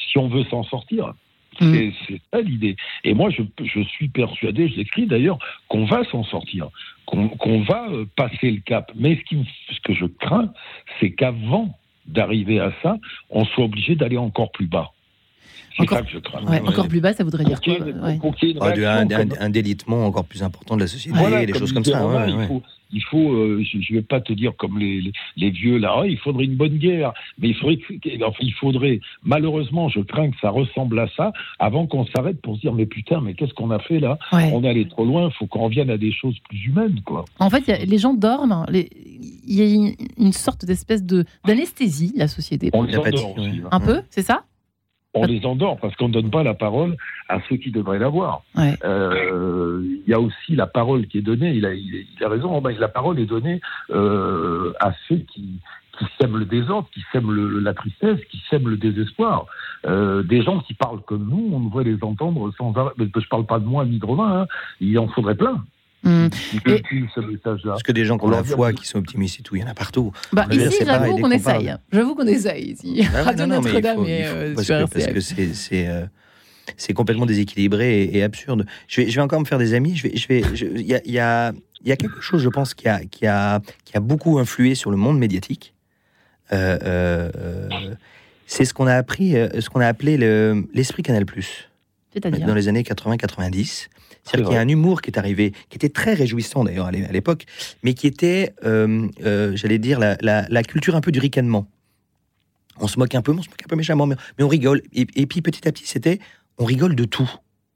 Si 0.09 0.16
on 0.16 0.29
veut 0.29 0.44
s'en 0.44 0.62
sortir. 0.62 1.12
Mm. 1.61 1.74
C'est 2.07 2.20
ça 2.33 2.40
l'idée. 2.40 2.76
Et 3.05 3.12
moi, 3.12 3.29
je, 3.29 3.42
je 3.62 3.81
suis 3.81 4.09
persuadé, 4.09 4.68
je 4.68 4.76
l'écris 4.76 5.07
d'ailleurs, 5.07 5.38
qu'on 5.68 5.85
va 5.85 6.02
s'en 6.05 6.24
sortir, 6.24 6.68
qu'on 7.05 7.61
va 7.62 7.88
euh, 7.90 8.07
passer 8.16 8.50
le 8.50 8.61
cap. 8.61 8.92
Mais 8.94 9.16
ce, 9.16 9.24
qui, 9.24 9.44
ce 9.70 9.81
que 9.81 9.92
je 9.92 10.07
crains, 10.07 10.52
c'est 11.00 11.12
qu'avant 11.12 11.76
d'arriver 12.07 12.61
à 12.61 12.72
ça, 12.83 12.96
on 13.29 13.44
soit 13.44 13.64
obligé 13.64 13.94
d'aller 13.94 14.18
encore 14.18 14.52
plus 14.52 14.66
bas. 14.66 14.92
Encore, 15.78 16.02
encore 16.66 16.88
plus 16.88 17.00
bas, 17.00 17.12
ça 17.12 17.24
voudrait 17.24 17.44
dire 17.44 17.60
quoi 17.60 17.74
un, 19.40 19.50
délitement 19.50 20.06
encore 20.06 20.24
plus 20.24 20.42
important 20.42 20.76
de 20.76 20.80
la 20.80 20.86
société, 20.86 21.46
des 21.46 21.54
choses 21.54 21.72
comme 21.72 21.84
ça. 21.84 22.26
il 22.28 22.46
faut, 22.46 22.62
il 22.92 23.02
faut 23.02 23.32
euh, 23.32 23.62
je 23.62 23.78
ne 23.92 23.98
vais 23.98 24.02
pas 24.02 24.20
te 24.20 24.32
dire 24.32 24.52
comme 24.56 24.78
les, 24.78 25.12
les, 25.36 25.50
vieux 25.50 25.78
là, 25.78 26.04
il 26.06 26.18
faudrait 26.18 26.44
une 26.44 26.56
bonne 26.56 26.78
guerre, 26.78 27.12
mais 27.38 27.48
il 27.48 27.54
faudrait, 27.54 27.78
il 28.40 28.54
faudrait, 28.54 29.00
malheureusement, 29.22 29.88
je 29.88 30.00
crains 30.00 30.30
que 30.30 30.36
ça 30.40 30.50
ressemble 30.50 30.98
à 30.98 31.08
ça, 31.16 31.32
avant 31.58 31.86
qu'on 31.86 32.06
s'arrête 32.06 32.40
pour 32.40 32.56
se 32.56 32.60
dire, 32.60 32.72
mais 32.72 32.86
putain, 32.86 33.20
mais 33.20 33.34
qu'est-ce 33.34 33.54
qu'on 33.54 33.70
a 33.70 33.78
fait 33.78 34.00
là? 34.00 34.18
On 34.32 34.62
est 34.64 34.68
allé 34.68 34.88
trop 34.88 35.04
loin, 35.04 35.28
il 35.28 35.34
faut 35.36 35.46
qu'on 35.46 35.64
revienne 35.64 35.90
à 35.90 35.98
des 35.98 36.12
choses 36.12 36.38
plus 36.48 36.64
humaines. 36.66 37.00
Quoi. 37.04 37.24
En 37.38 37.50
fait, 37.50 37.84
les 37.84 37.98
gens 37.98 38.14
dorment, 38.14 38.66
il 38.72 39.54
y 39.54 39.62
a 39.62 39.92
une 40.18 40.32
sorte 40.32 40.64
d'espèce 40.64 41.04
d'anesthésie, 41.04 42.12
la 42.16 42.28
société. 42.28 42.70
On 42.72 42.82
les 42.82 42.96
endort 42.96 43.38
aussi, 43.38 43.60
Un 43.70 43.80
peu, 43.80 44.02
c'est 44.10 44.22
ça? 44.22 44.44
On 45.16 45.26
les 45.26 45.44
endort 45.46 45.79
parce 45.79 45.94
qu'on 45.96 46.09
ne 46.09 46.12
donne 46.12 46.31
pas 46.31 46.42
la 46.42 46.55
parole 46.55 46.96
à 47.29 47.38
ceux 47.48 47.57
qui 47.57 47.70
devraient 47.70 47.98
l'avoir. 47.98 48.42
Euh, 48.85 49.83
il 49.83 50.09
y 50.09 50.14
a 50.14 50.20
aussi 50.20 50.55
la 50.55 50.66
parole 50.66 51.07
qui 51.07 51.18
est 51.18 51.22
donnée, 51.22 51.52
il 51.52 51.66
a, 51.66 51.74
il 51.74 52.07
a 52.22 52.29
raison, 52.29 52.62
la 52.62 52.88
parole 52.88 53.18
est 53.18 53.26
donnée 53.26 53.61
euh, 53.90 54.72
à 54.81 54.92
ceux 55.09 55.16
qui, 55.16 55.61
qui 55.98 56.05
sèment 56.20 56.37
le 56.37 56.44
désordre, 56.44 56.88
qui 56.92 57.02
sèment 57.12 57.61
la 57.61 57.74
tristesse, 57.74 58.20
qui 58.31 58.42
sèment 58.50 58.68
le 58.68 58.76
désespoir. 58.76 59.46
Euh, 59.87 60.22
des 60.22 60.42
gens 60.42 60.61
qui 60.61 60.74
parlent 60.74 61.02
comme 61.02 61.29
nous, 61.29 61.50
on 61.52 61.61
devrait 61.61 61.85
les 61.85 62.02
entendre 62.02 62.52
sans 62.57 62.74
arrêt. 62.76 62.92
Je 62.98 63.05
ne 63.05 63.29
parle 63.29 63.46
pas 63.46 63.59
de 63.59 63.64
moi 63.64 63.85
ni 63.85 63.98
de 63.98 64.07
Romain, 64.07 64.42
hein. 64.42 64.46
il 64.81 64.98
en 64.98 65.09
faudrait 65.09 65.35
plein. 65.35 65.64
Mmh. 66.06 66.28
Parce 67.64 67.82
que 67.82 67.90
des 67.90 68.04
gens 68.04 68.16
qui 68.16 68.24
ont 68.24 68.30
la 68.30 68.44
foi, 68.44 68.72
qui 68.72 68.86
sont 68.86 68.98
optimistes 68.98 69.40
et 69.40 69.42
tout, 69.42 69.56
il 69.56 69.62
y 69.62 69.64
en 69.64 69.68
a 69.68 69.74
partout. 69.74 70.12
Bah, 70.32 70.46
ici, 70.52 70.84
j'avoue 70.84 71.16
qu'on 71.16 71.30
essaye. 71.32 71.74
J'avoue 71.90 72.14
qu'on 72.14 72.26
essaye 72.26 72.72
ici. 72.72 73.04
Ah 73.12 73.24
Radio 73.24 73.46
Notre-Dame 73.46 74.04
et 74.06 74.24
euh, 74.24 74.54
parce, 74.54 74.68
que, 74.68 75.12
parce 75.12 75.32
que 75.32 75.52
c'est 75.52 75.88
euh, 75.88 76.06
c'est 76.76 76.92
complètement 76.92 77.26
déséquilibré 77.26 78.04
et, 78.04 78.22
absurde. 78.22 78.66
Je 78.86 79.00
vais, 79.00 79.10
je 79.10 79.16
vais 79.16 79.22
encore 79.22 79.40
me 79.40 79.44
faire 79.44 79.58
des 79.58 79.74
amis. 79.74 79.96
Je 79.96 80.04
vais, 80.04 80.16
je 80.16 80.28
vais, 80.28 80.42
il 80.76 80.86
y 80.86 80.94
a, 80.94 81.00
y, 81.04 81.18
a, 81.18 81.52
y 81.84 81.90
a 81.90 81.96
quelque 81.96 82.20
chose, 82.20 82.40
je 82.40 82.48
pense, 82.48 82.74
qui 82.74 82.88
a, 82.88 83.00
qui 83.04 83.26
a, 83.26 83.60
qui 83.84 83.96
a 83.96 84.00
beaucoup 84.00 84.38
influé 84.38 84.76
sur 84.76 84.92
le 84.92 84.96
monde 84.96 85.18
médiatique. 85.18 85.74
Euh, 86.52 86.78
euh, 86.84 87.94
c'est 88.46 88.64
ce 88.64 88.72
qu'on 88.72 88.86
a 88.86 88.94
appris, 88.94 89.32
ce 89.32 89.68
qu'on 89.68 89.80
a 89.80 89.88
appelé 89.88 90.16
l'esprit 90.72 91.02
Canal+. 91.02 91.24
C'est-à-dire? 92.12 92.46
Dans 92.46 92.54
les 92.54 92.68
années 92.68 92.82
80-90. 92.82 93.88
C'est-à-dire 94.26 94.48
qu'il 94.48 94.56
y 94.56 94.58
a 94.58 94.62
un 94.62 94.68
humour 94.68 95.02
qui 95.02 95.10
est 95.10 95.18
arrivé, 95.18 95.52
qui 95.68 95.76
était 95.76 95.88
très 95.88 96.14
réjouissant 96.14 96.64
d'ailleurs 96.64 96.86
à 96.86 96.90
l'époque, 96.90 97.44
mais 97.82 97.94
qui 97.94 98.06
était, 98.06 98.54
euh, 98.64 99.08
euh, 99.24 99.52
j'allais 99.54 99.78
dire, 99.78 100.00
la, 100.00 100.62
culture 100.64 100.96
un 100.96 101.00
peu 101.00 101.12
du 101.12 101.20
ricanement. 101.20 101.68
On 102.78 102.88
se 102.88 102.98
moque 102.98 103.14
un 103.14 103.22
peu, 103.22 103.32
on 103.32 103.42
se 103.42 103.48
moque 103.48 103.62
un 103.64 103.68
peu 103.68 103.76
méchamment, 103.76 104.06
mais, 104.06 104.16
on 104.40 104.48
rigole. 104.48 104.82
Et, 104.92 105.26
puis 105.26 105.42
petit 105.42 105.66
à 105.68 105.72
petit, 105.72 105.86
c'était, 105.86 106.18
on 106.58 106.64
rigole 106.64 106.96
de 106.96 107.04
tout. 107.04 107.30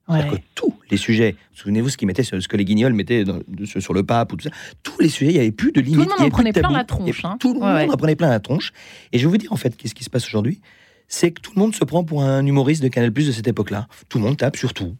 Que 0.09 0.39
tous 0.57 0.75
les 0.91 0.97
sujets, 0.97 1.37
souvenez-vous 1.53 1.89
ce, 1.89 2.05
mettait, 2.05 2.25
ce 2.25 2.49
que 2.49 2.57
les 2.57 2.65
guignols 2.65 2.95
mettaient 2.95 3.23
sur 3.65 3.95
le 3.95 4.03
pape 4.03 4.33
ou 4.33 4.37
tout 4.37 4.49
ça, 4.49 4.55
tous 4.83 5.01
les 5.01 5.09
sujets, 5.09 5.31
il 5.31 5.35
n'y 5.35 5.41
avait 5.41 5.53
plus 5.53 5.71
de 5.71 5.81
limite. 5.81 6.01
Tout 6.01 6.11
le 6.11 6.19
monde 6.19 6.27
en 6.27 6.31
prenait 6.31 6.53
plein 6.53 6.73
la 6.73 6.83
tronche. 6.83 7.25
Hein. 7.25 7.37
Tout 7.39 7.55
le 7.55 7.61
monde 7.61 7.93
en 7.93 7.97
prenait 7.97 8.17
plein 8.17 8.29
la 8.29 8.41
tronche. 8.41 8.73
Et 9.13 9.19
je 9.19 9.25
vais 9.25 9.31
vous 9.31 9.37
dire 9.37 9.53
en 9.53 9.57
fait, 9.57 9.77
qu'est-ce 9.77 9.95
qui 9.95 10.03
se 10.03 10.11
passe 10.11 10.27
aujourd'hui? 10.27 10.61
C'est 11.07 11.31
que 11.31 11.41
tout 11.41 11.53
le 11.55 11.61
monde 11.61 11.77
se 11.77 11.85
prend 11.85 12.03
pour 12.03 12.25
un 12.25 12.45
humoriste 12.45 12.83
de 12.83 12.89
Canal 12.89 13.13
Plus 13.13 13.29
de 13.29 13.33
cette 13.33 13.47
époque-là. 13.47 13.87
Tout 14.09 14.19
le 14.19 14.25
monde 14.25 14.37
tape 14.37 14.57
sur 14.57 14.75
tout. 14.75 14.97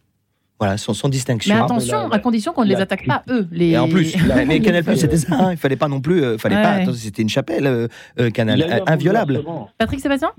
Voilà, 0.61 0.77
sans, 0.77 0.93
sans 0.93 1.09
distinction. 1.09 1.55
Mais 1.55 1.59
attention, 1.59 2.11
à 2.11 2.19
condition 2.19 2.53
qu'on 2.53 2.63
ne 2.63 2.69
les 2.69 2.75
attaque 2.75 3.07
pas, 3.07 3.23
eux. 3.29 3.47
Les... 3.51 3.69
Et 3.69 3.77
en 3.79 3.89
plus, 3.89 4.15
mais 4.45 4.59
Canal 4.59 4.83
Plus, 4.83 4.97
c'était 4.97 5.17
ça. 5.17 5.33
Hein. 5.33 5.51
Il 5.53 5.57
fallait 5.57 5.75
pas 5.75 5.87
non 5.87 6.01
plus. 6.01 6.23
Euh, 6.23 6.37
fallait 6.37 6.61
pas. 6.61 6.93
C'était 6.93 7.23
une 7.23 7.29
chapelle, 7.29 7.65
euh, 7.65 7.87
euh, 8.19 8.29
Canal, 8.29 8.83
inviolable. 8.85 9.41
Patrick 9.79 9.99
Sébastien? 9.99 10.29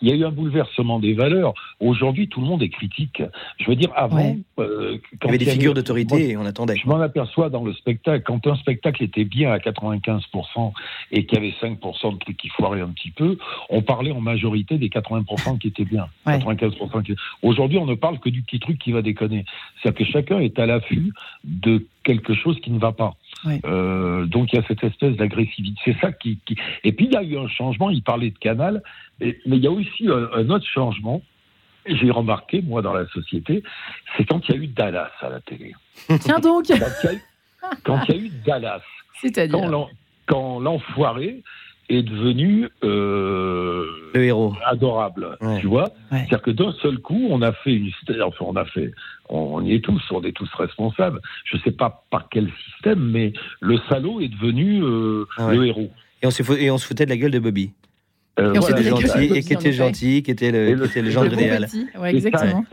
Il 0.00 0.08
y 0.08 0.12
a 0.12 0.14
eu 0.14 0.24
un 0.24 0.30
bouleversement 0.30 0.98
des 0.98 1.14
valeurs. 1.14 1.54
Aujourd'hui, 1.80 2.28
tout 2.28 2.40
le 2.40 2.46
monde 2.46 2.62
est 2.62 2.68
critique. 2.68 3.22
Je 3.58 3.66
veux 3.66 3.76
dire, 3.76 3.90
avant, 3.94 4.36
euh, 4.58 4.98
quand 5.20 5.28
il 5.28 5.32
y 5.32 5.34
avait 5.34 5.38
des 5.38 5.50
figures 5.50 5.74
d'autorité 5.74 6.30
et 6.30 6.36
on 6.36 6.44
attendait. 6.44 6.76
Je 6.76 6.86
m'en 6.88 7.00
aperçois 7.00 7.50
dans 7.50 7.64
le 7.64 7.72
spectacle. 7.72 8.22
Quand 8.24 8.46
un 8.46 8.56
spectacle 8.56 9.02
était 9.02 9.24
bien 9.24 9.52
à 9.52 9.58
95% 9.58 10.72
et 11.12 11.26
qu'il 11.26 11.38
y 11.38 11.40
avait 11.40 11.54
5% 11.60 12.14
de 12.14 12.18
trucs 12.18 12.36
qui 12.36 12.48
foiraient 12.48 12.80
un 12.80 12.90
petit 12.90 13.10
peu, 13.10 13.38
on 13.70 13.82
parlait 13.82 14.12
en 14.12 14.20
majorité 14.20 14.78
des 14.78 14.88
80% 14.88 15.58
qui 15.58 15.68
étaient 15.68 15.84
bien. 15.84 16.06
95% 16.26 17.02
qui... 17.02 17.14
Aujourd'hui, 17.42 17.78
on 17.78 17.86
ne 17.86 17.94
parle 17.94 18.18
que 18.18 18.28
du 18.28 18.42
petit 18.42 18.60
truc 18.60 18.78
qui 18.78 18.92
va 18.92 19.02
déconner. 19.02 19.44
C'est-à-dire 19.82 20.06
que 20.06 20.12
chacun 20.12 20.38
est 20.40 20.58
à 20.58 20.66
l'affût 20.66 21.12
de 21.44 21.86
quelque 22.04 22.34
chose 22.34 22.58
qui 22.60 22.70
ne 22.70 22.78
va 22.78 22.92
pas. 22.92 23.14
Euh, 23.64 24.26
donc 24.26 24.52
il 24.52 24.56
y 24.56 24.58
a 24.58 24.66
cette 24.66 24.82
espèce 24.82 25.16
d'agressivité. 25.16 25.80
C'est 25.84 26.00
ça 26.00 26.12
qui, 26.12 26.38
Et 26.82 26.92
puis 26.92 27.06
il 27.06 27.12
y 27.12 27.16
a 27.16 27.22
eu 27.22 27.38
un 27.38 27.48
changement. 27.48 27.90
Il 27.90 28.02
parlait 28.02 28.30
de 28.30 28.38
Canal, 28.38 28.82
mais 29.20 29.36
il 29.46 29.56
y 29.56 29.66
a 29.66 29.70
aussi 29.70 30.08
un, 30.08 30.50
autre 30.50 30.66
changement. 30.66 31.22
J'ai 31.86 32.10
remarqué 32.10 32.62
moi 32.62 32.80
dans 32.80 32.94
la 32.94 33.06
société, 33.08 33.62
c'est 34.16 34.24
quand 34.24 34.40
il 34.48 34.54
y 34.54 34.58
a 34.58 34.60
eu 34.62 34.66
Dallas 34.68 35.10
à 35.20 35.28
la 35.28 35.40
télé. 35.40 35.74
Tiens 36.20 36.38
donc. 36.38 36.64
Quand 37.84 38.02
il 38.08 38.14
y 38.14 38.18
a 38.18 38.20
eu, 38.22 38.30
Dallas. 38.46 38.82
C'est-à-dire 39.20 39.88
quand 40.26 40.60
l'enfoiré 40.60 41.42
est 41.88 42.02
devenu 42.02 42.68
euh, 42.82 43.84
le 44.14 44.24
héros. 44.24 44.54
adorable 44.64 45.36
tu 45.60 45.66
vois. 45.66 45.90
C'est-à-dire 46.10 46.42
que 46.42 46.50
d'un 46.50 46.72
seul 46.82 46.98
coup 46.98 47.28
on 47.30 47.42
a 47.42 47.52
fait 47.52 47.74
une 47.74 47.90
enfin 48.22 48.44
on 48.46 48.56
a 48.56 48.64
fait 48.64 48.92
on, 49.28 49.62
y 49.62 49.74
est 49.74 49.80
tous 49.80 50.02
on 50.10 50.22
est 50.22 50.32
tous 50.32 50.50
responsables. 50.54 51.20
Je 51.44 51.58
sais 51.58 51.72
pas 51.72 52.04
par 52.10 52.28
quel 52.30 52.50
système 52.72 53.00
mais 53.00 53.32
le 53.60 53.78
salaud 53.88 54.20
est 54.20 54.28
devenu 54.28 54.82
euh, 54.82 55.26
le 55.38 55.66
héros. 55.66 55.90
Et 56.22 56.26
on, 56.26 56.54
et 56.54 56.70
on 56.70 56.78
se 56.78 56.86
foutait 56.86 57.04
de 57.04 57.10
la 57.10 57.16
gueule 57.16 57.32
de 57.32 57.38
Bobby 57.38 57.72
euh, 58.40 58.52
et, 58.54 58.58
voilà, 58.58 58.82
gentil, 58.82 59.24
et 59.34 59.42
qui 59.42 59.52
était 59.52 59.72
gentil, 59.72 60.22
qui 60.22 60.30
était 60.30 60.50
le, 60.50 60.76
qui 60.76 60.84
était 60.90 61.02
le 61.02 61.10
genre 61.10 61.26
idéal. 61.26 61.68
Ouais, 61.98 62.14
exactement 62.14 62.64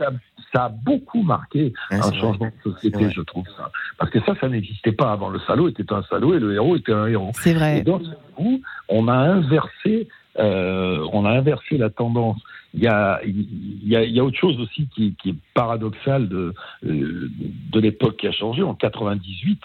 ça 0.54 0.64
a 0.64 0.68
beaucoup 0.68 1.22
marqué 1.22 1.72
un 1.90 2.12
changement 2.12 2.50
de 2.64 2.72
société, 2.72 3.10
je 3.10 3.22
trouve 3.22 3.46
ça. 3.56 3.70
Parce 3.98 4.10
que 4.10 4.20
ça, 4.20 4.34
ça 4.40 4.48
n'existait 4.48 4.92
pas 4.92 5.12
avant. 5.12 5.30
Le 5.30 5.40
salaud 5.40 5.68
était 5.68 5.90
un 5.92 6.02
salaud 6.02 6.34
et 6.34 6.38
le 6.38 6.54
héros 6.54 6.76
était 6.76 6.92
un 6.92 7.06
héros. 7.06 7.30
C'est 7.34 7.54
vrai. 7.54 7.78
Et 7.78 7.82
donc, 7.82 8.02
coup, 8.36 8.60
on 8.88 9.08
a 9.08 9.14
inversé, 9.14 10.08
euh, 10.38 11.06
on 11.12 11.24
a 11.24 11.30
inversé 11.30 11.78
la 11.78 11.90
tendance. 11.90 12.40
Il 12.74 12.82
y 12.82 12.86
a, 12.86 13.20
il 13.24 13.86
y 13.86 13.96
a, 13.96 14.02
il 14.02 14.14
y 14.14 14.20
a 14.20 14.24
autre 14.24 14.38
chose 14.38 14.58
aussi 14.60 14.88
qui, 14.94 15.14
qui 15.22 15.30
est 15.30 15.36
paradoxal 15.54 16.28
de, 16.28 16.54
euh, 16.86 17.30
de 17.72 17.80
l'époque 17.80 18.16
qui 18.18 18.26
a 18.26 18.32
changé. 18.32 18.62
En 18.62 18.74
98, 18.74 19.60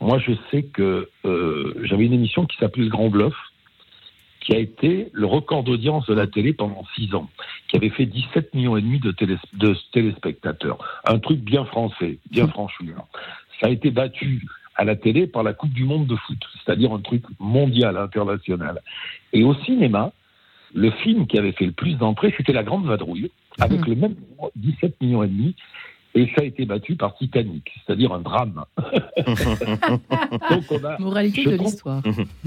moi, 0.00 0.18
je 0.18 0.32
sais 0.50 0.62
que 0.62 1.08
euh, 1.24 1.74
j'avais 1.84 2.04
une 2.04 2.14
émission 2.14 2.46
qui 2.46 2.56
s'appelait 2.58 2.84
Le 2.84 2.90
Grand 2.90 3.08
Bluff 3.08 3.34
qui 4.50 4.56
a 4.56 4.58
été 4.58 5.10
le 5.12 5.26
record 5.26 5.62
d'audience 5.62 6.06
de 6.06 6.14
la 6.14 6.26
télé 6.26 6.52
pendant 6.52 6.84
six 6.96 7.14
ans, 7.14 7.30
qui 7.68 7.76
avait 7.76 7.88
fait 7.88 8.06
17 8.06 8.52
millions 8.52 8.76
et 8.76 8.80
demi 8.82 8.98
de, 8.98 9.14
de 9.52 9.76
téléspectateurs. 9.92 10.78
Un 11.04 11.20
truc 11.20 11.38
bien 11.38 11.64
français, 11.64 12.18
bien 12.32 12.46
mmh. 12.46 12.50
franchement. 12.50 13.08
Ça 13.60 13.68
a 13.68 13.70
été 13.70 13.92
battu 13.92 14.44
à 14.74 14.82
la 14.82 14.96
télé 14.96 15.28
par 15.28 15.44
la 15.44 15.52
Coupe 15.52 15.72
du 15.72 15.84
Monde 15.84 16.08
de 16.08 16.16
foot, 16.16 16.38
c'est-à-dire 16.64 16.92
un 16.92 16.98
truc 16.98 17.22
mondial, 17.38 17.96
international. 17.96 18.80
Et 19.32 19.44
au 19.44 19.54
cinéma, 19.54 20.10
le 20.74 20.90
film 20.90 21.28
qui 21.28 21.38
avait 21.38 21.52
fait 21.52 21.66
le 21.66 21.72
plus 21.72 21.94
d'entrées, 21.94 22.34
c'était 22.36 22.52
La 22.52 22.64
Grande 22.64 22.86
Vadrouille, 22.86 23.30
avec 23.60 23.86
mmh. 23.86 23.90
le 23.90 23.94
même 23.94 24.14
17 24.56 25.00
millions 25.00 25.22
et 25.22 25.28
demi. 25.28 25.54
Et 26.14 26.26
ça 26.34 26.42
a 26.42 26.44
été 26.44 26.64
battu 26.64 26.96
par 26.96 27.16
Titanic, 27.16 27.70
c'est-à-dire 27.86 28.12
un 28.12 28.20
drame. 28.20 28.64
Donc 30.50 30.64
on 30.70 30.84
a, 30.84 30.98
Moralité 30.98 31.44
de 31.44 31.56
l'histoire. 31.56 32.02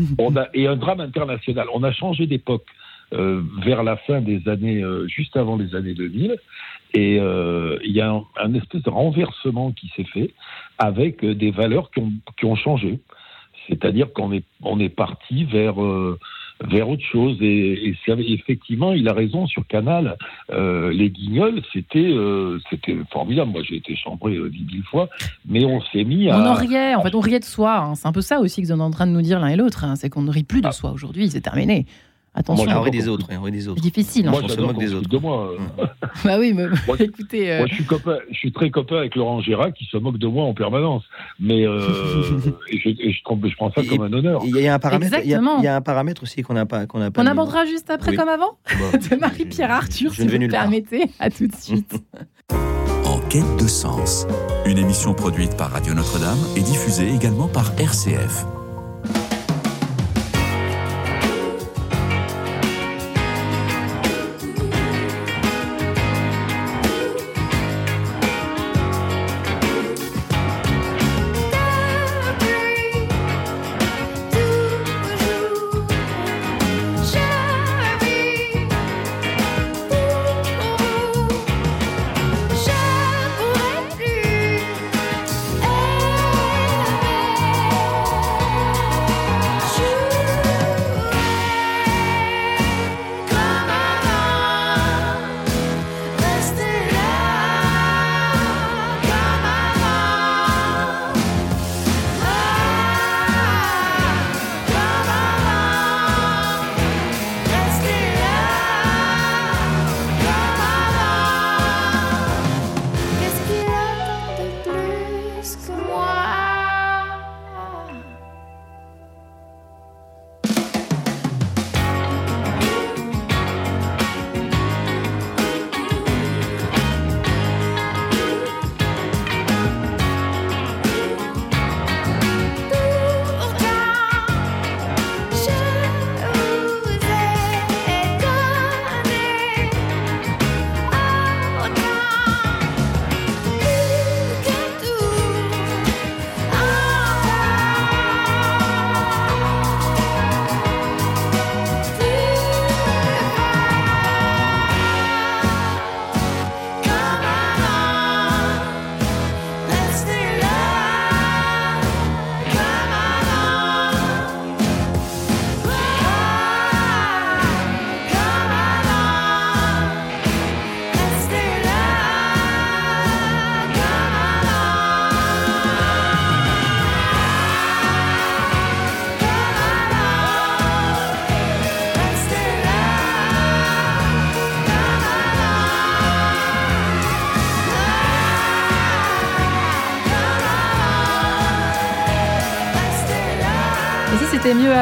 et 0.54 0.68
un 0.68 0.76
drame 0.76 1.00
international. 1.00 1.68
On 1.74 1.84
a 1.84 1.92
changé 1.92 2.28
d'époque 2.28 2.66
euh, 3.14 3.42
vers 3.64 3.84
la 3.84 3.96
fin 3.96 4.22
des 4.22 4.48
années, 4.50 4.82
euh, 4.82 5.08
juste 5.08 5.38
avant 5.38 5.56
les 5.56 5.76
années 5.76 5.94
2000, 5.94 6.36
et 6.96 7.20
euh, 7.20 7.78
il 7.86 7.92
y 7.92 8.02
a 8.02 8.20
un, 8.38 8.54
espèce 8.56 8.82
de 8.82 8.90
renversement 8.90 9.72
qui 9.72 9.92
s'est 9.96 10.04
fait 10.06 10.34
avec 10.80 11.24
des 11.24 11.52
valeurs 11.52 11.92
qui 11.92 12.00
ont, 12.00 12.12
qui 12.38 12.46
ont 12.46 12.56
changé. 12.56 13.00
C'est-à-dire 13.68 14.12
qu'on 14.14 14.32
est, 14.34 14.46
on 14.62 14.80
est 14.80 14.90
parti 14.90 15.46
vers 15.46 15.76
vers 16.70 16.90
autre 16.90 17.04
chose. 17.04 17.38
Et, 17.42 17.90
et 17.90 18.34
effectivement, 18.34 18.94
il 18.94 19.08
a 19.08 19.14
raison 19.14 19.48
sur 19.48 19.66
Canal. 19.68 20.18
Euh, 20.52 20.92
les 20.92 21.10
Guignols, 21.10 21.62
c'était 21.72 22.00
euh, 22.00 22.60
c'était 22.70 22.98
formidable. 23.12 23.52
Moi, 23.52 23.62
j'ai 23.68 23.78
été 23.78 23.96
chambré 23.96 24.36
euh, 24.36 24.50
dix 24.50 24.66
mille 24.66 24.84
fois, 24.84 25.10
mais 25.48 25.66
on 25.66 25.82
s'est 25.82 26.04
mis 26.04 26.30
à. 26.30 26.38
On 26.38 26.46
en 26.46 26.54
riait. 26.54 26.96
En 26.96 27.02
fait, 27.02 27.16
on 27.16 27.20
riait 27.20 27.40
de 27.40 27.46
soi. 27.46 27.78
Hein. 27.78 27.96
C'est 27.96 28.08
un 28.08 28.12
peu 28.12 28.22
ça 28.22 28.40
aussi 28.40 28.62
que 28.62 28.68
vous 28.68 28.74
êtes 28.74 28.80
en 28.80 28.92
train 28.92 29.08
de 29.08 29.12
nous 29.12 29.22
dire 29.22 29.40
l'un 29.40 29.48
et 29.48 29.56
l'autre. 29.56 29.84
Hein. 29.84 29.96
C'est 29.96 30.10
qu'on 30.10 30.24
ne 30.24 30.32
rit 30.32 30.44
plus 30.44 30.62
de 30.62 30.68
ah. 30.68 30.72
soi 30.72 30.92
aujourd'hui. 30.92 31.30
C'est 31.30 31.42
terminé. 31.42 31.86
Attention. 32.36 32.66
Moi, 32.66 32.90
des 32.90 33.08
autres, 33.08 33.28
on 33.30 33.48
des 33.48 33.68
autres. 33.68 33.80
C'est 33.84 33.92
difficile. 33.92 34.30
Moi, 34.30 34.42
on 34.44 34.48
se 34.48 34.60
moque 34.60 34.80
des 34.80 34.94
autres. 34.94 35.08
De 35.08 35.18
moi. 35.18 35.52
bah 36.26 36.40
oui, 36.40 36.54
mais 36.56 36.66
moi, 36.88 36.98
écoutez. 37.00 37.52
Euh, 37.52 37.58
moi, 37.60 37.68
je 37.68 37.76
suis, 37.76 37.86
copain, 37.86 38.18
je 38.32 38.38
suis 38.38 38.52
très 38.52 38.72
copain 38.72 38.98
avec 38.98 39.16
Laurent 39.16 39.40
Gérard 39.42 39.72
qui 39.74 39.86
se 39.86 39.98
moque 39.98 40.18
de 40.18 40.26
moi 40.26 40.46
en 40.46 40.56
permanence. 40.56 41.04
Mais 41.40 41.68
euh, 41.68 41.80
et 42.72 42.80
je, 42.80 42.90
je, 42.90 43.12
je, 43.12 43.56
prends 43.56 43.72
ça 43.72 43.84
comme 43.84 44.02
un 44.02 44.14
honneur. 44.14 44.42
Il 44.46 44.58
y 44.58 44.68
a 44.68 44.74
un 44.74 44.80
paramètre, 44.80 45.18
il 45.24 45.30
y, 45.30 45.34
il 45.34 45.64
y 45.64 45.68
a 45.68 45.76
un 45.76 45.82
paramètre 45.82 46.24
aussi 46.24 46.42
qu'on 46.42 46.56
n'a 46.56 46.66
pas, 46.66 46.88
qu'on 46.88 47.00
pas. 47.12 47.22
On 47.22 47.28
abordera 47.28 47.66
juste 47.66 47.92
après, 47.92 48.16
comme 48.16 48.30
avant, 48.30 48.58
bah, 48.68 48.98
de 48.98 49.16
Marie-Pierre 49.16 49.72
Arthur, 49.72 50.12
si 50.12 50.28
vous 50.28 50.48
permettez. 50.48 51.04
À 51.20 51.30
tout 51.30 51.46
de 51.46 51.56
suite. 51.56 52.02
en 53.06 53.20
quête 53.30 53.62
de 53.62 53.68
sens, 53.68 54.26
une 54.66 54.80
émission 54.80 55.14
produite 55.14 55.56
par 55.56 55.70
Radio 55.70 55.94
Notre-Dame 55.94 56.40
et 56.56 56.62
diffusée 56.62 57.14
également 57.14 57.48
par 57.48 57.80
RCF. 57.80 58.46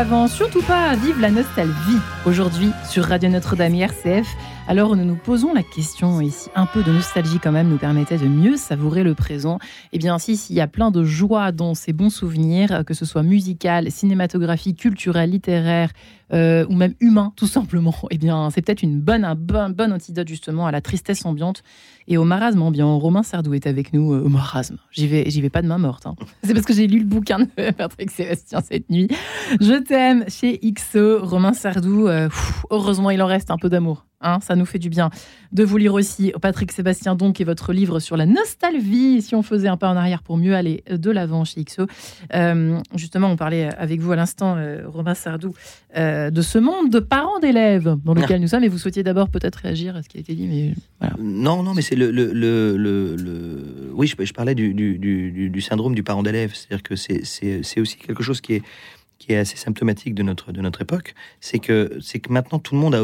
C'était 0.02 0.10
mieux 0.10 0.16
avant. 0.16 0.28
Surtout 0.28 0.62
pas 0.62 0.96
vive 0.96 1.20
la 1.20 1.32
nostalgie 1.32 1.98
aujourd'hui 2.26 2.70
sur 2.90 3.06
Radio 3.06 3.30
Notre-Dame 3.30 3.76
RCF. 3.76 4.28
Alors 4.68 4.96
nous 4.96 5.06
nous 5.06 5.16
posons 5.16 5.54
la 5.54 5.64
question, 5.64 6.22
et 6.22 6.30
si 6.30 6.50
un 6.56 6.66
peu 6.66 6.84
de 6.84 6.92
nostalgie 6.92 7.40
quand 7.40 7.52
même 7.52 7.68
nous 7.68 7.78
permettait 7.78 8.18
de 8.18 8.28
mieux 8.28 8.58
savourer 8.58 9.04
le 9.04 9.16
présent, 9.16 9.60
eh 9.92 9.98
bien 9.98 10.18
si 10.20 10.38
s'il 10.38 10.56
y 10.56 10.62
a 10.62 10.68
plein 10.68 10.92
de 10.92 11.04
joie 11.04 11.52
dans 11.52 11.74
ces 11.74 11.94
bons 11.94 12.10
souvenirs, 12.10 12.84
que 12.86 12.94
ce 12.94 13.06
soit 13.06 13.24
musical, 13.24 13.92
cinématographique, 13.92 14.78
culturel, 14.78 15.32
littéraire, 15.32 15.90
euh, 16.34 16.66
ou 16.70 16.76
même 16.76 16.94
humain, 17.02 17.34
tout 17.36 17.48
simplement, 17.48 17.94
eh 18.12 18.18
bien, 18.18 18.50
c'est 18.52 18.62
peut-être 18.62 18.84
une 18.84 19.02
bonne, 19.02 19.26
un 19.26 19.36
bon, 19.36 19.92
antidote 19.92 20.28
justement 20.28 20.66
à 20.66 20.72
la 20.72 20.80
tristesse 20.80 21.26
ambiante 21.26 21.64
et 22.12 22.18
au 22.18 22.26
marasme 22.26 22.62
ambiant. 22.62 23.00
Romain 23.00 23.24
Sardou 23.24 23.54
est 23.54 23.68
avec 23.68 23.94
nous 23.94 24.14
euh, 24.14 24.22
au 24.22 24.28
marasme. 24.28 24.76
J'y 24.92 25.08
vais, 25.08 25.30
j'y 25.30 25.40
vais 25.40 25.50
pas 25.50 25.62
de 25.62 25.68
main 25.68 25.78
morte. 25.78 26.06
Hein. 26.06 26.16
C'est 26.44 26.54
parce 26.54 26.66
que 26.66 26.74
j'ai 26.74 26.86
lu 26.86 27.00
le 27.00 27.06
bouquin 27.06 27.40
de 27.40 27.72
Patrick 27.78 28.12
Sébastien 28.12 28.60
cette 28.62 28.90
nuit. 28.90 29.08
Je 29.62 29.82
t'aime 29.82 30.26
chez 30.28 30.60
XO, 30.60 31.20
Romain 31.24 31.54
Sardou. 31.54 32.08
Euh, 32.08 32.28
heureusement, 32.70 33.12
il 33.12 33.22
en 33.22 33.28
reste 33.28 33.50
un 33.50 33.58
peu 33.58 33.70
d'amour. 33.70 34.06
Hein, 34.24 34.38
ça 34.40 34.56
nous 34.56 34.66
fait 34.66 34.78
du 34.78 34.90
bien 34.90 35.10
de 35.52 35.64
vous 35.64 35.78
lire 35.78 35.96
aussi 35.96 36.32
Patrick 36.40 36.72
Sébastien 36.72 37.16
donc 37.16 37.42
et 37.42 37.44
votre 37.44 37.74
livre 37.74 38.00
sur 38.00 38.18
la 38.18 38.28
nostalgie 38.28 39.20
si 39.24 39.34
on 39.34 39.42
faisait 39.42 39.68
un 39.68 39.78
pas 39.78 39.90
en 39.90 39.96
arrière 39.96 40.22
pour 40.22 40.38
mieux 40.38 40.56
aller 40.56 40.84
de 40.88 41.10
l'avant 41.10 41.44
chez 41.44 41.64
XO 41.64 41.88
justement 42.94 43.30
on 43.30 43.36
parlait 43.36 43.74
avec 43.80 44.00
vous 44.00 44.12
à 44.12 44.16
l'instant 44.16 44.58
Romain 44.86 45.16
Sardou 45.16 45.56
euh, 45.98 46.30
de 46.30 46.42
ce 46.42 46.58
monde 46.58 46.90
de 46.90 47.00
parents 47.00 47.40
d'élèves 47.40 47.98
dans 48.06 48.14
lequel 48.14 48.40
nous 48.40 48.48
sommes. 48.48 48.64
Et 48.64 48.70
vous 48.70 48.78
souhaitiez 48.78 49.04
d'abord 49.04 49.30
peut-être 49.30 49.58
réagir 49.58 49.98
à 49.98 50.04
ce 50.04 50.08
qui 50.08 50.18
a 50.18 50.20
été 50.22 50.34
dit, 50.36 50.48
mais 50.48 50.74
Non, 51.20 51.64
non, 51.64 51.74
mais 51.74 51.82
c'est 51.82 51.98
le, 52.10 52.34
le, 52.34 52.78
le, 52.78 53.92
Oui, 53.94 54.08
je, 54.08 54.34
parlais 54.34 54.56
du, 54.56 54.74
du, 54.74 54.98
du, 55.50 55.62
syndrome 55.62 55.94
du 55.94 56.04
parent 56.04 56.24
d'élève. 56.24 56.54
C'est-à-dire 56.54 56.84
que 56.84 56.96
c'est 56.96 57.80
aussi 57.80 57.98
quelque 57.98 58.24
chose 58.24 58.42
qui 58.42 58.54
est 58.56 58.64
qui 59.22 59.34
est 59.34 59.38
assez 59.38 59.56
symptomatique 59.56 60.16
de 60.16 60.24
notre, 60.24 60.52
de 60.52 60.62
notre 60.62 60.82
époque, 60.82 61.14
c'est 61.42 61.60
que, 61.60 62.00
c'est 62.02 62.18
que 62.18 62.34
maintenant 62.34 62.58
tout 62.58 62.74
le 62.74 62.82
monde 62.82 62.96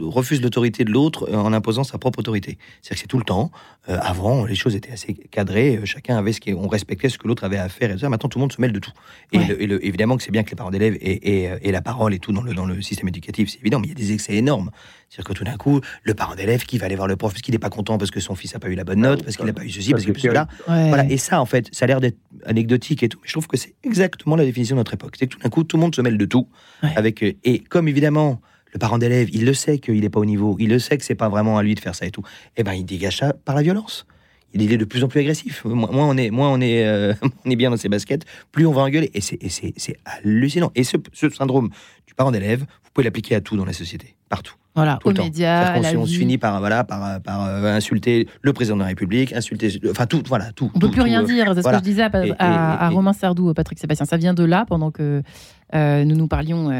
refuse 0.00 0.42
l'autorité 0.42 0.84
de 0.84 0.90
l'autre 0.90 1.32
en 1.32 1.52
imposant 1.52 1.84
sa 1.84 1.98
propre 1.98 2.18
autorité. 2.18 2.58
C'est-à-dire 2.80 2.96
que 2.96 3.00
c'est 3.02 3.06
tout 3.06 3.18
le 3.18 3.24
temps. 3.24 3.52
Euh, 3.88 3.98
avant, 4.00 4.44
les 4.44 4.54
choses 4.54 4.76
étaient 4.76 4.92
assez 4.92 5.12
cadrées, 5.12 5.76
euh, 5.76 5.84
chacun 5.84 6.16
avait 6.16 6.32
ce 6.32 6.40
qui, 6.40 6.54
on 6.54 6.68
respectait 6.68 7.08
ce 7.08 7.18
que 7.18 7.26
l'autre 7.26 7.42
avait 7.42 7.58
à 7.58 7.68
faire 7.68 7.90
et 7.90 7.98
ça. 7.98 8.08
Maintenant, 8.08 8.28
tout 8.28 8.38
le 8.38 8.42
monde 8.42 8.52
se 8.52 8.60
mêle 8.60 8.72
de 8.72 8.78
tout. 8.78 8.92
Et, 9.32 9.40
évidemment 9.60 10.16
que 10.16 10.22
c'est 10.22 10.30
bien 10.30 10.44
que 10.44 10.50
les 10.50 10.56
parents 10.56 10.70
d'élèves 10.70 10.96
aient, 11.00 11.72
la 11.72 11.82
parole 11.82 12.14
et 12.14 12.20
tout 12.20 12.32
dans 12.32 12.42
le, 12.42 12.54
dans 12.54 12.64
le 12.64 12.80
système 12.80 13.08
éducatif, 13.08 13.50
c'est 13.50 13.58
évident, 13.58 13.80
mais 13.80 13.88
il 13.88 13.90
y 13.90 13.92
a 13.92 13.96
des 13.96 14.12
excès 14.12 14.34
énormes. 14.34 14.70
C'est-à-dire 15.08 15.28
que 15.28 15.32
tout 15.32 15.44
d'un 15.44 15.56
coup, 15.56 15.80
le 16.04 16.14
parent 16.14 16.36
d'élève 16.36 16.64
qui 16.64 16.78
va 16.78 16.86
aller 16.86 16.94
voir 16.94 17.08
le 17.08 17.16
prof 17.16 17.32
parce 17.32 17.42
qu'il 17.42 17.52
n'est 17.52 17.58
pas 17.58 17.70
content 17.70 17.98
parce 17.98 18.12
que 18.12 18.20
son 18.20 18.36
fils 18.36 18.54
n'a 18.54 18.60
pas 18.60 18.68
eu 18.68 18.74
la 18.76 18.84
bonne 18.84 19.00
note, 19.00 19.24
parce 19.24 19.36
qu'il 19.36 19.46
n'a 19.46 19.52
pas 19.52 19.64
eu 19.64 19.70
ceci, 19.70 19.90
parce 19.90 20.04
qu'il 20.04 20.12
n'a 20.12 20.14
pas 20.14 20.20
eu 20.20 20.66
cela. 20.66 20.88
Voilà. 20.88 21.10
Et 21.10 21.16
ça, 21.16 21.40
en 21.40 21.46
fait, 21.46 21.68
ça 21.72 21.84
a 21.84 21.88
l'air 21.88 22.00
d'être 22.00 22.18
anecdotique 22.46 23.02
et 23.02 23.08
tout. 23.08 23.18
Mais 23.20 23.28
je 23.28 23.32
trouve 23.32 23.48
que 23.48 23.56
c'est 23.56 23.74
exactement 23.82 24.36
la 24.36 24.44
définition 24.44 24.76
de 24.76 24.80
notre 24.80 24.94
époque. 24.94 25.16
C'est 25.18 25.26
que 25.26 25.34
tout 25.34 25.40
d'un 25.40 25.48
coup, 25.48 25.64
tout 25.64 25.76
le 25.76 25.82
monde 25.82 25.94
se 25.94 26.00
mêle 26.02 26.18
de 26.18 26.24
tout. 26.24 26.46
Avec, 26.82 27.22
euh, 27.22 27.32
et 27.44 27.58
comme 27.58 27.88
évidemment, 27.88 28.40
le 28.72 28.78
parent 28.78 28.98
d'élève, 28.98 29.28
il 29.32 29.44
le 29.44 29.54
sait 29.54 29.78
qu'il 29.78 30.00
n'est 30.00 30.10
pas 30.10 30.20
au 30.20 30.24
niveau, 30.24 30.56
il 30.58 30.68
le 30.68 30.78
sait 30.78 30.96
que 30.98 31.04
c'est 31.04 31.14
pas 31.14 31.28
vraiment 31.28 31.58
à 31.58 31.62
lui 31.62 31.74
de 31.74 31.80
faire 31.80 31.94
ça 31.94 32.06
et 32.06 32.10
tout, 32.10 32.22
eh 32.56 32.62
ben 32.62 32.72
il 32.72 32.84
dégage 32.84 33.18
ça 33.18 33.32
par 33.32 33.54
la 33.54 33.62
violence 33.62 34.06
il 34.54 34.72
est 34.72 34.76
de 34.76 34.84
plus 34.84 35.02
en 35.02 35.08
plus 35.08 35.20
agressif. 35.20 35.64
Moins, 35.64 35.88
on 35.92 36.16
est, 36.16 36.30
on 36.30 36.60
est, 36.60 37.14
on 37.46 37.50
est 37.50 37.56
bien 37.56 37.70
dans 37.70 37.76
ses 37.76 37.88
baskets, 37.88 38.24
plus 38.50 38.66
on 38.66 38.72
va 38.72 38.82
engueuler. 38.82 39.10
Et 39.14 39.20
c'est 39.20 39.96
hallucinant. 40.04 40.70
Et 40.74 40.84
ce 40.84 40.98
syndrome 41.30 41.70
du 42.06 42.14
parent 42.14 42.30
d'élève, 42.30 42.60
vous 42.60 42.90
pouvez 42.92 43.04
l'appliquer 43.04 43.34
à 43.34 43.40
tout 43.40 43.56
dans 43.56 43.64
la 43.64 43.72
société, 43.72 44.14
partout. 44.28 44.54
Voilà, 44.74 44.98
aux 45.04 45.12
médias, 45.12 45.78
on, 45.96 46.06
se 46.06 46.16
finit 46.16 46.38
par 46.38 46.58
voilà 46.60 46.82
par, 46.82 47.20
par 47.20 47.44
euh, 47.44 47.76
insulter 47.76 48.26
le 48.40 48.54
président 48.54 48.76
de 48.76 48.80
la 48.80 48.86
République, 48.86 49.34
insulter, 49.34 49.78
enfin 49.90 50.06
tout, 50.06 50.22
voilà 50.26 50.50
tout. 50.52 50.70
On 50.74 50.78
ne 50.78 50.80
peut 50.80 50.90
plus 50.90 51.02
rien 51.02 51.22
dire. 51.22 51.52
C'est 51.54 51.62
ce 51.62 51.68
que 51.68 51.76
je 51.76 51.80
disais 51.80 52.08
à, 52.38 52.88
Romain 52.88 53.12
Sardou, 53.12 53.52
Patrick 53.52 53.78
Sébastien. 53.78 54.06
Ça 54.06 54.16
vient 54.16 54.32
de 54.32 54.44
là 54.44 54.64
pendant 54.66 54.90
que 54.90 55.22
euh, 55.74 56.04
nous 56.06 56.16
nous 56.16 56.26
parlions 56.26 56.70
euh, 56.70 56.78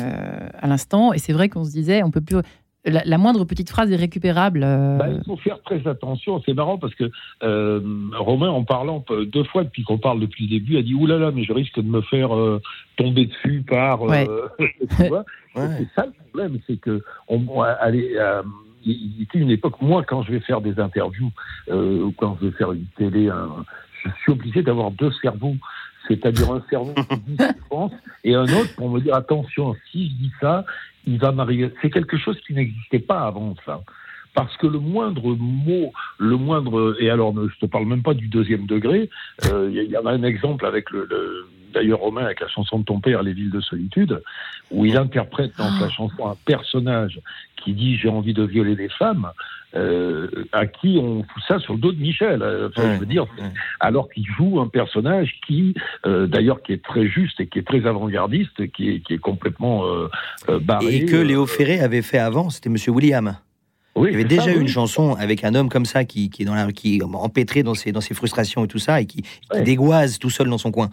à 0.59 0.69
l'instant, 0.69 1.13
et 1.13 1.19
c'est 1.19 1.35
vrai 1.35 1.51
qu'on 1.51 1.65
se 1.65 1.71
disait, 1.71 2.03
on 2.03 2.11
peut 2.11 2.23
plus 2.23 2.37
la, 2.85 3.19
moindre 3.19 3.45
petite 3.45 3.71
phrase 3.71 3.93
est 3.93 3.97
récupérable. 3.97 4.63
Euh. 4.65 4.97
Bah, 4.99 5.09
il 5.09 5.23
faut 5.25 5.37
faire 5.37 5.61
très 5.63 5.87
attention. 5.87 6.43
C'est 6.45 6.55
marrant 6.55 6.79
parce 6.79 6.95
que 6.95 7.11
euh, 7.43 7.81
Romain, 8.19 8.51
en 8.51 8.65
parlant 8.65 9.05
deux 9.27 9.45
fois 9.45 9.65
depuis 9.65 9.85
qu'on 9.85 9.99
parle 9.99 10.21
depuis 10.21 10.45
le 10.45 10.51
début, 10.51 10.77
a 10.77 10.83
dit 10.83 10.95
Ouh 10.95 11.07
là 11.07 11.19
là, 11.19 11.31
mais 11.31 11.45
je 11.45 11.53
risque 11.53 11.79
de 11.79 11.89
me 11.89 12.01
faire 12.03 12.35
euh, 12.35 12.61
tomber 12.97 13.27
dessus 13.27 13.65
par. 13.69 14.01
C'est 15.55 15.89
ça 15.95 16.07
le 16.07 16.13
problème, 16.31 16.59
c'est 16.67 16.79
que 16.79 17.03
on, 17.29 17.61
allez, 17.61 18.17
il 18.87 19.23
était 19.23 19.39
une 19.39 19.51
époque, 19.51 19.83
moi, 19.83 20.03
quand 20.03 20.23
je 20.23 20.33
vais 20.33 20.41
faire 20.41 20.63
des 20.63 20.81
interviews 20.81 21.31
ou 21.71 22.11
quand 22.17 22.39
je 22.41 22.47
vais 22.47 22.53
faire 22.53 22.73
une 22.73 22.87
télé, 22.97 23.29
je 24.03 24.11
suis 24.23 24.33
obligé 24.33 24.63
d'avoir 24.63 24.93
deux 24.93 25.13
cerveaux 25.21 25.57
c'est-à-dire 26.09 26.51
un 26.51 26.63
cerveau 26.69 26.95
qui 26.95 27.17
dit 27.19 27.37
ce 27.39 27.53
qu'il 27.53 27.63
pense 27.71 27.93
et 28.25 28.35
un 28.35 28.45
autre 28.45 28.75
pour 28.77 28.91
me 28.91 29.01
dire 29.01 29.15
attention, 29.15 29.75
si 29.91 30.09
je 30.09 30.15
dis 30.15 30.33
ça, 30.41 30.65
il 31.07 31.19
va 31.19 31.33
m'arriver. 31.33 31.71
C'est 31.81 31.91
quelque 31.91 32.17
chose 32.17 32.39
qui 32.47 32.55
n'existait 32.55 32.99
pas 32.99 33.27
avant 33.27 33.55
ça. 33.65 33.81
Parce 34.35 34.57
que 34.57 34.67
le 34.67 34.79
moindre 34.79 35.35
mot, 35.35 35.93
le 36.19 36.37
moindre, 36.37 36.97
et 37.01 37.11
alors 37.11 37.35
je 37.35 37.59
te 37.59 37.67
parle 37.67 37.87
même 37.87 38.03
pas 38.03 38.15
du 38.15 38.29
deuxième 38.29 38.67
degré, 38.67 39.11
euh, 39.47 39.71
il 39.71 39.91
y, 39.91 39.97
en 39.97 40.07
a 40.07 40.13
un 40.13 40.23
exemple 40.23 40.65
avec 40.65 40.91
le, 40.91 41.07
d'ailleurs 41.75 42.01
Romain 42.01 42.25
avec 42.25 42.41
la 42.41 42.49
chanson 42.49 42.79
de 42.79 42.85
ton 42.85 43.01
père, 43.01 43.23
Les 43.23 43.35
villes 43.35 43.51
de 43.51 43.61
solitude, 43.61 44.23
où 44.71 44.87
il 44.87 44.97
interprète 44.97 45.53
dans 45.59 45.71
sa 45.79 45.91
chanson 45.91 46.29
un 46.29 46.37
personnage 46.47 47.21
qui 47.57 47.75
dit 47.75 47.97
j'ai 47.97 48.09
envie 48.09 48.33
de 48.33 48.43
violer 48.43 48.75
des 48.75 48.89
femmes, 48.89 49.31
euh, 49.75 50.29
à 50.53 50.67
qui 50.67 50.99
on 51.01 51.23
fout 51.23 51.43
ça 51.49 51.59
sur 51.59 51.75
le 51.75 51.81
dos 51.81 51.93
de 51.93 52.01
Michel. 52.01 52.43
Euh, 52.43 52.69
je 52.77 53.01
veux 53.01 53.07
dire, 53.07 53.27
alors 53.81 54.11
qu'il 54.11 54.27
joue 54.27 54.61
un 54.61 54.69
personnage 54.69 55.41
qui, 55.47 55.75
euh, 56.07 56.27
d'ailleurs, 56.27 56.63
qui 56.63 56.73
est 56.73 56.85
très 56.85 57.09
juste 57.09 57.41
et 57.41 57.47
qui 57.47 57.59
est 57.59 57.67
très 57.67 57.87
avant-gardiste, 57.87 58.71
qui 58.73 58.91
est, 58.91 59.01
qui 59.01 59.15
est 59.15 59.19
complètement 59.19 59.85
barré. 60.61 60.97
Et 60.97 61.07
que 61.07 61.17
Léo 61.17 61.47
Ferré 61.47 61.81
avait 61.81 62.03
fait 62.03 62.19
avant, 62.19 62.51
c'était 62.51 62.69
Monsieur 62.69 62.93
William. 62.93 63.37
Oui, 63.95 64.09
il 64.09 64.13
y 64.13 64.15
avait 64.15 64.25
déjà 64.25 64.55
eu 64.55 64.61
une 64.61 64.69
chanson 64.69 65.15
avec 65.15 65.45
un 65.45 65.55
homme 65.55 65.69
comme 65.69 65.85
ça 65.85 66.05
qui, 66.05 66.31
qui 66.31 66.43
est 66.43 66.45
dans 66.47 66.55
la, 66.55 66.73
qui 66.73 67.03
empêtré 67.03 67.63
dans 67.63 67.75
ses, 67.75 67.93
dans 67.93 68.01
ses 68.01 68.15
frustrations 68.15 68.65
et 68.65 68.69
tout 68.69 68.79
ça 68.79 69.03
et 69.03 69.07
qui, 69.07 69.23
qui 69.23 69.63
dégoise 69.63 70.19
tout 70.19 70.31
seul 70.31 70.49
dans 70.49 70.57
son 70.57 70.71
coin. 70.71 70.89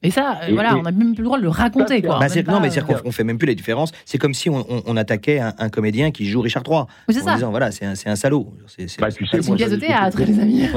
Et 0.00 0.12
ça, 0.12 0.38
voilà, 0.52 0.76
on 0.76 0.82
n'a 0.82 0.92
même 0.92 1.12
plus 1.12 1.22
le 1.22 1.24
droit 1.24 1.38
de 1.38 1.42
le 1.42 1.48
raconter. 1.48 2.02
Quoi. 2.02 2.20
Bah, 2.20 2.26
non, 2.46 2.60
mais 2.60 2.70
c'est 2.70 2.86
qu'on 2.86 3.08
ne 3.08 3.10
fait 3.10 3.24
même 3.24 3.36
plus 3.36 3.48
la 3.48 3.54
différence. 3.54 3.90
C'est 4.04 4.18
comme 4.18 4.32
si 4.32 4.48
on, 4.48 4.96
attaquait 4.96 5.40
un, 5.40 5.68
comédien 5.70 6.12
qui 6.12 6.26
joue 6.26 6.40
Richard 6.40 6.62
III. 6.68 6.82
c'est 7.08 7.20
ça. 7.20 7.32
En 7.32 7.34
disant, 7.34 7.50
voilà, 7.50 7.72
c'est 7.72 7.84
un, 7.84 7.94
un, 8.06 8.16
salaud. 8.16 8.52
C'est 8.66 9.00
bah, 9.00 9.08
une 9.20 9.56
pièce 9.56 9.70
de 9.70 9.76
théâtre, 9.76 10.22
les 10.22 10.38
amis. 10.38 10.62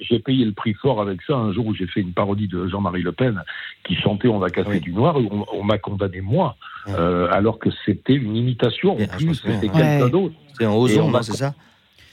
J'ai 0.00 0.18
payé, 0.20 0.44
le 0.44 0.52
prix 0.52 0.72
fort 0.72 1.02
avec 1.02 1.20
ça 1.26 1.34
un 1.34 1.52
jour 1.52 1.66
où 1.66 1.74
j'ai 1.74 1.86
fait 1.86 2.00
une 2.00 2.12
parodie 2.12 2.48
de 2.48 2.66
Jean-Marie 2.66 3.02
Le 3.02 3.12
Pen 3.12 3.42
qui 3.84 3.94
chantait 3.96 4.28
On 4.28 4.38
va 4.38 4.48
casser 4.48 4.80
du 4.80 4.92
noir. 4.92 5.18
Et 5.18 5.28
on, 5.52 5.62
m'a 5.62 5.76
condamné, 5.76 6.22
moi, 6.22 6.56
euh, 6.88 7.28
alors 7.30 7.58
que 7.58 7.68
c'était 7.84 8.14
une 8.14 8.36
imitation. 8.36 8.92
En 8.92 9.06
plus, 9.06 9.34
c'était 9.34 9.68
quelqu'un 9.68 10.08
d'autre. 10.08 10.34
C'était 10.52 10.64
un 10.64 10.72
ozon, 10.72 11.12
c'est 11.22 11.36
ça? 11.36 11.54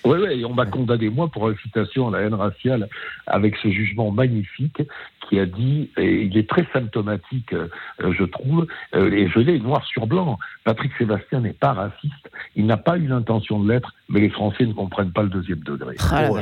Oui, 0.06 0.18
oui, 0.22 0.40
et 0.40 0.46
on 0.46 0.54
m'a 0.54 0.66
condamné, 0.66 1.10
moi, 1.10 1.28
pour 1.28 1.48
incitation 1.50 2.08
à 2.08 2.12
la 2.12 2.26
haine 2.26 2.34
raciale, 2.34 2.88
avec 3.28 3.56
ce 3.62 3.70
jugement 3.70 4.12
magnifique 4.12 4.82
qui 5.30 5.40
a 5.40 5.46
dit, 5.46 5.92
et 5.98 6.24
il 6.24 6.38
est 6.38 6.50
très 6.50 6.66
symptomatique, 6.74 7.54
euh, 7.54 7.68
je 8.00 8.24
trouve, 8.24 8.66
euh, 8.96 9.12
et 9.12 9.30
je 9.30 9.40
l'ai 9.40 9.60
noir 9.60 9.86
sur 9.86 10.08
blanc, 10.08 10.40
Patrick 10.64 10.92
Sébastien 10.98 11.42
n'est 11.42 11.54
pas 11.54 11.74
raciste, 11.74 12.30
il 12.56 12.66
n'a 12.66 12.78
pas 12.78 12.98
eu 12.98 13.08
l'intention 13.08 13.60
de 13.60 13.72
l'être, 13.72 13.94
mais 14.10 14.22
les 14.22 14.30
Français 14.30 14.66
ne 14.66 14.74
comprennent 14.74 15.12
pas 15.12 15.24
le 15.24 15.30
deuxième 15.30 15.60
degré. 15.60 15.96
Ah 16.12 16.30
oh, 16.32 16.38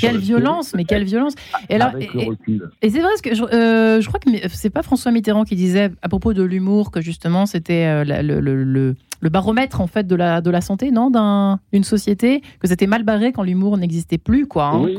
quelle 0.00 0.18
violence, 0.18 0.74
mais 0.74 0.84
quelle 0.84 1.04
violence. 1.04 1.34
Et, 1.70 1.76
alors, 1.76 1.92
et, 1.96 2.90
c'est 2.90 3.00
vrai 3.00 3.12
que 3.22 3.34
je, 3.34 3.42
euh, 3.42 4.00
je 4.00 4.08
crois 4.08 4.20
que 4.20 4.28
c'est 4.48 4.70
pas 4.70 4.82
François 4.82 5.10
Mitterrand 5.10 5.44
qui 5.44 5.56
disait 5.56 5.90
à 6.02 6.08
propos 6.08 6.34
de 6.34 6.42
l'humour 6.42 6.90
que 6.90 7.00
justement 7.00 7.46
c'était 7.46 8.04
le, 8.04 8.40
le 8.40 8.94
le 9.20 9.30
baromètre 9.30 9.80
en 9.80 9.86
fait 9.86 10.06
de 10.06 10.14
la 10.14 10.40
de 10.40 10.50
la 10.50 10.60
santé, 10.60 10.90
non, 10.90 11.10
d'une 11.72 11.84
société, 11.84 12.42
que 12.60 12.68
c'était 12.68 12.86
mal 12.86 13.02
barré 13.02 13.32
quand 13.32 13.42
l'humour 13.42 13.76
n'existait 13.76 14.18
plus, 14.18 14.46
quoi. 14.46 14.66
Hein, 14.66 14.82
oui, 14.84 14.96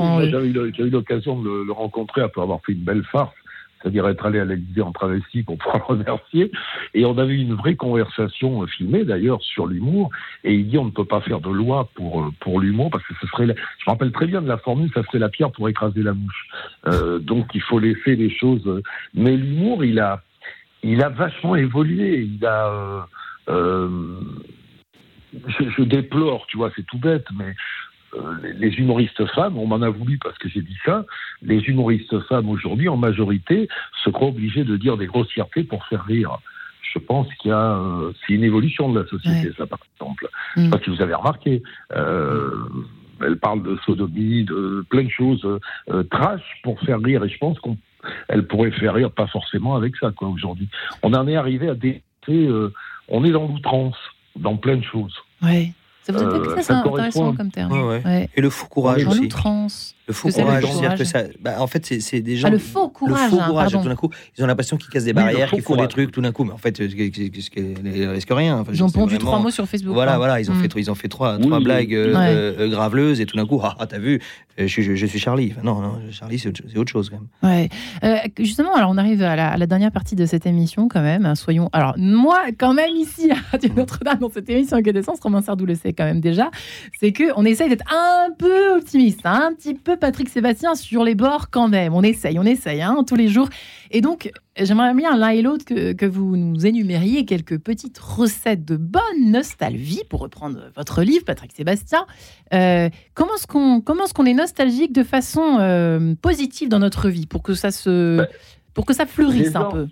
j'ai 0.75 0.83
eu 0.83 0.89
l'occasion 0.89 1.39
de 1.39 1.63
le, 1.65 1.71
rencontrer 1.71 2.21
après 2.21 2.41
avoir 2.41 2.59
fait 2.65 2.73
une 2.73 2.83
belle 2.88 3.03
farce, 3.03 3.35
c'est-à-dire 3.81 4.07
être 4.07 4.25
allé 4.25 4.39
à 4.39 4.45
l'Élysée 4.45 4.81
en 4.81 4.91
travesti 4.91 5.43
pour 5.43 5.57
pouvoir 5.59 5.77
le 5.89 5.97
remercier, 5.97 6.51
et 6.93 7.05
on 7.05 7.17
avait 7.17 7.35
une 7.35 7.53
vraie 7.53 7.75
conversation 7.75 8.63
euh, 8.63 8.67
filmée 8.67 9.03
d'ailleurs 9.03 9.41
sur 9.43 9.67
l'humour, 9.67 10.09
et 10.43 10.53
il 10.53 10.67
dit 10.67 10.77
on 10.77 10.85
ne 10.85 10.91
peut 10.91 11.05
pas 11.05 11.21
faire 11.21 11.41
de 11.41 11.51
loi 11.51 11.89
pour 11.93 12.23
euh, 12.23 12.31
pour 12.39 12.59
l'humour 12.59 12.89
parce 12.89 13.05
que 13.05 13.13
ce 13.21 13.27
serait, 13.27 13.45
je 13.45 13.51
me 13.51 13.91
rappelle 13.91 14.11
très 14.11 14.25
bien 14.25 14.41
de 14.41 14.47
la 14.47 14.57
formule, 14.57 14.89
ça 14.93 15.03
serait 15.03 15.19
la 15.19 15.29
pierre 15.29 15.51
pour 15.51 15.69
écraser 15.69 16.01
la 16.01 16.13
mouche. 16.13 16.47
Euh, 16.88 17.19
donc 17.19 17.47
il 17.53 17.61
faut 17.61 17.79
laisser 17.79 18.15
les 18.15 18.29
choses, 18.29 18.81
mais 19.13 19.38
l'humour 19.38 19.83
il 19.85 19.99
a 19.99 20.23
il 20.83 21.03
a 21.03 21.09
vachement 21.09 21.55
évolué, 21.55 22.21
il 22.21 22.45
a 22.45 23.07
euh, 23.49 24.19
je, 25.77 25.83
déplore, 25.83 26.45
tu 26.47 26.57
vois, 26.57 26.71
c'est 26.75 26.85
tout 26.85 26.97
bête, 26.97 27.27
mais 27.38 27.55
les, 28.58 28.70
humoristes 28.76 29.26
femmes, 29.28 29.58
on 29.58 29.68
m'en 29.68 29.82
a 29.82 29.89
voulu 29.89 30.18
parce 30.18 30.38
que 30.38 30.49
j'ai 30.49 30.62
dit 30.62 30.78
ça, 30.86 31.05
les 31.41 31.60
humoristes 31.64 32.20
femmes 32.28 32.49
aujourd'hui, 32.49 32.89
en 32.89 32.97
majorité, 32.97 33.68
se 34.03 34.10
croient 34.10 34.30
obligés 34.30 34.64
de 34.64 34.78
dire 34.78 34.97
des 34.97 35.08
grossièretés 35.08 35.64
pour 35.64 35.86
faire 35.86 36.03
rire. 36.05 36.38
Je 36.93 36.99
pense 36.99 37.28
qu'il 37.36 37.49
y 37.49 37.53
a 37.53 37.76
euh, 37.78 38.12
c'est 38.26 38.34
une 38.34 38.43
évolution 38.43 38.89
de 38.91 38.99
la 38.99 39.08
société, 39.08 39.51
ça 39.58 39.68
par 39.68 39.80
exemple. 39.95 40.28
Je 40.55 40.62
ne 40.62 40.66
sais 40.66 40.70
mm. 40.70 40.72
pas 40.72 40.84
si 40.84 40.89
vous 40.89 41.01
avez 41.01 41.14
remarqué. 41.14 41.62
elle 41.91 43.38
parle 43.38 43.64
de 43.64 43.78
sodomie, 43.86 44.45
de 44.45 44.86
plein 44.89 45.03
de 45.03 45.10
choses 45.10 45.45
trash 46.10 46.41
pour 46.64 46.80
faire 46.82 47.01
rire, 47.01 47.24
et 47.24 47.30
je 47.30 47.38
pense 47.38 47.58
qu'elle 47.60 48.47
pourrait 48.47 48.72
faire 48.72 48.93
rire 48.93 49.12
pas 49.12 49.28
forcément 49.28 49.76
avec 49.76 49.95
ça 49.97 50.12
quoi 50.12 50.30
aujourd'hui. 50.30 50.70
On 51.03 51.14
en 51.14 51.28
est 51.28 51.36
arrivé 51.36 51.70
à 51.70 51.76
des 51.76 52.01
on 53.10 53.24
est 53.24 53.32
dans 53.32 53.47
l'outrance, 53.47 53.95
dans 54.36 54.58
plein 54.58 54.78
de 54.78 54.84
choses. 54.84 55.16
Oui. 55.41 55.74
Ça 56.08 56.14
vous 56.14 56.20
euh, 56.24 56.55
que 56.55 56.62
ça, 56.62 56.78
intéressant 56.78 57.34
comme 57.34 57.51
terme. 57.51 57.99
Et 58.34 58.39
le 58.39 58.49
fou 58.49 58.68
courage 58.68 59.05
aussi. 59.05 59.30
Le 60.08 60.14
faux 60.14 60.30
courage, 60.30 60.64
c'est-à-dire 60.64 60.97
que 60.97 61.03
ça. 61.03 61.24
Bah, 61.41 61.55
en 61.60 61.68
fait, 61.68 61.86
c'est 61.99 62.22
des 62.22 62.38
gens. 62.38 62.47
Ah, 62.47 62.51
le 62.51 62.60
faux 62.60 62.88
courage. 62.88 63.30
Le 63.30 63.38
faux 63.38 63.43
courage, 63.43 63.72
tout 63.74 63.80
d'un 63.80 63.95
coup, 63.95 64.10
ils 64.38 64.43
ont 64.43 64.47
l'impression 64.47 64.78
qu'ils 64.78 64.89
cassent 64.89 65.03
des 65.03 65.12
barrières, 65.12 65.49
qu'ils 65.49 65.62
font 65.62 65.76
des 65.76 65.88
trucs 65.89 66.12
tout 66.12 66.22
d'un 66.22 66.32
coup. 66.32 66.45
Mais 66.45 66.53
en 66.53 66.58
fait, 66.58 66.80
ils 66.80 68.10
risquent 68.10 68.32
rien. 68.32 68.64
ils 68.72 68.84
ont 68.84 68.89
pondu 68.89 69.18
trois 69.18 69.39
mots 69.39 69.51
sur 69.51 69.68
Facebook. 69.68 69.93
Voilà, 69.93 70.18
voilà, 70.18 70.39
ils 70.39 70.49
ont, 70.49 70.53
mm. 70.53 70.62
fait, 70.62 70.80
ils 70.80 70.89
ont 70.89 70.95
fait 70.95 71.10
trois, 71.10 71.38
trois 71.39 71.60
blagues 71.60 71.93
euh, 71.93 72.53
euh, 72.58 72.70
graveleuses 72.70 73.20
et 73.20 73.26
tout 73.26 73.36
d'un 73.36 73.45
coup, 73.45 73.60
ah, 73.64 73.76
ah, 73.80 73.86
t'as 73.86 73.99
vu, 73.99 74.22
je, 74.58 74.95
je, 74.95 75.05
suis 75.05 75.20
Charlie. 75.20 75.53
non, 75.64 75.82
non, 75.82 75.99
Charlie, 76.12 76.39
c'est 76.39 76.78
autre 76.78 76.91
chose 76.91 77.10
quand 77.10 77.18
même. 77.18 77.28
Ouais. 77.43 77.70
Euh, 78.03 78.18
justement, 78.39 78.74
alors 78.76 78.89
on 78.89 78.97
arrive 78.97 79.22
à 79.22 79.58
la, 79.58 79.68
dernière 79.68 79.91
partie 79.91 80.16
de 80.16 80.26
cette 80.26 80.45
émission 80.45 80.88
quand 80.88 81.01
même. 81.01 81.26
Hein, 81.26 81.36
soyons. 81.36 81.70
Alors, 81.74 81.93
moi, 81.97 82.39
quand 82.58 82.74
même, 82.74 82.95
ici, 82.95 83.30
à 83.32 83.58
Notre-Dame, 83.76 84.20
dans 84.20 84.30
cette 84.30 84.49
émission 84.49 84.82
Quai 84.82 84.93
d'essence, 84.93 85.20
Romain 85.20 85.41
Sardou 85.41 85.66
le 85.66 85.76
sait 85.76 85.93
quand 85.93 86.05
même 86.05 86.22
déjà, 86.22 86.49
c'est 86.99 87.14
qu'on 87.14 87.45
essaye 87.45 87.70
d'être 87.70 87.86
un 87.93 88.32
peu 88.38 88.78
optimiste, 88.78 89.22
hein, 89.26 89.49
un 89.51 89.53
petit 89.53 89.76
peu 89.76 89.97
Patrick 89.97 90.30
Sébastien 90.30 90.76
sur 90.76 91.03
les 91.03 91.16
bords 91.16 91.49
quand 91.51 91.68
même. 91.68 91.93
On 91.93 92.03
essaye, 92.03 92.39
on 92.39 92.43
essaye, 92.43 92.82
hein, 92.82 93.03
tous 93.08 93.16
les 93.16 93.28
jours. 93.28 93.49
Et 93.91 94.01
donc, 94.01 94.31
j'aimerais 94.57 94.93
bien 94.93 95.17
l'un 95.17 95.29
et 95.29 95.41
l'autre 95.41 95.65
que, 95.65 96.05
vous 96.05 96.38
nous 96.38 96.65
énumériez 96.65 97.25
quelques 97.25 97.57
petites 97.59 97.97
recettes 97.97 98.65
de 98.65 98.77
bonne 98.77 99.31
nostalgie, 99.31 100.01
pour 100.09 100.21
reprendre 100.21 100.59
votre 100.75 101.03
livre, 101.03 101.25
Patrick 101.25 101.51
Sébastien. 101.51 102.05
Euh, 102.53 102.89
comment 103.13 103.35
est-ce 103.35 104.13
qu'on 104.13 104.25
est 104.25 104.33
nostalgique 104.33 104.93
de 104.93 105.03
façon 105.03 105.57
euh, 105.59 106.15
positive 106.21 106.69
dans 106.69 106.79
notre 106.79 107.09
vie, 107.09 107.25
pour 107.25 107.43
que 107.43 107.53
ça, 107.53 107.71
se, 107.71 108.17
bah, 108.17 108.27
pour 108.73 108.85
que 108.85 108.93
ça 108.93 109.05
fleurisse 109.05 109.55
un 109.55 109.65
peu? 109.65 109.88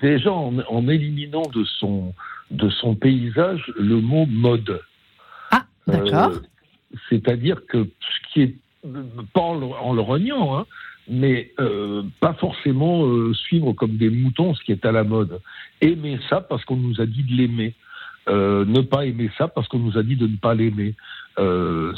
Déjà, 0.00 0.32
en, 0.32 0.88
éliminant 0.88 1.42
de 1.54 1.64
son, 1.64 2.12
de 2.50 2.68
son 2.68 2.94
paysage 2.94 3.72
le 3.78 4.00
mot 4.00 4.26
mode. 4.26 4.80
Ah, 5.50 5.64
d'accord. 5.86 6.32
Euh, 6.32 6.40
c'est-à-dire 7.08 7.60
que 7.68 7.84
ce 7.84 8.32
qui 8.32 8.42
est 8.42 8.56
pas 9.34 9.40
en 9.40 9.92
le, 9.92 10.00
reniant, 10.00 10.56
hein, 10.56 10.66
mais 11.08 11.52
euh, 11.58 12.02
pas 12.20 12.34
forcément 12.34 13.06
euh, 13.06 13.32
suivre 13.34 13.72
comme 13.72 13.96
des 13.96 14.10
moutons 14.10 14.54
ce 14.54 14.62
qui 14.62 14.72
est 14.72 14.84
à 14.84 14.92
la 14.92 15.04
mode. 15.04 15.40
Aimer 15.80 16.18
ça 16.28 16.40
parce 16.40 16.64
qu'on 16.64 16.76
nous 16.76 17.00
a 17.00 17.06
dit 17.06 17.22
de 17.22 17.32
l'aimer. 17.32 17.74
Euh, 18.28 18.66
ne 18.66 18.82
pas 18.82 19.06
aimer 19.06 19.30
ça 19.38 19.48
parce 19.48 19.68
qu'on 19.68 19.78
nous 19.78 19.96
a 19.96 20.02
dit 20.02 20.16
de 20.16 20.26
ne 20.26 20.36
pas 20.36 20.54
l'aimer. 20.54 20.94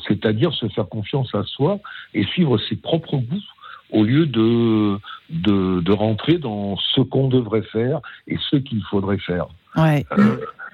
C'est-à-dire 0.06 0.52
se 0.52 0.68
faire 0.68 0.86
confiance 0.86 1.34
à 1.34 1.44
soi 1.44 1.80
et 2.12 2.24
suivre 2.24 2.58
ses 2.68 2.76
propres 2.76 3.16
goûts 3.16 3.42
au 3.90 4.04
lieu 4.04 4.26
de, 4.26 4.98
de, 5.30 5.80
de 5.80 5.92
rentrer 5.92 6.36
dans 6.36 6.76
ce 6.76 7.00
qu'on 7.00 7.28
devrait 7.28 7.62
faire 7.62 8.00
et 8.28 8.36
ce 8.50 8.56
qu'il 8.56 8.82
faudrait 8.84 9.18
faire. 9.18 9.46
Ouais. 9.76 10.04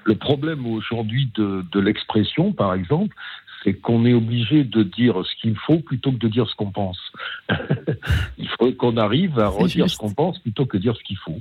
le 0.03 0.15
problème 0.15 0.65
aujourd'hui 0.67 1.31
de, 1.35 1.63
de 1.71 1.79
l'expression, 1.79 2.51
par 2.51 2.73
exemple, 2.73 3.15
c'est 3.63 3.73
qu'on 3.73 4.05
est 4.05 4.13
obligé 4.13 4.63
de 4.63 4.83
dire 4.83 5.15
ce 5.25 5.41
qu'il 5.41 5.55
faut 5.55 5.79
plutôt 5.79 6.11
que 6.11 6.17
de 6.17 6.27
dire 6.27 6.47
ce 6.49 6.55
qu'on 6.55 6.71
pense. 6.71 6.99
Il 8.37 8.47
faut 8.57 8.71
qu'on 8.73 8.97
arrive 8.97 9.39
à 9.39 9.47
redire 9.47 9.89
ce 9.89 9.97
qu'on 9.97 10.11
pense 10.11 10.39
plutôt 10.39 10.65
que 10.65 10.77
dire 10.77 10.95
ce 10.95 11.03
qu'il 11.03 11.17
faut. 11.17 11.39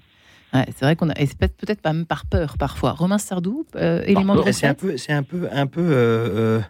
c'est 0.53 0.83
vrai 0.83 0.97
qu'on 0.97 1.11
a, 1.11 1.19
et 1.19 1.27
c'est 1.27 1.39
peut-être 1.39 1.81
pas 1.81 1.93
même 1.93 2.07
par 2.07 2.27
peur 2.27 2.57
parfois. 2.59 2.93
Romain 2.93 3.19
Sardou, 3.19 3.67
euh, 3.77 4.03
élément 4.07 4.35
de 4.35 4.53
C'est 4.53 4.67
un 4.67 4.75
peu, 4.75 4.97
c'est 4.97 5.13
un 5.13 5.23
peu, 5.23 5.49
un 5.53 5.67
peu, 5.67 5.83
euh, 5.83 6.61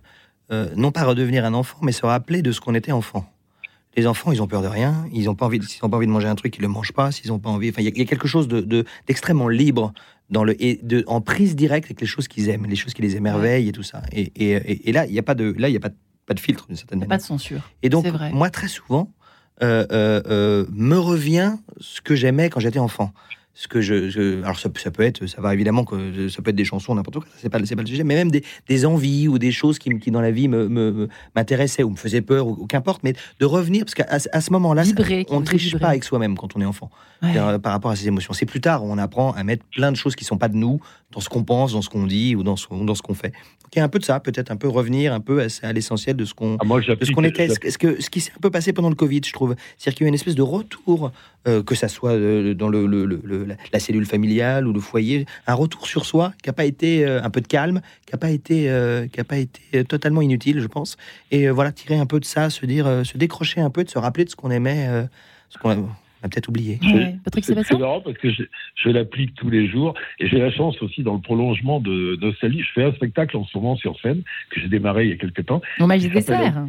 euh, 0.53 0.69
non 0.77 0.93
pas 0.93 1.05
redevenir 1.05 1.45
un 1.45 1.55
enfant, 1.55 1.79
mais 1.83 1.93
se 1.93 2.05
rappeler 2.05 2.43
de 2.43 2.53
ce 2.53 2.61
qu'on 2.61 2.75
était 2.75 2.93
enfant. 2.93 3.31
Les 3.97 4.07
enfants, 4.07 4.31
ils 4.31 4.43
ont 4.43 4.47
peur 4.47 4.61
de 4.61 4.69
rien. 4.69 5.07
Ils 5.15 5.31
ont 5.31 5.35
pas 5.35 5.47
envie, 5.47 5.63
s'ils 5.63 5.81
n'ont 5.83 5.89
pas 5.89 5.97
envie 5.97 6.07
de 6.07 6.13
manger 6.13 6.29
un 6.29 6.35
truc, 6.35 6.55
ils 6.59 6.61
le 6.61 6.69
mangent 6.69 6.93
pas. 6.93 7.11
S'ils 7.13 7.33
ont 7.33 7.39
pas 7.39 7.49
envie, 7.49 7.71
enfin, 7.71 7.81
il 7.81 7.99
y, 7.99 8.03
a 8.03 8.05
quelque 8.05 8.29
chose 8.29 8.47
de, 8.47 8.85
d'extrêmement 9.07 9.49
libre 9.49 9.95
dans 10.31 10.45
le 10.45 10.61
et 10.63 10.81
de, 10.83 11.05
en 11.07 11.21
prise 11.21 11.57
directe 11.57 11.87
avec 11.87 12.01
les 12.01 12.07
choses 12.07 12.29
qu'ils 12.29 12.49
aiment, 12.49 12.67
les 12.67 12.77
choses 12.77 12.95
qui 12.95 13.03
les 13.03 13.17
émerveillent 13.17 13.69
et 13.69 13.73
tout 13.73 13.83
ça. 13.83 14.03
Et, 14.13 14.33
et, 14.37 14.89
et 14.89 14.93
là, 14.93 15.07
il 15.07 15.13
n'y 15.13 15.19
a 15.19 15.23
pas 15.23 15.35
de, 15.35 15.55
là, 15.59 15.69
il 15.69 15.73
y 15.73 15.77
a 15.77 15.81
pas, 15.81 15.91
pas 16.27 16.35
de 16.35 16.41
filtre 16.41 16.67
d'une 16.67 16.77
certaine 16.77 16.99
manière. 16.99 17.11
Pas 17.11 17.19
de 17.19 17.23
censure. 17.23 17.71
Et 17.83 17.89
donc, 17.89 18.07
moi, 18.33 18.51
très 18.51 18.69
souvent, 18.69 19.13
euh, 19.63 19.87
euh, 19.91 20.23
euh, 20.27 20.67
me 20.71 20.99
revient 20.99 21.57
ce 21.81 22.01
que 22.01 22.15
j'aimais 22.15 22.51
quand 22.51 22.61
j'étais 22.61 22.79
enfant 22.79 23.13
ce 23.59 23.69
que 23.69 23.81
je, 23.81 24.43
alors 24.43 24.59
ça, 24.59 24.69
peut 24.69 25.03
être, 25.03 25.27
ça 25.27 25.41
va 25.41 25.55
évidemment 25.55 25.85
que 25.85 26.29
ça 26.29 26.43
peut 26.43 26.51
être 26.51 26.57
des 26.57 26.67
chansons, 26.67 26.95
n'importe 26.95 27.21
quoi, 27.21 27.27
c'est 27.39 27.49
pas, 27.49 27.59
c'est 27.65 27.75
pas 27.75 27.81
le 27.81 27.89
sujet, 27.89 28.05
mais 28.05 28.15
même 28.15 28.31
des, 28.31 28.45
des, 28.69 28.85
envies 28.85 29.29
ou 29.29 29.39
des 29.39 29.51
choses 29.51 29.79
qui, 29.79 29.99
qui 29.99 30.11
dans 30.11 30.21
la 30.21 30.31
vie 30.31 30.47
me, 30.47 30.69
me, 30.69 31.09
m'intéressaient 31.35 31.83
ou 31.83 31.89
me 31.89 31.97
faisaient 31.97 32.21
peur 32.21 32.47
ou, 32.47 32.67
qu'importe, 32.67 33.03
mais 33.03 33.15
de 33.41 33.47
revenir 33.47 33.87
parce 33.87 33.95
qu'à 33.95 34.07
à 34.11 34.41
ce 34.43 34.53
moment-là, 34.53 34.83
on 35.31 35.41
ne 35.41 35.45
triche 35.47 35.75
pas 35.79 35.89
avec 35.89 36.05
soi-même 36.05 36.37
quand 36.37 36.55
on 36.55 36.61
est 36.61 36.67
enfant 36.67 36.91
par 37.21 37.73
rapport 37.73 37.91
à 37.91 37.97
ses 37.97 38.09
émotions. 38.09 38.35
C'est 38.35 38.47
plus 38.47 38.61
tard 38.61 38.85
où 38.85 38.93
on 38.93 38.99
apprend 38.99 39.33
à 39.33 39.43
mettre 39.43 39.65
plein 39.75 39.91
de 39.91 39.97
choses 39.97 40.15
qui 40.17 40.25
sont 40.25 40.37
pas 40.37 40.49
de 40.49 40.57
nous 40.57 40.79
dans 41.13 41.21
ce 41.21 41.31
qu'on 41.31 41.43
pense, 41.43 41.73
dans 41.73 41.83
ce 41.83 41.89
qu'on 41.89 42.07
dit 42.07 42.37
ou 42.37 42.43
dans 42.43 42.57
ce, 42.57 42.67
dans 42.71 42.95
ce 42.95 43.01
qu'on 43.01 43.15
fait. 43.15 43.33
Donc 43.67 43.75
il 43.75 43.79
y 43.81 43.83
un 43.83 43.89
peu 43.89 43.99
de 43.99 44.05
ça, 44.05 44.21
peut-être 44.21 44.53
un 44.53 44.57
peu 44.57 44.69
revenir 44.69 45.13
un 45.13 45.19
peu 45.19 45.45
à, 45.63 45.73
l'essentiel 45.73 46.15
de 46.15 46.25
ce 46.25 46.35
qu'on, 46.35 46.57
ah, 46.61 46.65
qu'on 47.13 47.25
était. 47.25 47.49
Ce, 47.49 47.79
que, 47.79 48.01
ce 48.01 48.09
qui 48.09 48.21
s'est 48.21 48.31
un 48.37 48.41
peu 48.41 48.49
passé 48.49 48.73
pendant 48.73 48.91
le 48.91 48.95
Covid, 48.95 49.23
je 49.27 49.33
trouve, 49.33 49.57
c'est-à-dire 49.77 49.97
qu'il 49.97 50.05
y 50.05 50.07
a 50.07 50.09
une 50.11 50.15
espèce 50.15 50.37
de 50.37 50.43
retour, 50.43 51.11
euh, 51.49 51.65
que 51.65 51.75
ça 51.75 51.89
soit 51.89 52.13
euh, 52.13 52.55
dans 52.55 52.69
le, 52.69 52.87
le 52.87 53.49
la 53.73 53.81
cellule 53.81 54.07
familiale 54.07 54.69
ou 54.69 54.73
le 54.73 54.79
foyer, 54.79 55.27
un 55.49 55.55
retour 55.55 55.89
sur 55.89 56.07
soi 56.07 56.33
qui 56.45 56.49
n'a 56.49 56.53
pas 56.53 56.65
été 56.65 57.05
euh, 57.05 57.21
un 57.25 57.31
peu 57.31 57.41
de 57.41 57.49
calme, 57.49 57.81
qui 58.07 58.15
n'a 58.15 58.19
pas 58.19 58.31
été, 58.31 58.71
qui 59.13 59.21
a 59.21 59.25
pas 59.25 59.39
été 59.39 59.85
totalement 59.85 60.23
inutile, 60.23 60.61
je 60.61 60.69
pense. 60.69 60.97
Et 61.33 61.49
voilà, 61.49 61.73
tirer 61.73 61.97
un 61.97 62.07
peu 62.07 62.21
de 62.21 62.25
ça, 62.25 62.51
se 62.51 62.67
dire, 62.67 62.87
se 63.05 63.19
décrocher 63.19 63.61
un 63.61 63.71
peu, 63.71 63.83
de 63.83 63.91
se 63.91 63.99
rappeler 63.99 64.25
de 64.25 64.31
ce 64.31 64.37
qu'on 64.37 64.53
aimait, 64.53 65.09
ce 65.51 65.59
qu'on 65.59 65.89
a, 66.23 66.29
peut-être 66.29 66.49
oublié. 66.49 66.79
Patrick 67.25 67.45
C'est 67.45 67.79
marrant 67.79 68.01
parce 68.01 68.19
que 68.19 68.31
je, 68.31 68.89
l'applique 68.89 69.35
tous 69.35 69.51
les 69.51 69.69
jours 69.69 69.95
et 70.19 70.29
j'ai 70.29 70.39
la 70.39 70.51
chance 70.51 70.81
aussi 70.83 71.03
dans 71.03 71.15
le 71.15 71.21
prolongement 71.21 71.81
de 71.81 72.17
Nostalgie. 72.21 72.63
Je 72.63 72.73
fais 72.73 72.85
un 72.85 72.93
spectacle 72.93 73.37
en 73.37 73.45
ce 73.45 73.57
moment 73.57 73.77
sur 73.77 73.99
scène 74.01 74.23
que 74.51 74.61
j'ai 74.61 74.69
démarré 74.69 75.05
il 75.05 75.11
y 75.11 75.13
a 75.13 75.17
quelques 75.17 75.47
temps. 75.47 75.61
Hommage 75.81 76.03
des 76.03 76.11
desserts 76.11 76.67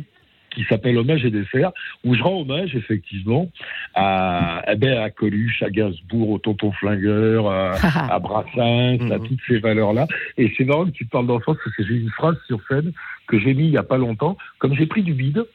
qui 0.57 0.63
s'appelle 0.63 0.97
Hommage 0.97 1.23
et 1.23 1.29
dessert, 1.29 1.71
où 2.03 2.15
je 2.15 2.23
rends 2.23 2.41
hommage 2.41 2.75
effectivement 2.75 3.47
à, 3.93 4.63
ben, 4.75 4.97
à 4.97 5.11
Coluche, 5.11 5.61
à 5.61 5.69
Gainsbourg, 5.69 6.31
au 6.31 6.39
Tonton 6.39 6.71
Flingueur, 6.71 7.47
à, 7.47 7.73
à 8.11 8.17
Brassens, 8.17 9.11
à 9.11 9.19
mhm. 9.19 9.27
toutes 9.27 9.39
ces 9.47 9.59
valeurs-là. 9.59 10.07
Et 10.37 10.51
c'est 10.57 10.65
marrant 10.65 10.85
que 10.85 10.91
tu 10.91 11.05
parles 11.05 11.27
d'enfance 11.27 11.57
parce 11.63 11.75
que 11.75 11.83
j'ai 11.85 11.95
une 11.95 12.09
phrase 12.09 12.37
sur 12.47 12.59
scène 12.67 12.91
que 13.27 13.39
j'ai 13.39 13.53
mis 13.53 13.65
il 13.65 13.69
n'y 13.69 13.77
a 13.77 13.83
pas 13.83 13.97
longtemps. 13.97 14.35
Comme 14.57 14.73
j'ai 14.73 14.87
pris 14.87 15.03
du 15.03 15.13
bide, 15.13 15.45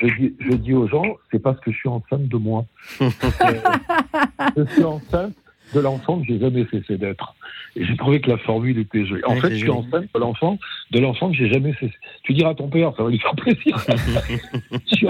je 0.00 0.06
dis, 0.18 0.34
je 0.38 0.52
dis 0.52 0.74
aux 0.74 0.88
gens, 0.88 1.16
c'est 1.30 1.40
parce 1.40 1.58
que 1.60 1.70
je 1.70 1.76
suis 1.76 1.88
enceinte 1.88 2.28
de 2.28 2.36
moi. 2.36 2.64
je 3.00 4.64
suis 4.72 4.84
enceinte 4.84 5.34
de 5.72 5.80
l'enfant 5.80 6.20
que 6.20 6.26
j'ai 6.26 6.38
jamais 6.38 6.66
cessé 6.70 6.96
d'être. 6.96 7.34
Et 7.76 7.84
j'ai 7.84 7.96
trouvé 7.96 8.20
que 8.20 8.30
la 8.30 8.38
formule 8.38 8.78
était 8.78 9.04
jolie. 9.04 9.24
En 9.24 9.36
fait, 9.36 9.50
je 9.50 9.56
suis 9.56 9.70
enceinte 9.70 10.08
de 10.14 10.20
l'enfant, 10.20 10.58
de 10.90 11.00
l'enfant 11.00 11.30
que 11.30 11.36
j'ai 11.36 11.52
jamais 11.52 11.72
cessé. 11.74 11.94
Tu 12.22 12.32
diras 12.32 12.50
à 12.50 12.54
ton 12.54 12.68
père, 12.68 12.92
ça 12.96 13.02
va 13.02 13.10
lui 13.10 13.18
faire 13.18 13.34
plaisir. 13.34 13.76
je 14.86 14.94
suis, 14.94 15.06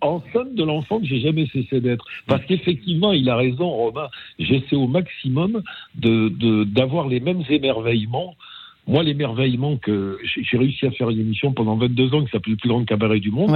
enceinte 0.00 0.54
de 0.54 0.64
l'enfant 0.64 0.98
que 0.98 1.06
j'ai 1.06 1.20
jamais 1.20 1.46
cessé 1.46 1.80
d'être. 1.80 2.04
Parce 2.26 2.44
qu'effectivement, 2.46 3.12
il 3.12 3.28
a 3.28 3.36
raison, 3.36 3.68
Romain. 3.68 4.08
J'essaie 4.38 4.76
au 4.76 4.88
maximum 4.88 5.62
de 5.94 6.64
d'avoir 6.64 7.06
les 7.08 7.20
mêmes 7.20 7.42
émerveillements 7.48 8.34
moi, 8.86 9.02
l'émerveillement 9.02 9.76
que 9.76 10.18
j'ai 10.22 10.56
réussi 10.56 10.86
à 10.86 10.92
faire 10.92 11.10
une 11.10 11.18
émission 11.18 11.52
pendant 11.52 11.76
22 11.76 12.14
ans 12.14 12.24
qui 12.24 12.30
s'appelle 12.30 12.52
le 12.52 12.56
plus 12.56 12.68
grand 12.68 12.84
cabaret 12.84 13.18
du 13.18 13.32
monde, 13.32 13.50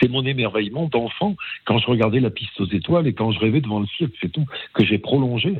c'est 0.00 0.08
mon 0.08 0.24
émerveillement 0.24 0.86
d'enfant 0.86 1.34
quand 1.64 1.78
je 1.78 1.86
regardais 1.86 2.20
la 2.20 2.30
piste 2.30 2.60
aux 2.60 2.66
étoiles 2.66 3.06
et 3.06 3.14
quand 3.14 3.32
je 3.32 3.38
rêvais 3.38 3.62
devant 3.62 3.80
le 3.80 3.86
cirque, 3.86 4.12
c'est 4.20 4.30
tout, 4.30 4.44
que 4.74 4.84
j'ai 4.84 4.98
prolongé 4.98 5.54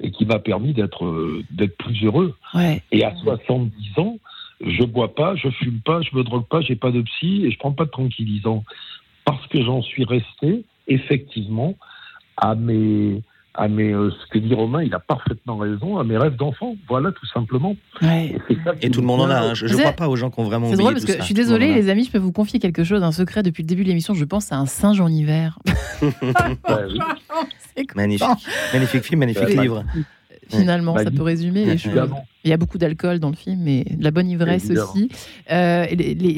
et 0.00 0.10
qui 0.10 0.26
m'a 0.26 0.38
permis 0.40 0.72
d'être 0.72 1.42
d'être 1.50 1.76
plus 1.76 2.04
heureux. 2.04 2.34
Et 2.90 3.04
à 3.04 3.14
70 3.22 3.98
ans, 3.98 4.18
je 4.66 4.82
bois 4.82 5.14
pas, 5.14 5.36
je 5.36 5.48
fume 5.50 5.80
pas, 5.84 6.02
je 6.02 6.16
me 6.16 6.24
drogue 6.24 6.46
pas, 6.48 6.60
j'ai 6.60 6.76
pas 6.76 6.90
de 6.90 7.02
psy 7.02 7.44
et 7.46 7.52
je 7.52 7.58
prends 7.58 7.72
pas 7.72 7.84
de 7.84 7.90
tranquillisant. 7.90 8.64
Parce 9.24 9.46
que 9.46 9.62
j'en 9.62 9.82
suis 9.82 10.04
resté 10.04 10.64
effectivement 10.88 11.76
à 12.36 12.54
mes 12.54 13.22
à 13.58 13.66
mes, 13.66 13.92
euh, 13.92 14.10
ce 14.10 14.26
que 14.30 14.38
dit 14.38 14.54
Romain, 14.54 14.84
il 14.84 14.94
a 14.94 15.00
parfaitement 15.00 15.56
raison, 15.56 15.98
à 15.98 16.04
mes 16.04 16.16
rêves 16.16 16.36
d'enfant. 16.36 16.76
Voilà, 16.88 17.10
tout 17.10 17.26
simplement. 17.26 17.76
Et, 18.02 18.38
tout 18.90 19.00
le 19.00 19.06
monde 19.06 19.22
en 19.22 19.30
a. 19.30 19.40
Hein. 19.40 19.54
Je 19.54 19.66
ne 19.66 19.72
crois 19.76 19.92
pas 19.92 20.08
aux 20.08 20.16
gens 20.16 20.30
qui 20.30 20.40
ont 20.40 20.44
vraiment. 20.44 20.70
C'est 20.70 20.76
drôle 20.76 20.94
parce 20.94 21.04
que 21.04 21.18
je 21.18 21.22
suis 21.22 21.34
désolée, 21.34 21.74
les 21.74 21.88
amis, 21.88 22.04
je 22.04 22.12
peux 22.12 22.18
vous 22.18 22.32
confier 22.32 22.60
quelque 22.60 22.84
chose, 22.84 23.02
un 23.02 23.12
secret 23.12 23.42
depuis 23.42 23.64
le 23.64 23.66
début 23.66 23.82
de 23.82 23.88
l'émission. 23.88 24.14
Je 24.14 24.24
pense 24.24 24.52
à 24.52 24.56
un 24.56 24.66
singe 24.66 25.00
en 25.00 25.08
hiver. 25.08 25.58
magnifique, 27.96 28.28
magnifique 28.72 29.02
film, 29.02 29.18
magnifique 29.20 29.48
livre. 29.48 29.84
Finalement, 30.48 30.96
ça 30.96 31.10
peut 31.10 31.22
résumer. 31.22 31.76
Il 32.44 32.50
y 32.50 32.52
a 32.52 32.56
beaucoup 32.56 32.78
d'alcool 32.78 33.18
dans 33.18 33.30
le 33.30 33.36
film, 33.36 33.60
mais 33.62 33.84
de 33.84 34.02
la 34.02 34.10
bonne 34.10 34.28
ivresse 34.28 34.70
aussi. 34.70 35.10
Euh, 35.50 35.86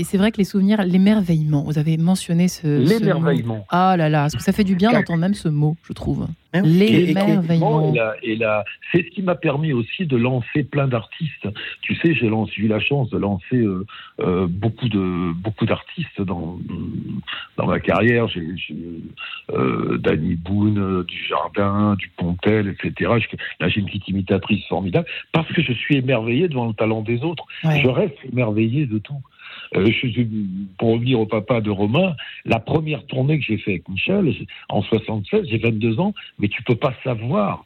c'est 0.05 0.19
vrai 0.19 0.33
que 0.33 0.39
les 0.39 0.45
souvenirs, 0.45 0.83
l'émerveillement, 0.85 1.63
vous 1.65 1.79
avez 1.79 1.97
mentionné 1.97 2.49
ce. 2.49 2.67
L'émerveillement. 2.67 3.67
Ah 3.69 3.97
là 3.97 4.09
là, 4.09 4.23
parce 4.23 4.37
que 4.37 4.43
ça 4.43 4.53
fait 4.53 4.65
du 4.65 4.75
bien 4.75 4.93
d'entendre 4.93 5.21
même 5.21 5.35
ce 5.35 5.49
mot, 5.49 5.77
je 5.87 5.93
trouve. 5.93 6.27
L'émerveillement. 6.53 7.93
Et, 8.23 8.39
c'est 8.93 9.05
ce 9.05 9.11
qui 9.11 9.23
m'a 9.23 9.37
permis 9.37 9.73
aussi 9.73 10.07
de 10.07 10.17
lancer 10.17 10.65
plein 10.65 10.89
d'artistes. 10.89 11.49
Tu 11.83 11.95
sais, 11.97 12.15
j'ai 12.15 12.27
eu 12.27 12.69
la 12.69 12.81
chance 12.81 13.09
de 13.11 13.19
lancer 13.19 13.57
euh, 13.57 13.87
euh, 14.21 14.47
beaucoup 14.49 14.89
de 14.89 15.33
beaucoup 15.35 15.65
d'artistes 15.65 16.21
dans 16.21 16.59
dans 17.57 17.67
ma 17.67 17.79
carrière. 17.79 18.27
J'ai 18.29 18.43
euh, 19.53 19.99
Danny 19.99 20.35
Boone, 20.35 21.05
du 21.05 21.25
Jardin, 21.29 21.95
du 21.97 22.09
Pontel, 22.17 22.69
etc. 22.69 23.13
là, 23.61 23.69
j'ai 23.69 23.81
une 23.81 23.87
petite 23.87 24.09
imitatrice 24.09 24.67
formidable 24.67 25.07
parce 25.33 25.49
que 25.53 25.63
je 25.63 25.73
suis 25.73 25.90
émerveillé 25.97 26.49
devant 26.49 26.67
le 26.67 26.75
talent 26.75 27.03
des 27.03 27.23
autres. 27.23 27.45
Je 27.63 27.89
reste 27.89 28.17
émerveillé 28.31 28.87
de 28.87 28.99
tout. 28.99 29.21
Euh, 29.77 29.91
je, 29.91 30.23
pour 30.79 30.95
revenir 30.95 31.21
au 31.21 31.27
papa 31.27 31.61
de 31.61 31.71
Romain, 31.71 32.17
la 32.45 32.59
première 32.59 33.07
tournée 33.07 33.39
que 33.39 33.45
j'ai 33.45 33.59
fait 33.59 33.73
avec 33.73 33.89
Michel, 33.89 34.35
en 34.69 34.83
76, 34.83 35.47
j'ai 35.49 35.59
22 35.59 36.01
ans, 36.01 36.13
mais 36.39 36.49
tu 36.49 36.63
peux 36.63 36.75
pas 36.75 36.95
savoir 37.05 37.65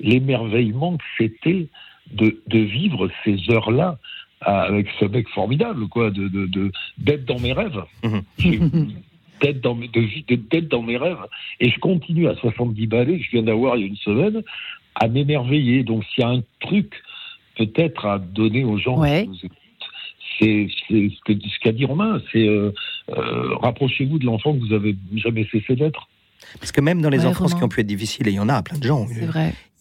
l'émerveillement 0.00 0.96
que 0.98 1.04
c'était 1.16 1.68
de, 2.12 2.40
de 2.46 2.58
vivre 2.58 3.08
ces 3.24 3.38
heures-là 3.50 3.98
avec 4.42 4.86
ce 5.00 5.06
mec 5.06 5.28
formidable, 5.30 5.88
quoi, 5.88 6.10
de, 6.10 6.28
de, 6.28 6.70
d'être 6.98 7.24
dans 7.24 7.38
mes 7.38 7.52
rêves. 7.52 7.82
d'être 9.40 9.60
dans, 9.60 9.74
de, 9.74 10.34
d'être 10.34 10.68
dans 10.68 10.82
mes 10.82 10.96
rêves. 10.96 11.18
Et 11.60 11.70
je 11.70 11.78
continue 11.78 12.28
à 12.28 12.34
70 12.36 12.86
balais 12.86 13.18
que 13.18 13.24
je 13.24 13.30
viens 13.32 13.42
d'avoir 13.42 13.76
il 13.76 13.80
y 13.80 13.84
a 13.84 13.86
une 13.88 13.96
semaine 13.96 14.42
à 14.94 15.08
m'émerveiller. 15.08 15.84
Donc 15.84 16.04
s'il 16.04 16.22
y 16.22 16.26
a 16.26 16.30
un 16.30 16.42
truc 16.60 17.02
peut-être 17.56 18.06
à 18.06 18.18
donner 18.18 18.64
aux 18.64 18.78
gens 18.78 19.02
c'est 20.38 20.68
ce 20.90 21.60
qu'a 21.60 21.72
dit 21.72 21.84
Romain, 21.84 22.20
c'est 22.32 22.46
euh, 22.46 22.72
euh, 23.10 23.54
rapprochez-vous 23.56 24.18
de 24.18 24.26
l'enfant 24.26 24.52
que 24.52 24.58
vous 24.58 24.72
avez 24.72 24.96
jamais 25.14 25.46
cessé 25.50 25.76
d'être. 25.76 26.08
Parce 26.60 26.72
que 26.72 26.80
même 26.80 27.00
dans 27.02 27.10
les 27.10 27.26
enfances 27.26 27.54
qui 27.54 27.62
ont 27.62 27.68
pu 27.68 27.80
être 27.80 27.86
difficiles, 27.86 28.28
et 28.28 28.30
il 28.30 28.36
y 28.36 28.40
en 28.40 28.48
a 28.48 28.62
plein 28.62 28.78
de 28.78 28.84
gens. 28.84 29.06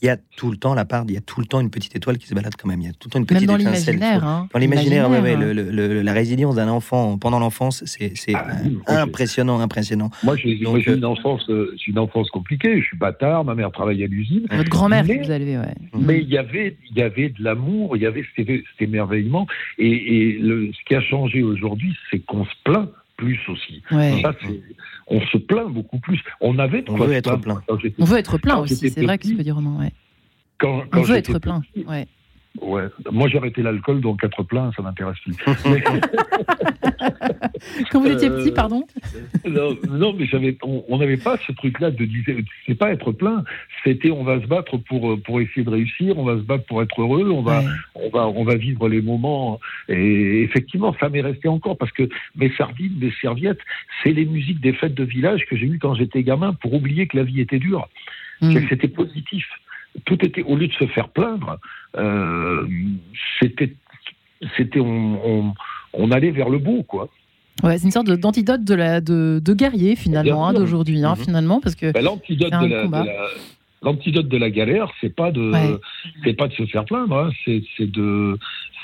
Il 0.02 0.08
y 0.08 0.10
a 0.10 0.18
tout 0.36 0.52
le 0.52 0.58
temps 0.58 0.74
la 0.76 0.84
part, 0.84 1.06
il 1.08 1.14
y 1.14 1.18
a 1.18 1.22
tout 1.22 1.40
le 1.40 1.46
temps 1.46 1.62
une 1.62 1.70
petite 1.70 1.96
étoile 1.96 2.18
qui 2.18 2.28
se 2.28 2.36
balade 2.36 2.54
quand 2.58 2.68
même. 2.68 2.82
Il 2.82 2.88
y 2.88 2.90
a 2.90 2.94
tout 2.94 3.08
le 3.08 3.12
temps 3.12 3.20
une 3.20 3.26
petite 3.26 3.48
même 3.48 3.58
dans 3.58 3.58
l'imaginaire. 3.58 4.26
Hein. 4.26 4.50
Dans 4.54 4.60
l'imaginaire, 4.60 5.10
la 5.10 6.14
résilience 6.14 6.56
d'un 6.56 6.68
enfant 6.68 7.18
pendant 7.18 7.40
l'enfance, 7.40 7.82
c'est 7.86 8.12
ah 8.36 9.02
impressionnant, 9.02 9.60
impressionnant. 9.62 10.10
Moi, 10.22 10.36
j'ai 10.36 10.60
euh, 10.62 10.96
une 10.96 11.06
enfance, 11.06 11.50
euh, 11.50 11.76
une 11.88 11.98
enfance 11.98 12.30
compliquée. 12.30 12.82
Je 12.82 12.86
suis 12.86 12.98
bâtard, 12.98 13.46
ma 13.46 13.56
mère 13.56 13.72
travaillait 13.72 14.04
à 14.04 14.08
l'usine. 14.08 14.46
Votre 14.52 14.70
grand-mère 14.70 15.06
vous 15.06 15.32
avez, 15.32 15.58
ouais. 15.58 15.74
Mais 15.98 16.20
il 16.20 16.30
y 16.30 16.38
avait, 16.38 16.78
il 16.92 16.98
y 16.98 17.02
avait 17.02 17.30
de 17.30 17.42
l'amour, 17.42 17.96
il 17.96 18.04
y 18.04 18.06
avait 18.06 18.26
cet, 18.36 18.50
émerveillement. 18.80 19.48
Et, 19.78 19.88
et 19.88 20.40
le, 20.40 20.72
ce 20.74 20.86
qui 20.88 20.96
a 20.96 21.02
changé 21.02 21.42
aujourd'hui, 21.42 21.96
c'est 22.12 22.20
qu'on 22.20 22.44
se 22.44 22.52
plaint 22.66 22.90
plus 23.18 23.40
aussi. 23.48 23.82
on 25.08 25.22
se 25.22 25.38
plaint 25.38 25.72
beaucoup 25.72 26.00
plus. 26.00 26.22
On 26.42 26.60
avait 26.60 26.84
on 26.88 26.96
veut 26.96 27.14
être 27.14 27.38
plein. 27.38 27.62
On 28.00 28.06
veut 28.06 28.18
être 28.18 28.38
plein 28.38 28.58
aussi, 28.58 28.90
c'est 28.90 29.04
vrai 29.04 29.18
que 29.18 29.28
tu 29.28 29.36
peux 29.36 29.44
dire 29.44 29.56
Romain. 29.56 29.80
Ouais. 29.80 29.92
Quand, 30.58 30.84
on 30.94 31.02
veut 31.02 31.18
être 31.18 31.40
plein. 31.40 31.62
Ouais. 31.86 32.08
Ouais. 32.62 32.86
Moi, 33.12 33.28
j'ai 33.28 33.38
arrêté 33.38 33.62
l'alcool, 33.62 34.00
donc 34.02 34.24
être 34.24 34.44
plein, 34.44 34.72
ça 34.76 34.82
m'intéresse 34.82 35.18
plus. 35.20 35.36
Quand 37.92 38.02
vous 38.02 38.08
étiez 38.08 38.30
petit, 38.30 38.52
pardon 38.52 38.86
non, 39.46 40.14
mais 40.14 40.26
j'avais, 40.26 40.58
on 40.64 40.98
n'avait 40.98 41.18
pas 41.18 41.38
ce 41.46 41.52
truc-là 41.52 41.92
de 41.92 42.06
dire, 42.06 42.24
c'est 42.66 42.76
pas 42.76 42.92
être 42.92 43.12
plein, 43.12 43.44
c'était 43.84 44.12
on 44.12 44.24
va 44.24 44.40
se 44.42 44.48
battre 44.48 44.78
pour 44.78 45.22
pour 45.22 45.42
essayer 45.42 45.64
de 45.64 45.70
réussir, 45.70 46.18
on 46.18 46.24
va 46.24 46.38
se 46.38 46.42
battre 46.44 46.66
pour 46.66 46.82
être 46.82 47.02
heureux, 47.02 47.30
on 47.32 47.42
va 47.42 47.64
on 47.96 48.10
va 48.10 48.28
on 48.28 48.44
va 48.44 48.56
vivre 48.56 48.88
les 48.88 49.02
moments. 49.02 49.60
Et 49.90 50.42
effectivement, 50.44 50.96
ça 51.00 51.10
m'est 51.10 51.22
resté 51.22 51.48
encore 51.48 51.78
parce 51.78 51.92
que 51.92 52.10
mes 52.36 52.52
sardines, 52.56 52.98
mes 53.00 53.14
serviettes, 53.22 53.62
c'est 54.04 54.12
les 54.12 54.26
musiques 54.26 54.62
des 54.62 54.74
fêtes 54.74 54.96
de 54.96 55.04
village 55.04 55.46
que 55.46 55.56
j'ai 55.56 55.66
eues 55.66 55.80
quand 55.80 55.96
j'étais 55.96 56.24
gamin 56.24 56.54
pour 56.54 56.74
oublier 56.74 57.08
que 57.08 57.18
la 57.18 57.24
vie 57.24 57.42
était 57.42 57.60
dure, 57.60 57.88
mmh. 58.42 58.54
que 58.54 58.68
c'était 58.70 58.88
positif. 58.88 59.46
Tout 60.04 60.24
était 60.26 60.44
au 60.44 60.56
lieu 60.56 60.68
de 60.68 60.74
se 60.74 60.86
faire 60.88 61.10
plaindre, 61.10 61.58
euh, 61.98 62.68
c'était 63.40 63.74
c'était 64.58 64.80
on, 64.80 65.54
on, 65.94 66.12
allait 66.12 66.32
vers 66.32 66.50
le 66.50 66.58
beau 66.58 66.84
quoi. 66.84 67.10
Ouais, 67.64 67.78
c'est 67.78 67.86
une 67.86 67.92
sorte 67.92 68.08
d'antidote 68.08 68.66
de, 68.66 68.76
la, 68.76 69.00
de, 69.00 69.42
de 69.44 69.54
guerrier 69.54 69.96
finalement 69.96 70.46
hein, 70.46 70.54
d'aujourd'hui, 70.54 71.04
hein, 71.04 71.16
mhm. 71.18 71.24
finalement, 71.24 71.62
parce 71.62 71.76
que 71.76 71.92
bah, 71.92 72.02
l'antidote 72.02 72.52
de, 72.52 72.68
la, 72.68 72.86
l'antidote 73.86 74.28
de 74.28 74.38
la 74.38 74.50
galère, 74.50 74.92
c'est 75.00 75.16
pas 75.16 75.32
de, 75.32 75.52
c'est 76.24 76.34
pas 76.34 76.48
de 76.48 76.54
se 76.54 76.66
faire 76.66 76.86
plaindre, 76.86 77.16
hein, 77.16 77.30
c'est 77.46 77.92
de, 77.92 78.38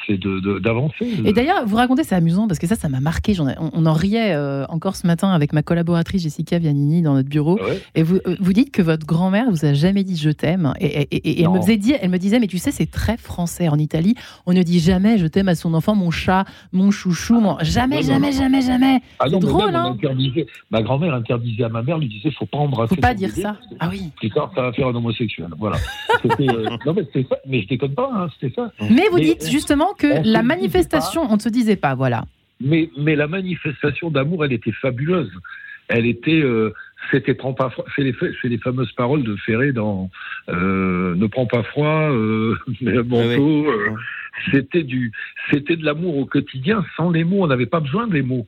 c'est 0.07 0.19
d'avancer. 0.19 1.07
Et 1.25 1.33
d'ailleurs, 1.33 1.65
vous 1.65 1.75
racontez, 1.75 2.03
c'est 2.03 2.15
amusant 2.15 2.47
parce 2.47 2.59
que 2.59 2.67
ça, 2.67 2.75
ça 2.75 2.89
m'a 2.89 2.99
marqué. 2.99 3.33
on, 3.39 3.47
on, 3.73 3.85
en 3.85 3.93
riait 3.93 4.33
euh, 4.33 4.65
encore 4.69 4.95
ce 4.95 5.07
matin 5.07 5.31
avec 5.31 5.53
ma 5.53 5.63
collaboratrice 5.63 6.23
Jessica 6.23 6.59
Vianini 6.59 7.01
dans 7.01 7.13
notre 7.13 7.29
bureau. 7.29 7.59
Ah 7.61 7.73
et 7.95 8.03
vous, 8.03 8.17
euh, 8.27 8.35
vous 8.39 8.53
dites 8.53 8.71
que 8.71 8.81
votre 8.81 9.05
grand-mère 9.05 9.49
vous 9.49 9.65
a 9.65 9.73
jamais 9.73 10.03
dit 10.03 10.15
je 10.15 10.29
t'aime. 10.29 10.73
Et, 10.79 11.07
et, 11.11 11.41
elle, 11.41 11.49
me 11.49 11.59
faisait 11.61 11.77
dire, 11.77 11.97
elle 12.01 12.09
me 12.09 12.17
disait, 12.17 12.39
mais 12.39 12.47
tu 12.47 12.57
sais, 12.57 12.71
c'est 12.71 12.89
très 12.89 13.17
français. 13.17 13.69
En 13.69 13.77
Italie, 13.77 14.15
on 14.45 14.53
ne 14.53 14.63
dit 14.63 14.79
jamais 14.79 15.17
je 15.17 15.27
t'aime 15.27 15.47
à 15.47 15.55
son 15.55 15.73
enfant, 15.73 15.95
mon 15.95 16.11
chat, 16.11 16.45
mon 16.71 16.91
chouchou. 16.91 17.39
Mon... 17.39 17.57
Jamais, 17.61 18.03
jamais, 18.03 18.31
jamais, 18.31 18.61
jamais. 18.61 18.99
Ah 19.19 19.25
c'est 19.29 19.39
drôle, 19.39 19.75
hein 19.75 19.97
Ma 20.69 20.81
grand-mère 20.81 21.13
interdisait 21.13 21.63
à 21.63 21.69
ma 21.69 21.81
mère, 21.81 21.97
lui 21.97 22.07
disait, 22.07 22.31
faut 22.31 22.45
pas 22.45 22.59
embrasser. 22.59 22.95
Faut 22.95 23.01
pas 23.01 23.13
dire 23.13 23.31
ça. 23.31 23.57
Ah 23.79 23.89
oui. 23.89 24.11
ça 24.33 24.49
va 24.55 24.71
faire 24.73 24.90
un 24.91 24.95
homosexuel. 24.95 25.47
Voilà. 25.57 25.77
Euh, 26.39 26.77
non, 26.85 26.93
mais 26.93 27.03
c'est 27.13 27.27
ça. 27.27 27.37
Mais 27.47 27.61
je 27.63 27.67
déconne 27.67 27.95
pas, 27.95 28.09
hein, 28.13 28.27
c'était 28.39 28.53
ça. 28.53 28.71
Mais 28.91 29.07
vous 29.09 29.19
dites 29.19 29.49
justement 29.49 29.93
que 29.97 30.07
la 30.23 30.43
manifestation, 30.43 31.23
on 31.27 31.35
ne 31.35 31.39
se 31.39 31.49
disait 31.49 31.75
pas, 31.75 31.95
voilà. 31.95 32.25
Mais, 32.59 32.89
mais 32.97 33.15
la 33.15 33.27
manifestation 33.27 34.11
d'amour, 34.11 34.45
elle 34.45 34.53
était 34.53 34.71
fabuleuse. 34.71 35.31
Elle 35.87 36.05
était, 36.05 36.41
euh, 36.41 36.73
c'était 37.11 37.35
c'est 37.95 38.03
les, 38.03 38.15
les, 38.43 38.57
fameuses 38.59 38.91
paroles 38.93 39.23
de 39.23 39.35
Ferré 39.35 39.71
dans 39.71 40.09
euh, 40.49 41.15
Ne 41.15 41.27
prends 41.27 41.47
pas 41.47 41.63
froid, 41.63 42.09
euh, 42.11 42.55
mais 42.81 42.97
un 42.97 43.03
manteau. 43.03 43.67
C'était 44.49 44.83
du, 44.83 45.11
c'était 45.49 45.75
de 45.75 45.85
l'amour 45.85 46.17
au 46.17 46.25
quotidien. 46.25 46.83
Sans 46.95 47.09
les 47.09 47.23
mots, 47.23 47.43
on 47.43 47.47
n'avait 47.47 47.65
pas 47.65 47.79
besoin 47.79 48.07
des 48.07 48.21
mots 48.21 48.47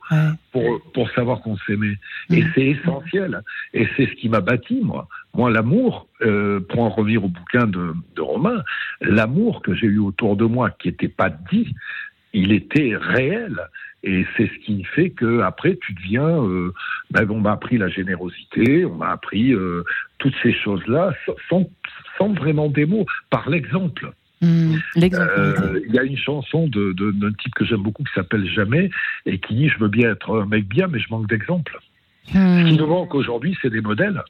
pour 0.51 0.81
pour 0.93 1.09
savoir 1.11 1.41
qu'on 1.41 1.57
s'aimait. 1.57 1.97
Et 2.29 2.41
mm. 2.41 2.51
c'est 2.55 2.65
essentiel. 2.67 3.41
Et 3.73 3.87
c'est 3.95 4.07
ce 4.07 4.13
qui 4.13 4.29
m'a 4.29 4.41
bâti 4.41 4.79
moi. 4.81 5.07
Moi, 5.35 5.49
l'amour, 5.49 6.07
euh, 6.21 6.59
pour 6.59 6.81
en 6.81 6.89
revenir 6.89 7.25
au 7.25 7.27
bouquin 7.27 7.65
de, 7.65 7.93
de 8.15 8.21
Romain, 8.21 8.63
l'amour 9.01 9.61
que 9.63 9.73
j'ai 9.73 9.87
eu 9.87 9.99
autour 9.99 10.37
de 10.37 10.45
moi, 10.45 10.69
qui 10.69 10.89
n'était 10.89 11.07
pas 11.07 11.29
dit, 11.29 11.73
il 12.33 12.51
était 12.51 12.95
réel. 12.95 13.59
Et 14.03 14.25
c'est 14.35 14.47
ce 14.47 14.65
qui 14.65 14.83
fait 14.83 15.11
que 15.11 15.39
après 15.41 15.77
tu 15.77 15.93
deviens. 15.93 16.43
Euh, 16.43 16.73
ben, 17.11 17.25
on 17.29 17.39
m'a 17.39 17.53
appris 17.53 17.77
la 17.77 17.87
générosité, 17.87 18.85
on 18.85 18.95
m'a 18.95 19.11
appris 19.11 19.53
euh, 19.53 19.83
toutes 20.17 20.35
ces 20.43 20.53
choses-là 20.53 21.13
sans, 21.49 21.69
sans 22.17 22.33
vraiment 22.33 22.69
des 22.69 22.85
mots, 22.85 23.05
par 23.29 23.49
l'exemple. 23.49 24.11
Mmh, 24.43 24.75
euh, 24.97 25.79
il 25.87 25.95
y 25.95 25.99
a 25.99 26.03
une 26.03 26.17
chanson 26.17 26.67
d'un 26.67 26.91
de, 26.91 27.29
type 27.41 27.53
que 27.55 27.63
j'aime 27.63 27.81
beaucoup 27.81 28.03
qui 28.03 28.13
s'appelle 28.13 28.45
Jamais 28.45 28.89
et 29.25 29.39
qui 29.39 29.55
dit 29.55 29.69
Je 29.69 29.79
veux 29.79 29.87
bien 29.87 30.11
être 30.11 30.41
un 30.41 30.45
mec 30.45 30.67
bien, 30.67 30.87
mais 30.87 30.99
je 30.99 31.07
manque 31.09 31.29
d'exemples. 31.29 31.79
Ce 32.27 32.31
qui 32.31 32.37
mmh. 32.37 32.75
nous 32.75 32.87
manque 32.87 33.15
aujourd'hui, 33.15 33.57
c'est 33.61 33.69
des 33.69 33.79
modèles. 33.79 34.21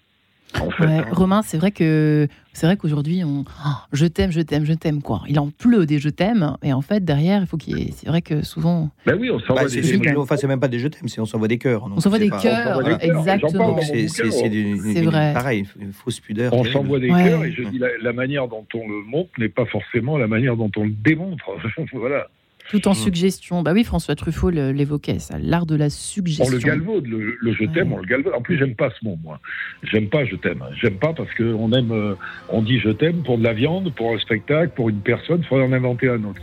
Hein. 0.55 1.05
Romain, 1.11 1.41
c'est 1.41 1.57
vrai 1.57 1.71
que 1.71 2.27
c'est 2.53 2.65
vrai 2.65 2.77
qu'aujourd'hui, 2.77 3.23
on, 3.23 3.43
oh, 3.43 3.69
je 3.91 4.05
t'aime, 4.05 4.31
je 4.31 4.41
t'aime, 4.41 4.65
je 4.65 4.73
t'aime 4.73 5.01
quoi. 5.01 5.21
Il 5.27 5.39
en 5.39 5.49
pleut 5.49 5.85
des 5.85 5.99
je 5.99 6.09
t'aime, 6.09 6.55
et 6.63 6.73
en 6.73 6.81
fait 6.81 7.03
derrière, 7.03 7.41
il 7.41 7.47
faut 7.47 7.57
qu'il. 7.57 7.79
Ait... 7.79 7.91
C'est 7.95 8.07
vrai 8.07 8.21
que 8.21 8.43
souvent. 8.43 8.89
Ben 9.05 9.17
oui, 9.19 9.29
on 9.31 9.39
s'envoie 9.39 9.63
bah, 9.63 9.69
des. 9.69 10.17
Enfin, 10.17 10.37
c'est 10.37 10.47
même 10.47 10.59
pas 10.59 10.67
des 10.67 10.79
je 10.79 10.87
t'aime, 10.87 11.07
c'est 11.07 11.21
on 11.21 11.25
s'envoie 11.25 11.47
des 11.47 11.57
cœurs. 11.57 11.89
On 11.95 11.99
s'envoie 11.99 12.19
des 12.19 12.29
cœurs, 12.29 12.81
exactement. 13.01 13.79
C'est 13.81 15.01
vrai. 15.01 15.33
Pareil, 15.33 15.65
une 15.79 15.93
fausse 15.93 16.19
pudeur. 16.19 16.53
On 16.53 16.63
s'envoie 16.63 16.99
des 16.99 17.09
cœurs, 17.09 17.43
et 17.43 17.51
je 17.51 17.63
dis 17.63 17.79
la 17.79 18.13
manière 18.13 18.47
dont 18.47 18.65
on 18.73 18.87
le 18.87 19.03
montre 19.03 19.31
n'est 19.39 19.49
pas 19.49 19.65
forcément 19.65 20.17
la 20.17 20.27
manière 20.27 20.55
dont 20.55 20.71
on 20.77 20.83
le 20.85 20.91
démontre. 20.91 21.45
voilà. 21.93 22.27
Tout 22.69 22.87
en 22.87 22.91
mmh. 22.91 22.95
suggestion. 22.95 23.61
Bah 23.61 23.73
oui, 23.73 23.83
François 23.83 24.15
Truffaut 24.15 24.49
l'évoquait, 24.49 25.19
ça, 25.19 25.37
l'art 25.39 25.65
de 25.65 25.75
la 25.75 25.89
suggestion. 25.89 26.45
On 26.47 26.49
le 26.49 26.59
galvaude, 26.59 27.05
le, 27.05 27.53
je 27.53 27.65
t'aime, 27.65 27.91
on 27.93 27.97
le 27.97 28.05
galvaude. 28.05 28.33
En 28.35 28.41
plus, 28.41 28.57
j'aime 28.57 28.75
pas 28.75 28.89
ce 28.99 29.05
mot, 29.05 29.17
moi. 29.23 29.39
J'aime 29.83 30.09
pas 30.09 30.25
je 30.25 30.35
t'aime. 30.35 30.63
J'aime 30.81 30.95
pas 30.95 31.13
parce 31.13 31.33
qu'on 31.35 31.71
aime, 31.73 31.91
euh, 31.91 32.15
on 32.49 32.61
dit 32.61 32.79
je 32.79 32.89
t'aime 32.89 33.23
pour 33.23 33.37
de 33.37 33.43
la 33.43 33.53
viande, 33.53 33.93
pour 33.93 34.13
un 34.13 34.19
spectacle, 34.19 34.71
pour 34.75 34.89
une 34.89 35.01
personne, 35.01 35.39
il 35.41 35.45
faudrait 35.45 35.65
en 35.65 35.73
inventer 35.73 36.09
un 36.09 36.23
autre. 36.23 36.41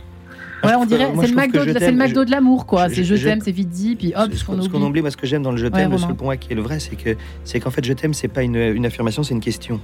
Ouais, 0.63 0.75
on 0.75 0.85
dirait, 0.85 1.07
c'est 1.19 1.27
le, 1.27 1.35
McDo 1.35 1.65
de, 1.65 1.73
le 1.73 1.91
McDo 1.91 2.23
de 2.23 2.29
l'amour, 2.29 2.67
quoi. 2.67 2.87
C'est 2.87 3.03
je, 3.03 3.15
t'aime, 3.15 3.41
c'est 3.41 3.51
vite 3.51 3.69
dit, 3.69 3.95
puis 3.95 4.13
hop, 4.15 4.31
ce 4.31 4.45
qu'on 4.45 4.53
oublie. 4.53 4.65
Ce 4.65 4.69
qu'on 4.69 4.81
oublie, 4.83 5.01
moi, 5.01 5.09
ce 5.09 5.17
que 5.17 5.25
j'aime 5.25 5.41
dans 5.41 5.51
le 5.51 5.57
je 5.57 5.65
t'aime, 5.65 5.91
ouais, 5.91 6.13
pour 6.15 6.25
moi 6.25 6.37
qui 6.37 6.51
est 6.51 6.55
le 6.55 6.61
vrai, 6.61 6.79
c'est 6.79 6.95
que, 6.95 7.17
c'est 7.43 7.59
qu'en 7.59 7.71
fait, 7.71 7.83
je 7.83 7.93
t'aime, 7.93 8.13
c'est 8.13 8.27
pas 8.27 8.43
une, 8.43 8.57
une 8.57 8.85
affirmation, 8.85 9.23
c'est 9.23 9.33
une 9.33 9.41
question. 9.41 9.79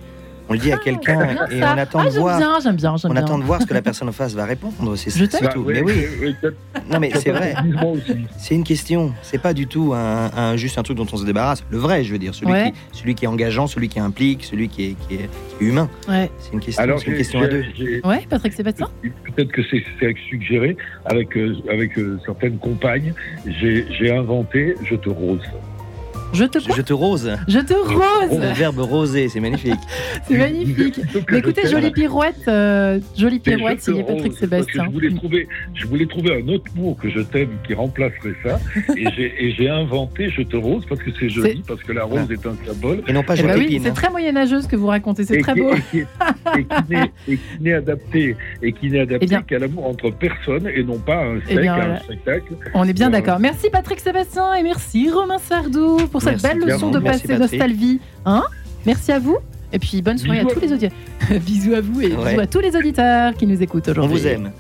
On 0.49 0.53
le 0.53 0.59
dit 0.59 0.71
à 0.71 0.75
ah, 0.75 0.83
quelqu'un 0.83 1.47
et 1.51 1.61
on 1.61 1.77
attend 1.77 2.03
de 2.05 2.09
voir. 2.11 2.37
Bien, 2.37 2.71
bien, 2.73 2.95
on 3.03 3.15
attend 3.15 3.37
de 3.37 3.43
voir 3.43 3.61
ce 3.61 3.67
que 3.67 3.73
la 3.73 3.81
personne 3.81 4.09
en 4.09 4.13
face 4.13 4.33
va 4.33 4.45
répondre. 4.45 4.95
C'est 4.95 5.27
tout. 5.49 5.63
mais 5.65 5.81
oui. 5.81 6.35
Non 6.91 6.99
mais 6.99 7.11
c'est 7.15 7.31
vrai. 7.31 7.55
C'est 8.37 8.55
une 8.55 8.63
question. 8.63 9.13
C'est 9.21 9.41
pas 9.41 9.53
du 9.53 9.67
tout 9.67 9.93
un, 9.93 10.55
juste 10.55 10.77
un 10.77 10.83
truc 10.83 10.97
dont 10.97 11.07
on 11.11 11.17
se 11.17 11.25
débarrasse. 11.25 11.63
Le 11.69 11.77
vrai, 11.77 12.03
je 12.03 12.11
veux 12.11 12.19
dire, 12.19 12.33
celui, 12.33 12.53
qui, 12.53 12.73
celui 12.91 13.15
qui 13.15 13.25
est 13.25 13.27
engageant, 13.27 13.67
celui 13.67 13.89
qui 13.89 13.99
implique, 13.99 14.43
celui 14.43 14.69
qui 14.69 14.85
est, 14.85 14.95
qui 15.07 15.15
est, 15.15 15.29
humain. 15.59 15.89
Ouais. 16.07 16.29
C'est 16.39 16.53
une 16.53 16.59
question. 16.59 16.83
Alors, 16.83 16.99
une 17.05 17.17
question 17.17 17.41
à 17.41 17.47
deux. 17.47 17.65
Ouais, 18.03 18.25
Patrick 18.29 18.53
Sébastien. 18.53 18.89
Peut-être 19.01 19.51
que 19.51 19.61
c'est 19.69 19.83
suggéré 20.29 20.77
avec 21.05 21.35
euh, 21.35 21.55
avec 21.69 21.97
euh, 21.97 22.19
certaines 22.25 22.57
compagnes. 22.57 23.13
J'ai 23.45 24.11
inventé 24.11 24.75
je 24.83 24.95
te 24.95 25.09
rose. 25.09 25.41
Je 26.33 26.43
te 26.45 26.59
Je 26.59 26.81
te 26.81 26.93
rose. 26.93 27.31
Je 27.47 27.59
te 27.59 27.73
rose. 27.73 28.39
Le 28.39 28.53
verbe 28.53 28.79
roser, 28.79 29.29
c'est 29.29 29.39
magnifique. 29.39 29.79
c'est 30.27 30.37
magnifique. 30.37 30.99
Mais 31.31 31.39
écoutez, 31.39 31.67
jolie 31.67 31.91
pirouette, 31.91 32.47
euh, 32.47 32.99
jolie 33.15 33.39
pirouette, 33.39 33.81
signé 33.81 34.03
Patrick 34.03 34.33
Sébastien. 34.33 34.85
Je 34.85 34.91
voulais, 34.91 35.13
trouver, 35.13 35.47
je 35.73 35.87
voulais 35.87 36.05
trouver 36.05 36.43
un 36.43 36.47
autre 36.49 36.71
mot 36.75 36.93
que 36.93 37.09
je 37.09 37.21
t'aime 37.21 37.49
qui 37.65 37.73
remplacerait 37.73 38.35
ça. 38.43 38.59
et 38.97 39.51
j'ai 39.51 39.69
inventé 39.69 40.29
je 40.29 40.41
te 40.41 40.57
rose 40.57 40.83
parce 40.87 41.01
que 41.01 41.11
c'est 41.19 41.29
joli, 41.29 41.63
parce 41.67 41.81
que 41.83 41.91
la 41.91 42.03
rose 42.03 42.29
est 42.31 42.45
un 42.45 42.55
symbole. 42.65 43.03
Et 43.07 43.13
non 43.13 43.23
pas 43.23 43.35
eh 43.37 43.43
ben 43.43 43.57
oui, 43.57 43.79
C'est 43.83 43.93
très 43.93 44.09
moyenâgeux 44.09 44.61
ce 44.61 44.67
que 44.67 44.75
vous 44.75 44.87
racontez, 44.87 45.23
c'est 45.23 45.39
très 45.39 45.55
beau. 45.55 45.71
Et 45.93 46.65
qui, 47.25 47.39
n'est 47.59 47.73
adapté, 47.73 48.35
et 48.61 48.73
qui 48.73 48.89
n'est 48.89 49.01
adapté 49.01 49.27
eh 49.39 49.43
qu'à 49.43 49.59
l'amour 49.59 49.87
entre 49.87 50.09
personnes 50.09 50.67
et 50.67 50.83
non 50.83 50.97
pas 50.97 51.23
un, 51.23 51.39
eh 51.49 51.67
un 51.67 51.97
spectacle. 51.97 52.53
On 52.73 52.83
est 52.87 52.93
bien 52.93 53.09
d'accord. 53.09 53.39
Merci 53.39 53.69
Patrick 53.69 53.99
Sébastien 53.99 54.53
et 54.55 54.63
merci 54.63 55.09
Romain 55.09 55.37
Sardou 55.37 55.97
pour 56.11 56.16
cette 56.19 56.41
belle 56.41 56.59
leçon 56.59 56.91
de 56.91 56.99
passer 56.99 57.37
nostalgie. 57.37 57.99
Hein 58.25 58.43
Merci 58.85 59.11
à 59.11 59.19
vous. 59.19 59.37
Et 59.73 59.79
puis 59.79 60.01
bonne 60.01 60.17
soirée 60.17 60.39
à 60.39 60.45
tous 60.45 60.59
les 60.59 60.71
auditeurs. 60.71 60.97
bisous 61.45 61.73
à 61.73 61.81
vous 61.81 62.01
et 62.01 62.09
bisous 62.09 62.39
à 62.39 62.47
tous 62.47 62.59
les 62.59 62.75
auditeurs 62.75 63.33
qui 63.33 63.45
nous 63.45 63.61
écoutent 63.61 63.89
aujourd'hui. 63.89 64.15
On 64.15 64.17
vous 64.17 64.27
aime. 64.27 64.51